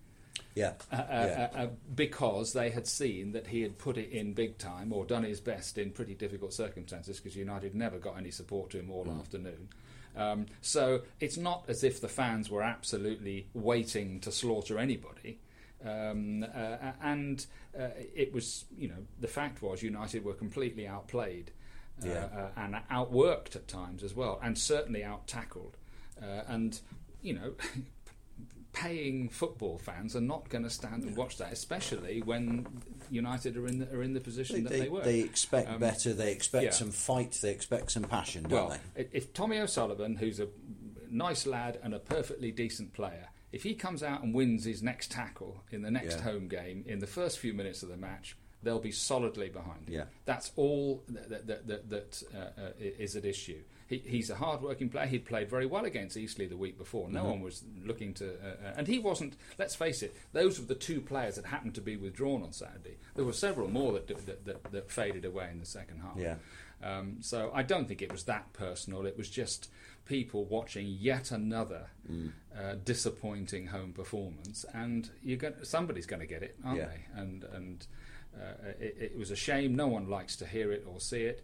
yeah, 0.56 0.74
uh, 0.92 0.96
uh, 0.96 1.06
yeah. 1.10 1.50
uh, 1.54 1.58
uh, 1.58 1.68
because 1.96 2.54
they 2.54 2.70
had 2.70 2.88
seen 2.88 3.32
that 3.32 3.48
he 3.48 3.62
had 3.62 3.78
put 3.78 3.98
it 3.98 4.10
in 4.12 4.34
big 4.34 4.58
time 4.58 4.92
or 4.92 5.06
done 5.06 5.24
his 5.24 5.40
best 5.40 5.78
in 5.78 5.92
pretty 5.92 6.16
difficult 6.16 6.54
circumstances 6.54 7.20
because 7.20 7.36
United 7.36 7.76
never 7.76 7.98
got 7.98 8.18
any 8.18 8.32
support 8.32 8.70
to 8.72 8.80
him 8.80 8.92
all 8.92 9.06
Mm. 9.06 9.20
afternoon. 9.20 9.70
Um, 10.16 10.48
so 10.62 11.04
it's 11.20 11.38
not 11.38 11.64
as 11.68 11.84
if 11.84 12.02
the 12.02 12.10
fans 12.10 12.50
were 12.50 12.64
absolutely 12.64 13.48
waiting 13.54 14.20
to 14.22 14.32
slaughter 14.32 14.78
anybody. 14.78 15.40
Um, 15.86 16.44
uh, 16.44 16.92
and 17.02 17.46
uh, 17.80 17.90
it 18.14 18.34
was, 18.34 18.66
you 18.78 18.90
know, 18.90 19.06
the 19.22 19.30
fact 19.30 19.62
was 19.62 19.82
United 19.82 20.26
were 20.26 20.34
completely 20.34 20.86
outplayed 20.88 21.52
Yeah. 22.04 22.28
uh, 22.36 22.50
and 22.58 22.76
outworked 22.92 23.56
at 23.56 23.68
times 23.68 24.04
as 24.04 24.14
well, 24.16 24.40
and 24.42 24.58
certainly 24.58 25.04
out 25.04 25.28
tackled. 25.28 25.78
Uh, 26.22 26.42
and, 26.48 26.80
you 27.22 27.34
know, 27.34 27.54
paying 28.74 29.30
football 29.30 29.78
fans 29.80 30.16
are 30.16 30.22
not 30.22 30.48
going 30.50 30.64
to 30.64 30.70
stand 30.70 31.04
and 31.04 31.16
watch 31.18 31.38
that, 31.38 31.52
especially 31.52 32.22
when 32.22 32.66
United 33.10 33.58
are 33.58 33.68
in 33.68 33.80
the, 33.80 33.92
are 33.94 34.04
in 34.04 34.14
the 34.14 34.20
position 34.20 34.64
They, 34.64 34.70
that 34.70 34.84
they, 34.84 34.90
were. 34.90 35.02
they 35.04 35.20
expect 35.22 35.70
Um, 35.70 35.80
better. 35.80 36.14
They 36.14 36.32
expect 36.32 36.64
yeah. 36.66 36.70
some 36.72 36.92
fight. 36.92 37.38
They 37.42 37.52
expect 37.52 37.92
some 37.92 38.04
passion, 38.04 38.44
don't 38.44 38.52
well, 38.70 38.78
they? 38.96 39.08
if 39.12 39.34
Tommy 39.34 39.58
O'Sullivan, 39.60 40.16
who's 40.16 40.40
a 40.40 40.48
nice 41.10 41.48
lad 41.48 41.80
and 41.82 41.94
a 41.94 42.00
perfectly 42.00 42.52
decent 42.52 42.94
player, 42.94 43.28
if 43.52 43.64
he 43.64 43.74
comes 43.74 44.04
out 44.04 44.22
and 44.22 44.34
wins 44.36 44.64
his 44.66 44.84
next 44.84 45.10
tackle 45.12 45.64
in 45.72 45.82
the 45.82 45.90
next 45.92 46.18
Yeah. 46.18 46.22
home 46.24 46.48
game 46.48 46.84
in 46.88 47.00
the 47.00 47.08
first 47.08 47.40
few 47.40 47.54
minutes 47.54 47.82
of 47.82 47.90
the 47.90 47.98
match, 47.98 48.38
they'll 48.64 48.80
be 48.80 48.92
solidly 48.92 49.50
behind 49.50 49.88
him. 49.88 49.94
Yeah. 49.94 50.04
That's 50.26 50.52
all 50.56 51.04
that, 51.10 51.48
that, 51.48 51.68
that, 51.68 51.90
that 51.90 52.24
uh, 52.36 52.62
uh, 52.62 52.72
is 52.80 53.16
at 53.16 53.26
issue. 53.26 53.62
He, 53.88 53.98
he's 54.06 54.30
a 54.30 54.36
hard-working 54.36 54.90
player. 54.90 55.08
He'd 55.08 55.26
played 55.26 55.50
very 55.50 55.66
well 55.66 55.86
against 55.86 56.16
Eastleigh 56.16 56.48
the 56.48 56.58
week 56.58 56.78
before. 56.78 57.10
No 57.10 57.24
one 57.24 57.42
was 57.42 57.64
looking 57.84 58.14
to, 58.16 58.34
uh, 58.34 58.68
uh, 58.68 58.74
and 58.78 58.88
he 58.88 59.00
wasn't. 59.00 59.36
Let's 59.58 59.74
face 59.76 60.04
it; 60.04 60.16
those 60.32 60.60
were 60.60 60.66
the 60.66 60.76
two 60.76 61.02
players 61.02 61.36
that 61.36 61.46
happened 61.46 61.74
to 61.76 61.82
be 61.82 61.98
withdrawn 61.98 62.44
on 62.44 62.54
Saturday. 62.54 62.98
There 63.16 63.26
were 63.26 63.34
several 63.34 63.68
more 63.68 63.94
that 63.94 64.08
that, 64.46 64.72
that, 64.72 64.92
faded 64.92 65.26
away 65.26 65.50
in 65.52 65.60
the 65.60 65.66
second 65.66 66.02
half. 66.02 66.18
Yeah. 66.18 66.36
Um, 66.84 67.18
so 67.22 67.52
I 67.54 67.64
don't 67.64 67.88
think 67.88 68.02
it 68.02 68.12
was 68.12 68.24
that 68.26 68.54
personal. 68.54 69.06
It 69.06 69.18
was 69.18 69.30
just 69.30 69.70
people 70.06 70.46
watching 70.46 70.88
yet 70.88 71.32
another 71.32 71.88
uh, 72.58 72.76
disappointing 72.86 73.68
home 73.68 73.94
performance, 73.94 74.66
and 74.74 75.10
you 75.24 75.36
get 75.36 75.66
somebody's 75.66 76.06
going 76.06 76.20
to 76.22 76.28
get 76.28 76.44
it, 76.44 76.56
aren't 76.64 76.80
Yeah. 76.80 76.86
they? 76.86 77.22
And 77.22 77.44
and 77.44 77.88
uh, 78.40 78.70
it, 78.80 78.98
it 79.14 79.18
was 79.18 79.32
a 79.32 79.36
shame. 79.36 79.76
No 79.76 79.88
one 79.88 80.08
likes 80.10 80.36
to 80.38 80.46
hear 80.46 80.72
it 80.72 80.86
or 80.88 81.00
see 81.00 81.22
it. 81.24 81.44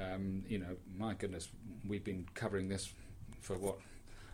Um, 0.00 0.42
you 0.48 0.58
know, 0.58 0.76
my 0.96 1.14
goodness, 1.14 1.48
we've 1.86 2.04
been 2.04 2.26
covering 2.34 2.68
this 2.68 2.92
for 3.40 3.58
what 3.58 3.76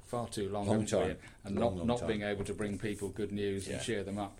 far 0.06 0.28
too 0.28 0.48
long, 0.48 0.66
Long 0.66 0.86
time. 0.86 1.16
and 1.44 1.58
Long, 1.58 1.70
not 1.74 1.78
long 1.78 1.86
not 1.86 1.98
time. 1.98 2.08
being 2.08 2.22
able 2.22 2.44
to 2.44 2.54
bring 2.54 2.78
people 2.78 3.08
good 3.08 3.32
news 3.32 3.66
Yeah. 3.66 3.74
and 3.74 3.82
cheer 3.82 4.02
them 4.04 4.18
up. 4.18 4.38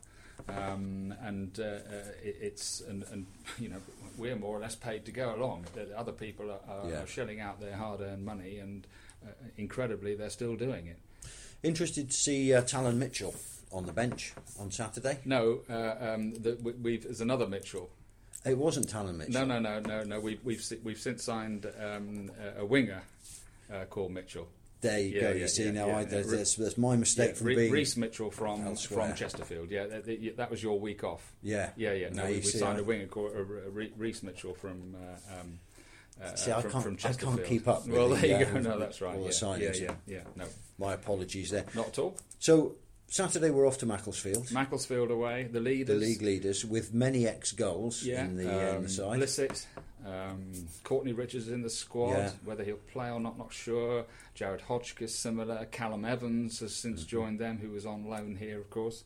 Um, 0.49 1.13
and 1.23 1.59
uh, 1.59 1.63
uh, 1.65 1.79
it, 2.23 2.37
it's 2.41 2.81
and, 2.81 3.05
and 3.13 3.27
you 3.59 3.69
know 3.69 3.81
we're 4.17 4.37
more 4.37 4.57
or 4.57 4.61
less 4.61 4.77
paid 4.77 5.05
to 5.07 5.13
go 5.13 5.35
along. 5.35 5.67
The 5.75 5.99
other 5.99 6.13
people 6.13 6.51
are, 6.51 6.61
are, 6.69 6.89
Yeah. 6.89 7.03
are 7.03 7.07
shelling 7.07 7.41
out 7.41 7.61
their 7.61 7.75
hard-earned 7.77 8.25
money, 8.25 8.59
and 8.59 8.87
uh, 9.27 9.31
incredibly, 9.57 10.15
they're 10.15 10.31
still 10.31 10.55
doing 10.57 10.87
it. 10.87 10.99
Interested 11.65 12.11
to 12.11 12.17
see 12.17 12.55
uh, 12.55 12.63
Talon 12.63 12.99
Mitchell 13.01 13.35
on 13.73 13.87
the 13.87 13.93
bench 13.93 14.33
on 14.59 14.71
Saturday. 14.71 15.19
No, 15.25 15.61
uh, 15.71 15.95
um, 16.01 16.35
the, 16.35 16.59
we, 16.63 16.73
we've 16.73 17.03
there's 17.05 17.21
another 17.21 17.47
Mitchell. 17.47 17.91
It 18.45 18.57
wasn't 18.57 18.89
Talon 18.89 19.19
Mitchell. 19.19 19.33
No, 19.33 19.45
no, 19.45 19.59
no, 19.59 19.81
no, 19.81 20.05
no. 20.05 20.21
We've 20.21 20.43
we've 20.45 20.63
we've 20.85 20.99
since 20.99 21.25
signed 21.25 21.67
um, 21.83 22.31
a, 22.57 22.63
a 22.63 22.65
winger 22.65 23.03
uh, 23.73 23.85
called 23.85 24.13
Mitchell. 24.13 24.49
There 24.81 25.01
you 25.01 25.17
Yeah, 25.17 25.21
go. 25.23 25.29
yeah, 25.31 25.35
you 25.35 25.49
see 25.49 25.65
yeah, 25.65 25.71
now, 25.73 25.87
yeah, 25.89 25.97
I, 25.97 26.01
yeah. 26.03 26.23
that's, 26.23 26.55
that's, 26.55 26.79
my 26.79 26.95
mistake 26.95 27.31
Yeah, 27.31 27.35
from 27.35 27.47
Re- 27.49 27.55
being. 27.57 27.73
Reece 27.73 27.97
Mitchell 27.97 28.31
from 28.31 28.65
elsewhere. 28.65 29.07
from 29.09 29.17
Chesterfield. 29.17 29.73
Yeah, 29.73 29.87
that, 29.89 30.07
that, 30.07 30.37
that 30.37 30.51
was 30.53 30.63
your 30.63 30.79
week 30.79 31.03
off. 31.03 31.33
Yeah. 31.43 31.71
Yeah, 31.77 31.95
yeah. 31.95 32.11
No, 32.11 32.23
No, 32.23 32.29
we, 32.29 32.37
we 32.37 32.43
see, 32.43 32.59
signed 32.59 32.79
I- 32.79 32.83
a 32.83 32.85
winger 32.85 33.07
called 33.09 33.33
uh, 33.35 33.41
Re- 33.43 33.93
Mitchell 34.23 34.55
from. 34.55 34.95
Uh, 34.95 35.41
um, 35.41 35.59
uh, 36.23 36.35
See, 36.37 36.53
I 36.53 36.63
from, 36.63 36.71
can't- 36.71 36.85
from 37.01 37.11
I 37.11 37.13
can't 37.15 37.45
keep 37.45 37.67
up 37.67 37.87
with 37.89 37.97
Well, 37.97 38.09
the, 38.11 38.15
there 38.17 38.39
you 38.41 38.47
uh, 38.47 38.51
go. 38.53 38.61
No, 38.61 38.79
that's 38.79 39.01
right. 39.01 39.17
all 39.17 39.25
the 39.25 39.31
signings. 39.31 39.81
yeah, 39.81 39.87
yeah, 40.07 40.15
yeah. 40.19 40.21
No, 40.37 40.45
My 40.79 40.93
apologies 40.95 41.51
there. 41.51 41.65
not 41.75 41.89
at 41.89 41.99
all. 41.99 42.17
So 42.39 42.77
Saturday 43.11 43.51
we're 43.51 43.67
off 43.67 43.79
to 43.79 43.87
Macclesfield, 43.87 44.53
Macclesfield 44.53 45.11
away. 45.11 45.45
The 45.51 45.61
leaders, 45.61 45.99
the 45.99 46.07
league 46.07 46.23
leaders, 46.23 46.65
with 46.65 46.93
many 46.93 47.27
ex 47.27 47.53
goals 47.53 48.03
Yeah, 48.05 48.25
in 48.25 48.37
the, 48.37 48.47
uh, 48.49 48.71
in 48.71 48.77
um, 48.77 48.83
the 48.83 48.89
side. 48.91 49.21
Blissett, 49.21 49.65
um, 50.07 50.53
Courtney 50.85 51.13
Richards 51.13 51.47
is 51.47 51.53
in 51.53 51.63
the 51.63 51.71
squad. 51.71 52.11
Yeah. 52.19 52.31
Whether 52.45 52.65
he'll 52.65 52.77
play 52.77 53.11
or 53.11 53.19
not, 53.19 53.39
not 53.39 53.53
sure. 53.53 54.05
Jared 54.35 54.61
Hodgkiss 54.69 55.11
similar. 55.11 55.65
Callum 55.71 56.05
Evans 56.05 56.61
has 56.61 56.75
since 56.75 57.01
Mm-hmm. 57.01 57.09
joined 57.09 57.39
them, 57.41 57.59
who 57.59 57.71
was 57.71 57.87
on 57.87 58.09
loan 58.09 58.37
here, 58.37 58.59
of 58.61 58.69
course. 58.71 59.05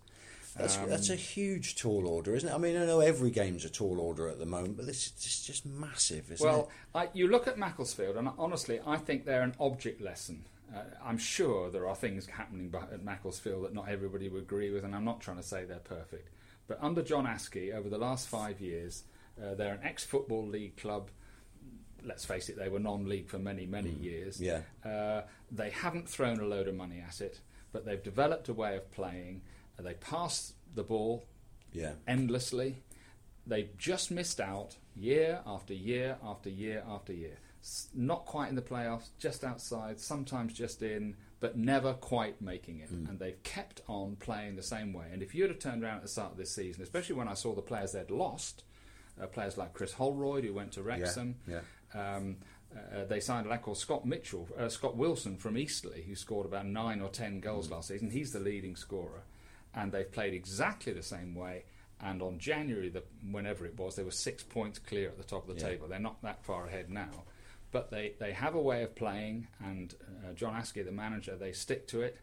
That's 0.56 0.76
Um, 0.76 0.88
that's 0.90 1.08
a 1.08 1.16
huge 1.16 1.76
tall 1.76 2.06
order, 2.06 2.34
isn't 2.34 2.48
it? 2.48 2.52
I 2.52 2.58
mean, 2.58 2.76
I 2.76 2.84
know 2.84 3.00
every 3.00 3.30
game's 3.30 3.64
a 3.64 3.70
tall 3.70 3.98
order 4.00 4.28
at 4.28 4.38
the 4.38 4.44
moment, 4.46 4.76
but 4.76 4.84
this 4.86 5.06
is 5.06 5.12
just, 5.12 5.46
just 5.46 5.64
massive, 5.64 6.30
isn't 6.30 6.46
it? 6.46 6.50
Well, 6.50 6.70
you 7.14 7.28
look 7.28 7.46
at 7.48 7.56
Macclesfield, 7.56 8.16
and 8.16 8.28
honestly, 8.36 8.80
I 8.86 8.96
think 8.98 9.24
they're 9.24 9.42
an 9.42 9.54
object 9.60 10.00
lesson. 10.02 10.44
Uh, 10.74 10.78
I'm 11.04 11.18
sure 11.18 11.70
there 11.70 11.86
are 11.86 11.94
things 11.94 12.26
happening 12.26 12.72
at 12.74 13.02
Macclesfield 13.04 13.64
that 13.64 13.74
not 13.74 13.88
everybody 13.88 14.28
would 14.28 14.42
agree 14.42 14.70
with, 14.70 14.84
and 14.84 14.94
I'm 14.94 15.04
not 15.04 15.20
trying 15.20 15.36
to 15.36 15.42
say 15.42 15.64
they're 15.64 15.78
perfect. 15.78 16.30
But 16.66 16.78
under 16.80 17.02
John 17.02 17.26
Askey, 17.26 17.74
over 17.74 17.88
the 17.88 17.98
last 17.98 18.28
five 18.28 18.60
years, 18.60 19.04
uh, 19.42 19.54
they're 19.54 19.74
an 19.74 19.80
ex-football 19.82 20.46
league 20.46 20.76
club. 20.76 21.10
Let's 22.04 22.24
face 22.24 22.48
it, 22.48 22.56
they 22.56 22.68
were 22.68 22.80
non-league 22.80 23.28
for 23.28 23.38
many, 23.38 23.66
many 23.66 23.90
years. 23.90 24.38
Mm. 24.38 24.62
Yeah. 24.84 24.90
Uh, 24.90 25.22
they 25.50 25.70
haven't 25.70 26.08
thrown 26.08 26.40
a 26.40 26.44
load 26.46 26.68
of 26.68 26.74
money 26.74 27.02
at 27.06 27.20
it, 27.20 27.40
but 27.72 27.84
they've 27.84 28.02
developed 28.02 28.48
a 28.48 28.54
way 28.54 28.76
of 28.76 28.90
playing. 28.90 29.42
Uh, 29.78 29.82
they 29.82 29.94
pass 29.94 30.54
the 30.74 30.82
ball? 30.82 31.24
Yeah. 31.72 31.92
endlessly. 32.06 32.82
They've 33.46 33.76
just 33.78 34.10
missed 34.10 34.40
out 34.40 34.76
year 34.94 35.40
after 35.46 35.72
year 35.74 36.18
after 36.22 36.50
year 36.50 36.84
after 36.86 37.12
year. 37.12 37.38
Not 37.94 38.26
quite 38.26 38.48
in 38.48 38.56
the 38.56 38.62
playoffs, 38.62 39.10
just 39.18 39.44
outside, 39.44 40.00
sometimes 40.00 40.52
just 40.52 40.82
in, 40.82 41.16
but 41.38 41.56
never 41.56 41.92
quite 41.94 42.40
making 42.42 42.80
it. 42.80 42.90
And 42.90 43.18
they've 43.18 43.40
kept 43.44 43.82
on 43.86 44.16
playing 44.16 44.56
the 44.56 44.62
same 44.62 44.92
way. 44.92 45.06
And 45.12 45.22
if 45.22 45.34
you'd 45.34 45.50
have 45.50 45.58
turned 45.60 45.84
around 45.84 45.96
at 45.98 46.02
the 46.02 46.08
start 46.08 46.32
of 46.32 46.38
this 46.38 46.52
season, 46.52 46.82
especially 46.82 47.14
when 47.16 47.28
I 47.28 47.34
saw 47.34 47.54
the 47.54 47.62
players 47.62 47.92
they'd 47.92 48.10
lost, 48.10 48.64
uh, 49.20 49.26
players 49.26 49.56
like 49.56 49.74
Chris 49.74 49.92
Holroyd, 49.92 50.44
who 50.44 50.54
went 50.54 50.72
to 50.72 50.82
Wrexham, 50.82 51.36
yeah. 51.46 51.60
um, 51.94 52.36
uh, 52.74 53.04
they 53.04 53.20
signed 53.20 53.46
a 53.46 53.50
lad 53.50 53.62
called 53.62 53.78
Scott 53.78 54.06
Mitchell, 54.06 54.48
uh, 54.58 54.68
Scott 54.68 54.96
Wilson 54.96 55.36
from 55.36 55.56
Eastleigh, 55.56 56.02
who 56.02 56.14
scored 56.16 56.46
about 56.46 56.66
nine 56.66 57.00
or 57.00 57.10
ten 57.10 57.38
goals 57.38 57.70
last 57.70 57.88
season. 57.88 58.10
He's 58.10 58.32
the 58.32 58.40
leading 58.40 58.74
scorer, 58.76 59.22
and 59.74 59.92
they've 59.92 60.10
played 60.10 60.34
exactly 60.34 60.92
the 60.92 61.02
same 61.02 61.34
way. 61.34 61.64
And 62.00 62.22
on 62.22 62.38
January, 62.40 62.88
the, 62.88 63.04
whenever 63.30 63.64
it 63.66 63.78
was, 63.78 63.94
they 63.94 64.02
were 64.02 64.10
six 64.10 64.42
points 64.42 64.78
clear 64.80 65.08
at 65.08 65.18
the 65.18 65.22
top 65.24 65.48
of 65.48 65.54
the 65.54 65.60
Yeah. 65.60 65.68
table. 65.68 65.86
They're 65.86 66.00
not 66.00 66.20
that 66.22 66.44
far 66.44 66.66
ahead 66.66 66.90
now, 66.90 67.24
but 67.72 67.90
they, 67.90 68.14
they 68.20 68.32
have 68.32 68.54
a 68.54 68.60
way 68.60 68.82
of 68.84 68.94
playing. 68.94 69.48
And 69.64 69.92
uh, 70.24 70.32
John 70.34 70.54
Askey, 70.54 70.84
the 70.84 70.92
manager, 70.92 71.34
they 71.36 71.52
stick 71.52 71.88
to 71.88 72.02
it. 72.02 72.18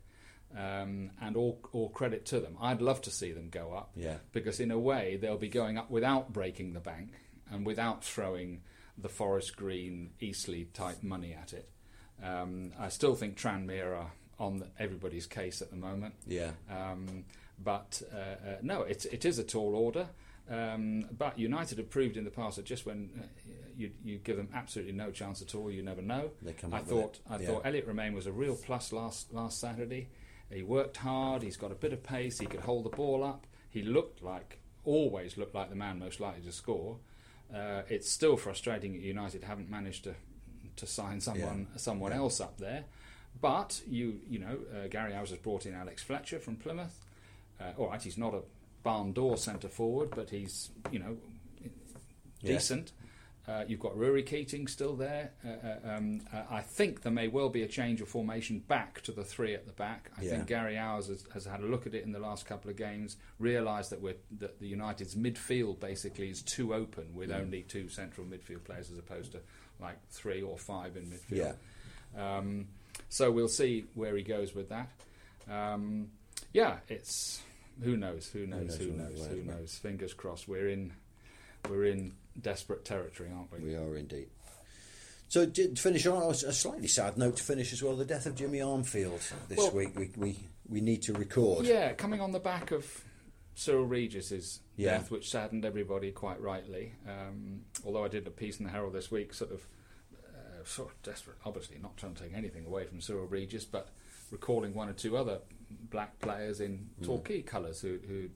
Um, 0.58 1.12
and 1.22 1.36
all, 1.38 1.60
all 1.74 1.90
credit 1.90 2.26
to 2.28 2.40
them. 2.40 2.58
I'd 2.60 2.82
love 2.82 3.04
to 3.04 3.12
see 3.12 3.32
them 3.34 3.50
go 3.52 3.72
up 3.74 3.92
Yeah. 3.96 4.16
because 4.32 4.60
in 4.60 4.72
a 4.72 4.80
way 4.80 5.16
they'll 5.22 5.38
be 5.38 5.48
going 5.50 5.78
up 5.78 5.92
without 5.92 6.34
breaking 6.34 6.74
the 6.74 6.80
bank 6.80 7.10
and 7.52 7.66
without 7.68 8.04
throwing 8.04 8.62
the 8.98 9.10
Forest 9.10 9.56
Green 9.56 10.10
Eastleigh 10.20 10.66
type 10.74 11.04
money 11.04 11.34
at 11.40 11.54
it. 11.54 11.70
Um, 12.24 12.72
I 12.80 12.90
still 12.90 13.14
think 13.14 13.38
Tranmere 13.38 13.96
are 13.96 14.12
on 14.40 14.64
everybody's 14.80 15.28
case 15.28 15.62
at 15.62 15.70
the 15.70 15.76
moment. 15.78 16.16
Yeah. 16.26 16.52
Um, 16.68 17.26
but 17.64 18.02
uh, 18.12 18.18
uh, 18.18 18.58
no, 18.64 18.82
it's, 18.82 19.06
it 19.06 19.26
is 19.26 19.38
a 19.38 19.44
tall 19.44 19.76
order. 19.76 20.08
Um, 20.50 21.06
but 21.16 21.38
United 21.38 21.78
have 21.78 21.92
proved 21.92 22.18
in 22.18 22.24
the 22.24 22.32
past 22.32 22.56
that 22.56 22.66
just 22.66 22.88
when 22.88 23.12
uh, 23.22 23.24
you, 23.80 23.92
you 24.04 24.18
give 24.18 24.36
them 24.38 24.50
absolutely 24.54 24.94
no 24.94 25.10
chance 25.10 25.42
at 25.42 25.56
all, 25.56 25.72
you 25.72 25.82
never 25.82 26.02
know. 26.02 26.32
They 26.42 26.54
come 26.54 26.74
I 26.74 26.80
thought. 26.80 27.20
I 27.30 27.39
Yeah. 27.39 27.48
thought 27.48 27.65
Elliot 27.65 27.88
Romain 27.88 28.13
was 28.13 28.28
a 28.28 28.32
real 28.32 28.56
plus 28.56 28.92
last 28.92 29.34
last 29.34 29.60
Saturday. 29.60 30.10
He 30.52 30.63
worked 30.63 30.98
hard. 30.98 31.42
He's 31.44 31.58
got 31.58 31.72
a 31.72 31.76
bit 31.76 31.94
of 31.94 32.04
pace. 32.04 32.39
He 32.39 32.46
could 32.46 32.60
hold 32.62 32.84
the 32.86 32.89
ball 32.89 33.24
up. 33.24 33.48
He 33.70 33.82
looked 33.82 34.22
like 34.22 34.60
always 34.84 35.38
looked 35.38 35.56
like 35.56 35.70
the 35.70 35.76
man 35.76 36.00
most 36.00 36.20
likely 36.20 36.42
to 36.42 36.52
score. 36.52 36.98
Uh, 37.54 37.82
it's 37.89 38.10
still 38.10 38.36
frustrating 38.38 38.94
that 38.94 39.02
United 39.02 39.44
haven't 39.44 39.70
managed 39.70 40.04
to 40.06 40.15
to 40.76 40.86
sign 40.88 41.20
someone 41.22 41.68
someone 41.78 42.12
else 42.13 42.39
up 42.42 42.58
there. 42.58 42.84
But 43.42 43.82
you 43.88 44.20
you 44.30 44.39
know 44.39 44.58
uh, 44.76 44.88
Gary 44.88 45.13
Owers 45.13 45.30
has 45.30 45.38
brought 45.39 45.65
in 45.65 45.74
Alex 45.74 46.04
Fletcher 46.04 46.39
from 46.39 46.56
Plymouth. 46.58 47.06
Uh, 47.62 47.72
all 47.78 47.88
right, 47.89 48.02
he's 48.02 48.18
not 48.18 48.34
a 48.34 48.42
barn 48.84 49.12
door 49.13 49.38
centre 49.38 49.68
forward, 49.70 50.10
but 50.15 50.30
he's 50.32 50.70
you 50.92 51.00
know 51.00 51.18
Yeah. 52.42 52.54
Uh, 53.50 53.64
you've 53.68 53.80
got 53.80 53.98
Rory 53.98 54.22
Keating 54.22 54.68
still 54.68 54.96
there. 54.96 55.32
Uh, 55.44 55.50
uh, 55.50 55.96
um, 55.96 56.22
uh, 56.32 56.44
I 56.52 56.62
think 56.62 57.02
there 57.02 57.12
may 57.12 57.28
well 57.28 57.50
be 57.50 57.64
a 57.64 57.68
change 57.68 58.00
of 58.00 58.08
formation 58.08 58.60
back 58.60 59.02
to 59.02 59.12
the 59.12 59.24
three 59.24 59.56
at 59.56 59.66
the 59.66 59.74
back. 59.74 60.12
I 60.20 60.22
Yeah. 60.22 60.30
think 60.32 60.48
Gary 60.48 60.76
Owers 60.76 61.08
has, 61.08 61.26
has 61.34 61.46
had 61.46 61.62
a 61.62 61.66
look 61.66 61.88
at 61.88 61.96
it 61.96 62.04
in 62.04 62.12
the 62.12 62.20
last 62.20 62.46
couple 62.46 62.70
of 62.70 62.78
games, 62.78 63.18
realised 63.40 63.90
that 63.90 64.02
we're, 64.02 64.18
that 64.38 64.60
the 64.60 64.68
United's 64.68 65.16
midfield 65.16 65.80
basically 65.80 66.30
is 66.30 66.44
too 66.44 66.76
open 66.76 67.16
with 67.16 67.32
Mm. 67.32 67.42
only 67.42 67.64
two 67.64 67.90
central 67.90 68.28
midfield 68.28 68.66
players 68.66 68.92
as 68.92 69.00
opposed 69.00 69.32
to 69.32 69.40
like 69.80 69.98
three 70.12 70.44
or 70.44 70.56
five 70.58 70.96
in 70.96 71.06
midfield. 71.08 71.56
Yeah. 72.16 72.38
Um, 72.38 72.68
so 73.08 73.32
we'll 73.32 73.48
see 73.48 73.86
where 73.96 74.16
he 74.16 74.22
goes 74.24 74.54
with 74.54 74.70
that. 74.70 74.90
Um, 75.50 76.12
yeah, 76.54 76.80
it's 76.88 77.42
who 77.82 77.98
knows, 77.98 78.28
who 78.30 78.46
knows, 78.46 78.68
knows 78.68 78.78
who 78.78 78.90
where- 78.92 79.10
knows, 79.10 79.26
who 79.28 79.42
knows. 79.44 79.76
Fingers 79.76 80.14
crossed. 80.14 80.48
We're 80.48 80.70
in, 80.70 80.94
we're 81.68 81.86
in 81.86 82.14
desperate 82.41 82.86
territory, 82.86 83.30
aren't 83.36 83.52
we? 83.52 83.60
We 83.60 83.75
are 83.75 83.95
indeed. 83.95 84.28
So 85.28 85.45
to 85.45 85.75
finish 85.75 86.06
on 86.08 86.21
a 86.23 86.28
a 86.30 86.36
slightly 86.54 86.87
sad 86.87 87.17
note 87.17 87.37
to 87.37 87.44
finish 87.44 87.71
as 87.73 87.83
well. 87.83 87.96
The 87.96 88.06
death 88.06 88.25
of 88.25 88.35
Jimmy 88.35 88.60
Armfield 88.60 89.21
this 89.48 89.58
Well- 89.58 89.71
week. 89.71 89.98
We, 89.98 90.12
we 90.17 90.40
we 90.67 90.81
need 90.81 91.02
to 91.04 91.13
record. 91.13 91.65
Yeah, 91.65 91.94
coming 91.94 92.21
on 92.21 92.31
the 92.31 92.40
back 92.40 92.71
of 92.71 93.04
Cyril 93.56 93.85
Regis's 93.85 94.60
Yeah. 94.75 94.98
death, 94.98 95.12
which 95.12 95.29
saddened 95.29 95.65
everybody 95.65 96.12
quite 96.12 96.40
rightly. 96.42 96.94
Um, 97.08 97.65
although 97.83 98.06
I 98.06 98.08
did 98.08 98.25
a 98.27 98.31
piece 98.31 98.58
in 98.60 98.65
the 98.65 98.71
Herald 98.71 98.94
this 98.94 99.10
week, 99.12 99.33
sort 99.33 99.52
of, 99.52 99.67
uh, 100.23 100.63
sort 100.65 100.90
of 100.92 101.02
desperate, 101.02 101.37
obviously 101.46 101.77
not 101.79 101.98
trying 101.98 102.13
to 102.15 102.23
take 102.23 102.33
anything 102.35 102.65
away 102.65 102.85
from 102.85 103.02
Cyril 103.02 103.25
Regis, 103.25 103.65
but 103.65 103.90
recalling 104.31 104.73
one 104.75 104.90
or 104.90 104.94
two 104.94 105.17
other 105.17 105.40
black 105.90 106.19
players 106.19 106.60
in 106.62 106.90
Mm. 107.02 107.06
Torquay 107.06 107.42
colours 107.42 107.81
who, 107.81 107.98
who, 108.08 108.29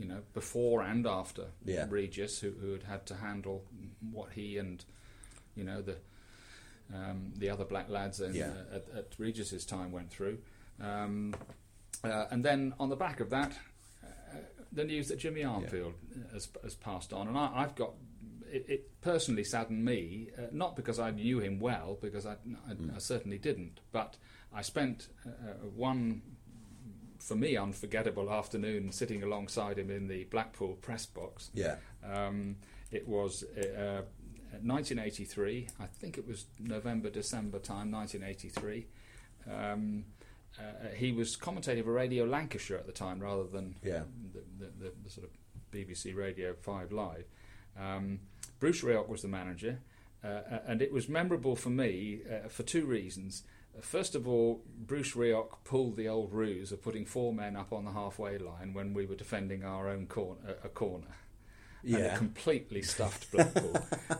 you 0.00 0.06
know, 0.06 0.22
before 0.32 0.82
and 0.82 1.06
after 1.06 1.48
Yeah. 1.64 1.86
Regis, 1.88 2.40
who, 2.40 2.52
who 2.52 2.72
had 2.72 2.84
had 2.84 3.06
to 3.06 3.14
handle 3.16 3.64
what 4.10 4.32
he 4.32 4.56
and, 4.56 4.82
you 5.54 5.64
know, 5.64 5.82
the 5.82 5.96
um, 6.92 7.32
the 7.36 7.50
other 7.50 7.64
black 7.64 7.88
lads 7.88 8.20
in, 8.20 8.34
Yeah. 8.34 8.50
uh, 8.72 8.76
at, 8.76 8.88
at 8.96 9.14
Regis's 9.18 9.64
time 9.64 9.92
went 9.92 10.10
through. 10.10 10.38
Um, 10.80 11.34
uh, 12.02 12.26
and 12.30 12.44
then 12.44 12.74
on 12.80 12.88
the 12.88 12.96
back 12.96 13.20
of 13.20 13.30
that, 13.30 13.52
uh, 14.02 14.38
the 14.72 14.84
news 14.84 15.08
that 15.08 15.18
Jimmy 15.18 15.42
Armfield 15.42 15.92
yeah. 16.16 16.32
has, 16.32 16.48
has, 16.62 16.74
passed 16.74 17.12
on, 17.12 17.28
and 17.28 17.36
I, 17.36 17.60
have 17.60 17.76
got 17.76 17.92
it, 18.50 18.64
it, 18.68 19.00
personally 19.02 19.44
saddened 19.44 19.84
me, 19.84 20.28
uh, 20.36 20.46
not 20.52 20.74
because 20.76 20.98
I 20.98 21.10
knew 21.10 21.38
him 21.38 21.60
well, 21.60 21.98
because 22.00 22.26
I, 22.26 22.32
I, 22.68 22.72
mm. 22.72 22.94
I 22.94 22.98
certainly 22.98 23.38
didn't, 23.38 23.80
but 23.92 24.16
I 24.52 24.62
spent 24.62 25.08
uh, 25.26 25.28
uh, 25.30 25.52
one, 25.74 26.22
for 27.20 27.36
me, 27.36 27.56
unforgettable 27.56 28.30
afternoon 28.30 28.90
sitting 28.92 29.22
alongside 29.22 29.78
him 29.78 29.90
in 29.90 30.08
the 30.08 30.24
Blackpool 30.24 30.74
press 30.80 31.06
box. 31.06 31.50
Yeah. 31.54 31.76
Um, 32.04 32.56
it 32.90 33.06
was. 33.06 33.44
Uh, 33.44 34.02
1983, 34.62 35.68
I 35.78 35.86
think 35.86 36.18
it 36.18 36.26
was 36.26 36.46
November, 36.58 37.08
December 37.08 37.60
time, 37.60 37.90
1983. 37.92 38.86
Um, 39.48 40.04
uh, 40.58 40.88
he 40.96 41.12
was 41.12 41.36
commentating 41.36 41.84
for 41.84 41.92
Radio 41.92 42.24
Lancashire 42.24 42.76
at 42.76 42.86
the 42.86 42.92
time 42.92 43.20
rather 43.20 43.44
than 43.44 43.76
yeah. 43.82 44.02
the, 44.32 44.40
the, 44.58 44.72
the, 44.78 44.92
the, 45.04 45.10
sort 45.10 45.26
of 45.26 45.30
BBC 45.72 46.14
Radio 46.16 46.54
5 46.54 46.92
Live. 46.92 47.24
Um, 47.78 48.20
Bruce 48.58 48.82
Rioch 48.82 49.08
was 49.08 49.22
the 49.22 49.28
manager, 49.28 49.78
uh, 50.24 50.26
uh, 50.26 50.58
and 50.66 50.82
it 50.82 50.92
was 50.92 51.08
memorable 51.08 51.56
for 51.56 51.70
me 51.70 52.20
uh, 52.28 52.48
for 52.48 52.62
two 52.62 52.84
reasons. 52.84 53.44
First 53.80 54.14
of 54.14 54.28
all, 54.28 54.62
Bruce 54.86 55.12
Rioch 55.12 55.58
pulled 55.64 55.96
the 55.96 56.08
old 56.08 56.32
ruse 56.32 56.72
of 56.72 56.82
putting 56.82 57.06
four 57.06 57.32
men 57.32 57.56
up 57.56 57.72
on 57.72 57.84
the 57.84 57.92
halfway 57.92 58.36
line 58.36 58.74
when 58.74 58.92
we 58.92 59.06
were 59.06 59.14
defending 59.14 59.64
our 59.64 59.88
own 59.88 60.06
corner, 60.06 60.56
a 60.62 60.68
corner. 60.68 61.16
Yeah. 61.82 61.98
And 61.98 62.18
completely 62.18 62.82
stuffed 62.82 63.30
Blackpool. 63.32 63.76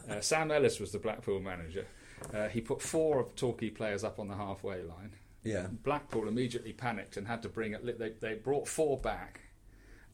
uh, 0.09 0.21
Sam 0.21 0.51
Ellis 0.51 0.81
was 0.81 0.93
the 0.93 0.99
Blackpool 0.99 1.41
manager. 1.41 1.87
Uh, 2.33 2.49
he 2.49 2.61
put 2.61 2.81
four 2.81 3.21
of 3.21 3.35
Torquay 3.35 3.71
players 3.71 4.05
up 4.05 4.19
on 4.19 4.29
the 4.29 4.37
halfway 4.37 4.83
line. 4.83 5.13
Yeah. 5.43 5.67
Blackpool 5.71 6.29
immediately 6.29 6.73
panicked 6.73 7.17
and 7.17 7.27
had 7.27 7.43
to 7.43 7.49
bring 7.49 7.73
it. 7.73 7.99
They, 7.99 8.11
they 8.11 8.35
brought 8.35 8.69
four 8.69 8.99
back. 8.99 9.41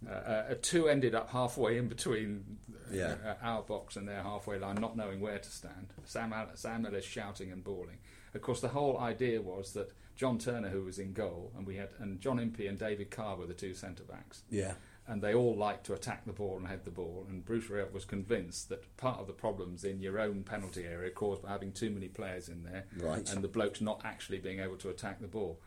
Uh, 0.09 0.13
uh, 0.13 0.55
two 0.63 0.89
ended 0.89 1.15
up 1.15 1.31
halfway 1.31 1.79
in 1.79 1.89
between 1.89 2.59
yeah. 2.93 3.17
uh, 3.25 3.35
our 3.43 3.63
box 3.63 3.97
and 3.97 4.07
their 4.07 4.23
halfway 4.23 4.59
line, 4.59 4.77
not 4.77 4.97
knowing 4.97 5.21
where 5.21 5.39
to 5.39 5.51
stand. 5.51 5.89
Sam, 6.05 6.35
Sam 6.55 6.87
Ellis 6.87 7.05
shouting 7.05 7.51
and 7.51 7.65
bawling. 7.65 7.99
Of 8.37 8.43
course, 8.43 8.61
the 8.61 8.69
whole 8.69 8.99
idea 8.99 9.43
was 9.43 9.73
that 9.73 9.93
John 10.15 10.39
Turner, 10.39 10.69
who 10.69 10.85
was 10.85 10.99
in 10.99 11.13
goal, 11.13 11.53
and 11.57 11.67
we 11.67 11.77
had 11.77 11.89
and 11.99 12.21
John 12.21 12.39
Impey 12.39 12.67
and 12.69 12.79
David 12.79 13.11
Carr 13.11 13.37
were 13.37 13.47
the 13.47 13.55
two 13.55 13.75
centre 13.75 14.05
backs. 14.05 14.43
Yeah 14.51 14.75
and 15.09 15.23
they 15.23 15.35
all 15.35 15.55
liked 15.55 15.87
to 15.87 15.95
attack 15.95 16.25
the 16.25 16.33
ball 16.33 16.57
and 16.57 16.67
head 16.67 16.85
the 16.85 16.91
ball. 16.91 17.27
And 17.29 17.45
Bruce 17.45 17.67
Rioch 17.67 17.93
was 17.93 18.05
convinced 18.05 18.69
that 18.71 18.97
part 18.97 19.21
of 19.21 19.27
the 19.27 19.33
problems 19.33 19.85
in 19.85 20.01
your 20.01 20.19
own 20.19 20.43
penalty 20.43 20.85
area 20.85 21.11
caused 21.11 21.43
by 21.43 21.51
having 21.51 21.73
too 21.73 21.91
many 21.91 22.09
players 22.09 22.49
in 22.49 22.65
there, 22.65 22.85
right. 22.99 23.31
and 23.31 23.43
the 23.43 23.49
blokes 23.49 23.81
not 23.81 24.01
actually 24.05 24.39
being 24.39 24.61
able 24.61 24.77
to 24.79 24.91
attack 24.91 25.21
the 25.21 25.29
ball. 25.29 25.61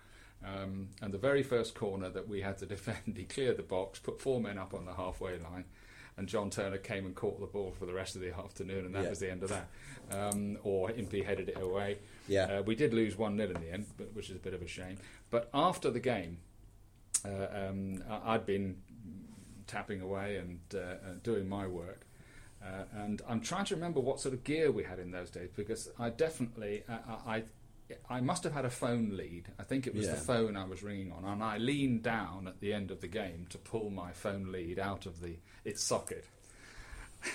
Um, 0.45 0.89
and 1.01 1.13
the 1.13 1.17
very 1.17 1.43
first 1.43 1.73
corner 1.73 2.09
that 2.09 2.27
we 2.27 2.41
had 2.41 2.57
to 2.59 2.65
defend, 2.65 3.15
he 3.15 3.23
cleared 3.23 3.57
the 3.57 3.63
box, 3.63 3.99
put 3.99 4.19
four 4.19 4.41
men 4.41 4.57
up 4.57 4.73
on 4.73 4.85
the 4.85 4.93
halfway 4.93 5.39
line, 5.39 5.65
and 6.19 6.27
John 6.27 6.49
Turner 6.49 6.77
came 6.77 7.05
and 7.05 7.15
caught 7.15 7.39
the 7.39 7.47
ball 7.47 7.71
for 7.71 7.85
the 7.85 7.93
rest 7.93 8.15
of 8.15 8.21
the 8.21 8.35
afternoon, 8.37 8.85
and 8.85 8.93
that 8.93 9.03
yeah. 9.03 9.09
was 9.09 9.19
the 9.19 9.31
end 9.31 9.41
of 9.41 9.49
that. 9.49 9.67
Um, 10.11 10.57
or 10.63 10.91
Impey 10.91 11.23
headed 11.23 11.49
it 11.49 11.61
away. 11.61 11.99
Yeah. 12.27 12.59
Uh, 12.59 12.61
we 12.63 12.75
did 12.75 12.93
lose 12.93 13.17
1 13.17 13.37
0 13.37 13.49
in 13.49 13.61
the 13.61 13.71
end, 13.71 13.85
but, 13.97 14.13
which 14.13 14.29
is 14.29 14.35
a 14.35 14.39
bit 14.39 14.53
of 14.53 14.61
a 14.61 14.67
shame. 14.67 14.97
But 15.29 15.49
after 15.53 15.89
the 15.89 15.99
game, 15.99 16.39
uh, 17.25 17.67
um, 17.69 18.03
I'd 18.25 18.45
been 18.45 18.77
tapping 19.65 20.01
away 20.01 20.37
and 20.37 20.59
uh, 20.75 21.13
doing 21.23 21.47
my 21.47 21.67
work. 21.67 22.05
Uh, 22.61 22.83
and 23.03 23.21
I'm 23.27 23.39
trying 23.39 23.65
to 23.65 23.75
remember 23.75 24.01
what 24.01 24.19
sort 24.19 24.33
of 24.33 24.43
gear 24.43 24.71
we 24.71 24.83
had 24.83 24.99
in 24.99 25.11
those 25.11 25.29
days 25.29 25.49
because 25.55 25.89
I 25.97 26.09
definitely 26.09 26.83
uh, 26.89 26.97
I 27.25 27.43
I 28.09 28.21
must 28.21 28.43
have 28.43 28.53
had 28.53 28.65
a 28.65 28.69
phone 28.69 29.17
lead. 29.17 29.47
I 29.59 29.63
think 29.63 29.87
it 29.87 29.95
was 29.95 30.05
yeah. 30.05 30.13
the 30.13 30.19
phone 30.19 30.55
I 30.55 30.65
was 30.65 30.83
ringing 30.83 31.11
on, 31.11 31.25
and 31.25 31.43
I 31.43 31.57
leaned 31.57 32.03
down 32.03 32.47
at 32.47 32.59
the 32.59 32.73
end 32.73 32.91
of 32.91 33.01
the 33.01 33.07
game 33.07 33.47
to 33.49 33.57
pull 33.57 33.89
my 33.89 34.11
phone 34.11 34.51
lead 34.51 34.79
out 34.79 35.05
of 35.05 35.21
the 35.21 35.35
its 35.65 35.83
socket. 35.83 36.25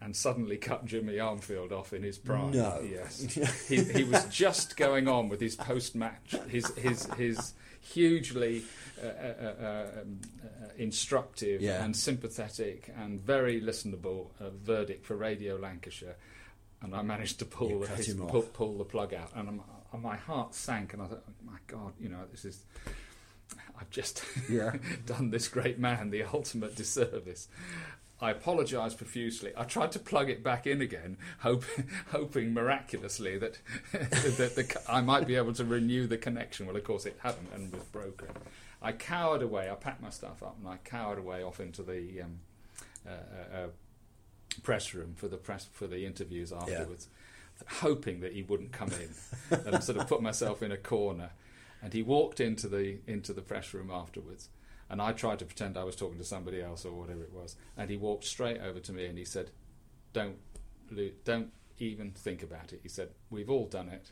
and 0.00 0.16
suddenly 0.16 0.56
cut 0.56 0.86
Jimmy 0.86 1.14
Armfield 1.14 1.72
off 1.72 1.92
in 1.92 2.02
his 2.02 2.18
prime. 2.18 2.52
No. 2.52 2.80
Yes. 2.82 3.20
he, 3.68 3.84
he 3.84 4.04
was 4.04 4.24
just 4.26 4.76
going 4.76 5.08
on 5.08 5.28
with 5.28 5.40
his 5.40 5.56
post 5.56 5.94
match, 5.94 6.34
his, 6.48 6.66
his, 6.76 7.04
his 7.14 7.52
hugely 7.80 8.62
uh, 9.02 9.06
uh, 9.06 9.10
uh, 9.10 10.00
um, 10.00 10.20
uh, 10.42 10.68
instructive 10.78 11.60
yeah. 11.60 11.84
and 11.84 11.94
sympathetic 11.94 12.92
and 12.98 13.20
very 13.20 13.60
listenable 13.60 14.28
uh, 14.40 14.50
verdict 14.50 15.04
for 15.04 15.16
Radio 15.16 15.56
Lancashire. 15.56 16.16
And 16.82 16.94
I 16.94 17.02
managed 17.02 17.38
to 17.40 17.44
pull, 17.44 17.82
his, 17.82 18.14
pull, 18.14 18.40
pull, 18.40 18.78
the 18.78 18.84
plug 18.84 19.12
out. 19.12 19.32
And, 19.34 19.60
and 19.92 20.02
my 20.02 20.16
heart 20.16 20.54
sank, 20.54 20.92
and 20.92 21.02
I 21.02 21.06
thought, 21.06 21.24
oh 21.28 21.32
my 21.44 21.58
God, 21.66 21.92
you 22.00 22.08
know, 22.08 22.24
this 22.30 22.44
is. 22.44 22.64
I've 23.80 23.90
just 23.90 24.22
yeah. 24.50 24.74
done 25.06 25.30
this 25.30 25.48
great 25.48 25.78
man 25.78 26.10
the 26.10 26.22
ultimate 26.22 26.76
disservice. 26.76 27.48
I 28.22 28.30
apologised 28.30 28.98
profusely. 28.98 29.52
I 29.56 29.64
tried 29.64 29.92
to 29.92 29.98
plug 29.98 30.28
it 30.28 30.44
back 30.44 30.66
in 30.66 30.82
again, 30.82 31.16
hoping, 31.38 31.88
hoping 32.12 32.52
miraculously 32.52 33.38
that, 33.38 33.58
that 33.92 34.52
the, 34.56 34.82
I 34.88 35.00
might 35.00 35.26
be 35.26 35.36
able 35.36 35.54
to 35.54 35.64
renew 35.64 36.06
the 36.06 36.18
connection. 36.18 36.66
Well, 36.66 36.76
of 36.76 36.84
course, 36.84 37.06
it 37.06 37.18
hadn't 37.22 37.48
and 37.54 37.72
was 37.72 37.82
broken. 37.84 38.28
I 38.82 38.92
cowered 38.92 39.42
away. 39.42 39.70
I 39.70 39.74
packed 39.74 40.02
my 40.02 40.10
stuff 40.10 40.42
up 40.42 40.56
and 40.58 40.68
I 40.68 40.76
cowered 40.84 41.18
away 41.18 41.42
off 41.42 41.60
into 41.60 41.82
the 41.82 42.22
um, 42.22 42.40
uh, 43.06 43.10
uh, 43.10 43.56
uh 43.56 43.66
press 44.62 44.92
room 44.94 45.14
for 45.16 45.28
the 45.28 45.36
press 45.36 45.66
for 45.72 45.86
the 45.86 46.04
interviews 46.04 46.52
afterwards, 46.52 47.08
yeah. 47.08 47.16
Hoping 47.66 48.20
that 48.20 48.32
he 48.32 48.42
wouldn't 48.42 48.72
come 48.72 48.90
in, 48.90 49.58
and 49.66 49.82
sort 49.82 49.98
of 49.98 50.08
put 50.08 50.22
myself 50.22 50.62
in 50.62 50.72
a 50.72 50.76
corner. 50.76 51.30
And 51.82 51.92
he 51.92 52.02
walked 52.02 52.40
into 52.40 52.68
the 52.68 52.98
into 53.06 53.32
the 53.32 53.42
press 53.42 53.72
room 53.72 53.90
afterwards 53.90 54.48
and 54.90 55.00
I 55.00 55.12
tried 55.12 55.38
to 55.38 55.44
pretend 55.44 55.78
I 55.78 55.84
was 55.84 55.94
talking 55.94 56.18
to 56.18 56.24
somebody 56.24 56.60
else 56.60 56.84
or 56.84 56.92
whatever 56.92 57.22
it 57.22 57.32
was. 57.32 57.54
And 57.76 57.88
he 57.88 57.96
walked 57.96 58.24
straight 58.24 58.60
over 58.60 58.80
to 58.80 58.92
me 58.92 59.06
and 59.06 59.16
he 59.16 59.24
said, 59.24 59.52
"Don't, 60.12 60.36
don't 61.24 61.52
even 61.78 62.10
think 62.10 62.42
about 62.42 62.72
it." 62.72 62.80
He 62.82 62.88
said, 62.88 63.10
"We've 63.30 63.48
all 63.48 63.66
done 63.66 63.88
it." 63.88 64.10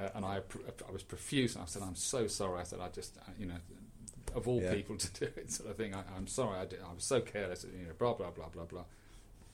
Uh, 0.00 0.10
and 0.14 0.24
I, 0.24 0.40
I 0.88 0.92
was 0.92 1.02
profuse. 1.02 1.56
I 1.56 1.64
said, 1.66 1.82
"I'm 1.82 1.96
so 1.96 2.28
sorry." 2.28 2.60
I 2.60 2.62
said, 2.62 2.78
"I 2.78 2.88
just, 2.90 3.18
you 3.36 3.46
know, 3.46 3.58
of 4.36 4.46
all 4.46 4.62
yeah. 4.62 4.72
people 4.72 4.96
to 4.96 5.12
do 5.12 5.32
it, 5.36 5.50
sort 5.50 5.68
of 5.68 5.76
thing. 5.76 5.96
I, 5.96 6.04
am 6.16 6.28
sorry. 6.28 6.60
I, 6.60 6.64
did, 6.64 6.78
I 6.88 6.94
was 6.94 7.04
so 7.04 7.20
careless. 7.20 7.66
You 7.76 7.86
know, 7.86 7.92
blah 7.98 8.14
blah 8.14 8.30
blah 8.30 8.48
blah 8.48 8.66
blah. 8.66 8.84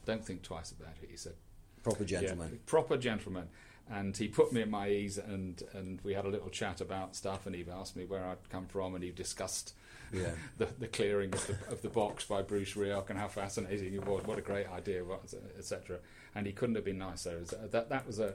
Don't 0.05 0.24
think 0.24 0.43
twice 0.43 0.72
about 0.72 0.93
it." 1.03 1.09
He 1.11 1.16
said, 1.16 1.37
"Proper 1.83 2.05
gentleman." 2.05 2.51
Yeah, 2.53 2.59
proper 2.66 2.97
gentleman 2.97 3.49
and 3.91 4.16
he 4.16 4.28
put 4.28 4.53
me 4.53 4.62
at 4.62 4.70
my 4.70 4.89
ease 4.89 5.18
and 5.18 5.62
and 5.72 6.01
we 6.03 6.14
had 6.14 6.24
a 6.24 6.28
little 6.28 6.49
chat 6.49 6.81
about 6.81 7.16
stuff 7.16 7.47
and 7.47 7.55
he 7.55 7.64
asked 7.70 7.97
me 7.97 8.05
where 8.05 8.24
I'd 8.24 8.49
come 8.49 8.66
from 8.66 8.95
and 8.95 9.03
he 9.03 9.11
discussed 9.11 9.74
yeah. 10.12 10.31
the, 10.59 10.68
the 10.78 10.87
clearing 10.87 11.33
of 11.33 11.47
the, 11.47 11.72
of 11.72 11.83
the 11.83 11.89
box 11.89 12.24
by 12.24 12.43
Bruce 12.43 12.74
Rioch 12.74 13.11
and 13.11 13.18
how 13.18 13.28
fascinating 13.28 13.95
it 13.95 14.05
was, 14.07 14.24
what 14.24 14.39
a 14.39 14.43
great 14.43 14.68
idea, 14.68 15.05
was 15.05 15.35
etc. 15.59 15.99
And 16.35 16.47
he 16.47 16.53
couldn't 16.53 16.76
have 16.76 16.85
been 16.85 16.99
nicer. 16.99 17.41
That 17.70 17.89
that 17.89 18.07
was 18.07 18.20
a, 18.20 18.35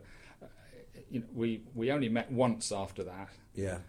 you 1.09 1.21
know, 1.21 1.25
we 1.33 1.61
we 1.73 1.91
only 1.91 2.09
met 2.09 2.31
once 2.31 2.71
after 2.71 3.03
that. 3.03 3.29
Yeah. 3.53 3.79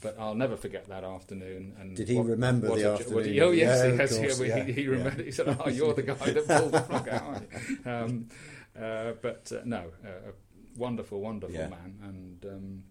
But 0.00 0.18
I'll 0.18 0.34
never 0.34 0.56
forget 0.56 0.88
that 0.88 1.04
afternoon. 1.04 1.74
And 1.78 1.94
did 1.94 2.08
he 2.08 2.16
what, 2.16 2.26
remember 2.26 2.74
the 2.74 2.90
a, 2.90 2.94
afternoon? 2.94 3.24
He, 3.24 3.40
oh 3.40 3.50
yes, 3.50 3.84
yeah, 3.84 3.94
yes, 3.94 4.16
course, 4.16 4.40
yeah, 4.40 4.56
yeah, 4.56 4.64
he, 4.64 4.72
he 4.72 4.88
remembered. 4.88 5.26
He 5.26 5.30
said, 5.30 5.56
"Oh, 5.60 5.68
you're 5.68 5.92
the 5.92 6.02
guy 6.02 6.14
that 6.14 6.48
pulled 6.48 6.72
the 6.72 6.80
plug 6.80 7.08
out." 7.08 7.42
Um, 7.86 8.28
uh, 8.30 8.34
but 8.74 9.52
uh, 9.52 9.60
no, 9.64 9.92
uh, 10.04 10.30
a 10.30 10.78
wonderful, 10.78 11.20
wonderful 11.20 11.56
man, 11.68 11.98
and 12.02 12.44
um, 12.46 12.82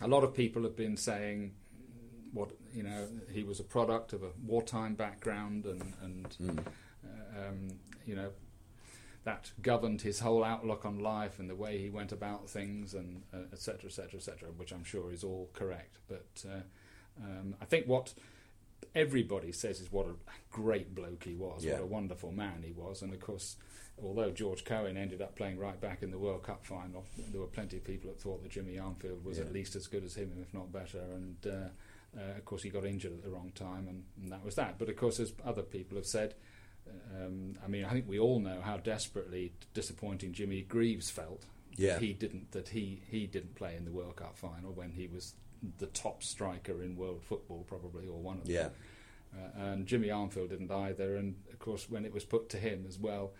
a 0.00 0.08
lot 0.08 0.24
of 0.24 0.34
people 0.34 0.62
have 0.62 0.76
been 0.76 0.96
saying 0.96 1.54
what 2.32 2.50
you 2.74 2.82
know 2.82 3.08
he 3.32 3.42
was 3.42 3.58
a 3.58 3.64
product 3.64 4.12
of 4.12 4.22
a 4.22 4.30
wartime 4.44 4.94
background 4.94 5.64
and 5.64 5.94
and 6.02 6.36
mm. 6.40 6.58
uh, 6.58 7.48
um, 7.48 7.68
you 8.04 8.14
know 8.14 8.30
that 9.24 9.50
governed 9.62 10.02
his 10.02 10.20
whole 10.20 10.44
outlook 10.44 10.84
on 10.84 10.98
life 10.98 11.38
and 11.38 11.50
the 11.50 11.54
way 11.54 11.78
he 11.78 11.90
went 11.90 12.12
about 12.12 12.48
things 12.48 12.94
and 12.94 13.22
etc 13.52 13.86
etc 13.86 14.18
etc 14.18 14.48
which 14.56 14.72
I'm 14.72 14.84
sure 14.84 15.12
is 15.12 15.24
all 15.24 15.50
correct. 15.52 15.98
But 16.08 16.44
uh, 16.48 16.62
um, 17.22 17.54
I 17.60 17.64
think 17.64 17.86
what 17.86 18.14
everybody 18.94 19.52
says 19.52 19.80
is 19.80 19.92
what 19.92 20.06
a 20.06 20.14
great 20.50 20.94
bloke 20.94 21.24
he 21.24 21.34
was 21.34 21.64
yeah. 21.64 21.74
what 21.74 21.82
a 21.82 21.86
wonderful 21.86 22.32
man 22.32 22.62
he 22.64 22.72
was 22.72 23.02
and 23.02 23.12
of 23.12 23.20
course 23.20 23.56
although 24.02 24.30
George 24.30 24.64
Cohen 24.64 24.96
ended 24.96 25.22
up 25.22 25.34
playing 25.34 25.58
right 25.58 25.80
back 25.80 26.02
in 26.02 26.10
the 26.10 26.18
World 26.18 26.42
Cup 26.42 26.64
final, 26.64 27.04
there 27.30 27.40
were 27.40 27.46
plenty 27.46 27.78
of 27.78 27.84
people 27.84 28.10
that 28.10 28.20
thought 28.20 28.42
that 28.42 28.52
Jimmy 28.52 28.74
Armfield 28.74 29.22
was 29.24 29.38
yeah. 29.38 29.44
at 29.44 29.52
least 29.52 29.76
as 29.76 29.86
good 29.86 30.04
as 30.04 30.14
him, 30.14 30.32
if 30.40 30.52
not 30.54 30.72
better. 30.72 31.00
And 31.00 31.36
uh, 31.46 32.18
uh, 32.18 32.36
of 32.36 32.44
course, 32.44 32.62
he 32.62 32.70
got 32.70 32.84
injured 32.84 33.12
at 33.12 33.22
the 33.22 33.30
wrong 33.30 33.52
time, 33.54 33.88
and, 33.88 34.04
and, 34.20 34.32
that 34.32 34.44
was 34.44 34.54
that. 34.54 34.78
But 34.78 34.88
of 34.88 34.96
course, 34.96 35.20
as 35.20 35.32
other 35.44 35.62
people 35.62 35.96
have 35.96 36.06
said, 36.06 36.34
um, 37.16 37.54
I 37.64 37.68
mean, 37.68 37.84
I 37.84 37.90
think 37.90 38.08
we 38.08 38.18
all 38.18 38.40
know 38.40 38.60
how 38.62 38.78
desperately 38.78 39.52
disappointing 39.74 40.32
Jimmy 40.32 40.62
Greaves 40.62 41.10
felt. 41.10 41.44
Yeah. 41.76 41.94
That 41.94 42.02
he 42.02 42.12
didn't 42.12 42.50
that 42.52 42.70
he 42.70 43.02
he 43.08 43.26
didn't 43.28 43.54
play 43.54 43.76
in 43.76 43.84
the 43.84 43.92
World 43.92 44.16
Cup 44.16 44.36
final 44.36 44.72
when 44.72 44.90
he 44.90 45.06
was 45.06 45.34
the 45.78 45.86
top 45.86 46.22
striker 46.22 46.82
in 46.82 46.96
world 46.96 47.22
football, 47.22 47.64
probably, 47.66 48.06
or 48.06 48.18
one 48.18 48.38
of 48.38 48.46
them. 48.46 48.70
Uh, 49.34 49.62
and 49.62 49.86
Jimmy 49.86 50.08
Armfield 50.08 50.50
didn't 50.50 50.70
either. 50.70 51.16
And 51.16 51.36
of 51.52 51.58
course, 51.58 51.88
when 51.90 52.04
it 52.04 52.12
was 52.12 52.24
put 52.24 52.48
to 52.50 52.56
him 52.56 52.84
as 52.88 52.98
well, 52.98 53.32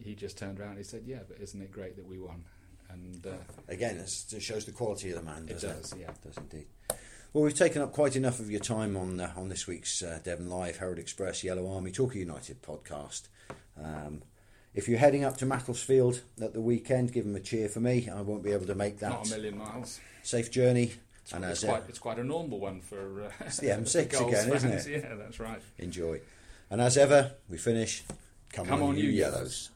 he 0.00 0.14
just 0.14 0.38
turned 0.38 0.60
around 0.60 0.70
and 0.70 0.78
he 0.78 0.84
said, 0.84 1.02
"Yeah, 1.06 1.20
but 1.26 1.40
isn't 1.40 1.60
it 1.60 1.70
great 1.70 1.96
that 1.96 2.06
we 2.06 2.18
won?" 2.18 2.44
And 2.90 3.26
uh, 3.26 3.30
again, 3.68 3.96
it 3.96 4.42
shows 4.42 4.64
the 4.64 4.72
quality 4.72 5.10
of 5.10 5.16
the 5.16 5.22
man. 5.22 5.46
It 5.48 5.60
does, 5.60 5.92
it? 5.92 6.00
yeah, 6.00 6.10
it 6.10 6.22
does 6.22 6.36
indeed. 6.36 6.66
Well, 7.32 7.42
we've 7.42 7.54
taken 7.54 7.82
up 7.82 7.92
quite 7.92 8.14
enough 8.14 8.38
of 8.38 8.50
your 8.50 8.60
time 8.60 8.96
on 8.96 9.20
uh, 9.20 9.32
on 9.36 9.48
this 9.48 9.66
week's 9.66 10.02
uh, 10.02 10.20
Devon 10.22 10.48
Live, 10.48 10.78
Herald 10.78 10.98
Express, 10.98 11.42
Yellow 11.42 11.72
Army, 11.72 11.90
Torquay 11.90 12.20
United 12.20 12.62
podcast. 12.62 13.22
Um, 13.82 14.22
if 14.74 14.88
you're 14.88 14.98
heading 14.98 15.24
up 15.24 15.36
to 15.38 15.46
Macclesfield 15.46 16.22
at 16.40 16.52
the 16.52 16.60
weekend, 16.60 17.12
give 17.12 17.24
them 17.24 17.36
a 17.36 17.40
cheer 17.40 17.68
for 17.68 17.80
me. 17.80 18.08
I 18.08 18.20
won't 18.20 18.42
be 18.42 18.52
able 18.52 18.66
to 18.66 18.74
make 18.74 18.98
that. 18.98 19.10
Not 19.10 19.26
a 19.26 19.30
million 19.30 19.58
miles. 19.58 20.00
Safe 20.22 20.50
journey. 20.50 20.94
It's, 21.24 21.32
and 21.32 21.44
it's, 21.44 21.64
quite, 21.64 21.82
it's 21.88 21.98
quite 21.98 22.18
a 22.18 22.24
normal 22.24 22.60
one 22.60 22.80
for 22.82 23.24
uh, 23.24 23.30
it's 23.46 23.56
the 23.56 23.68
M6 23.80 24.20
again, 24.28 24.50
fans. 24.50 24.64
isn't 24.64 24.92
it? 24.92 25.02
Yeah, 25.04 25.14
that's 25.14 25.40
right. 25.40 25.60
Enjoy. 25.78 26.20
And 26.70 26.80
as 26.82 26.98
ever, 26.98 27.32
we 27.48 27.56
finish. 27.56 28.04
Come, 28.52 28.66
Come 28.66 28.82
on, 28.82 28.90
on 28.90 28.96
you 28.98 29.08
yellows. 29.08 29.70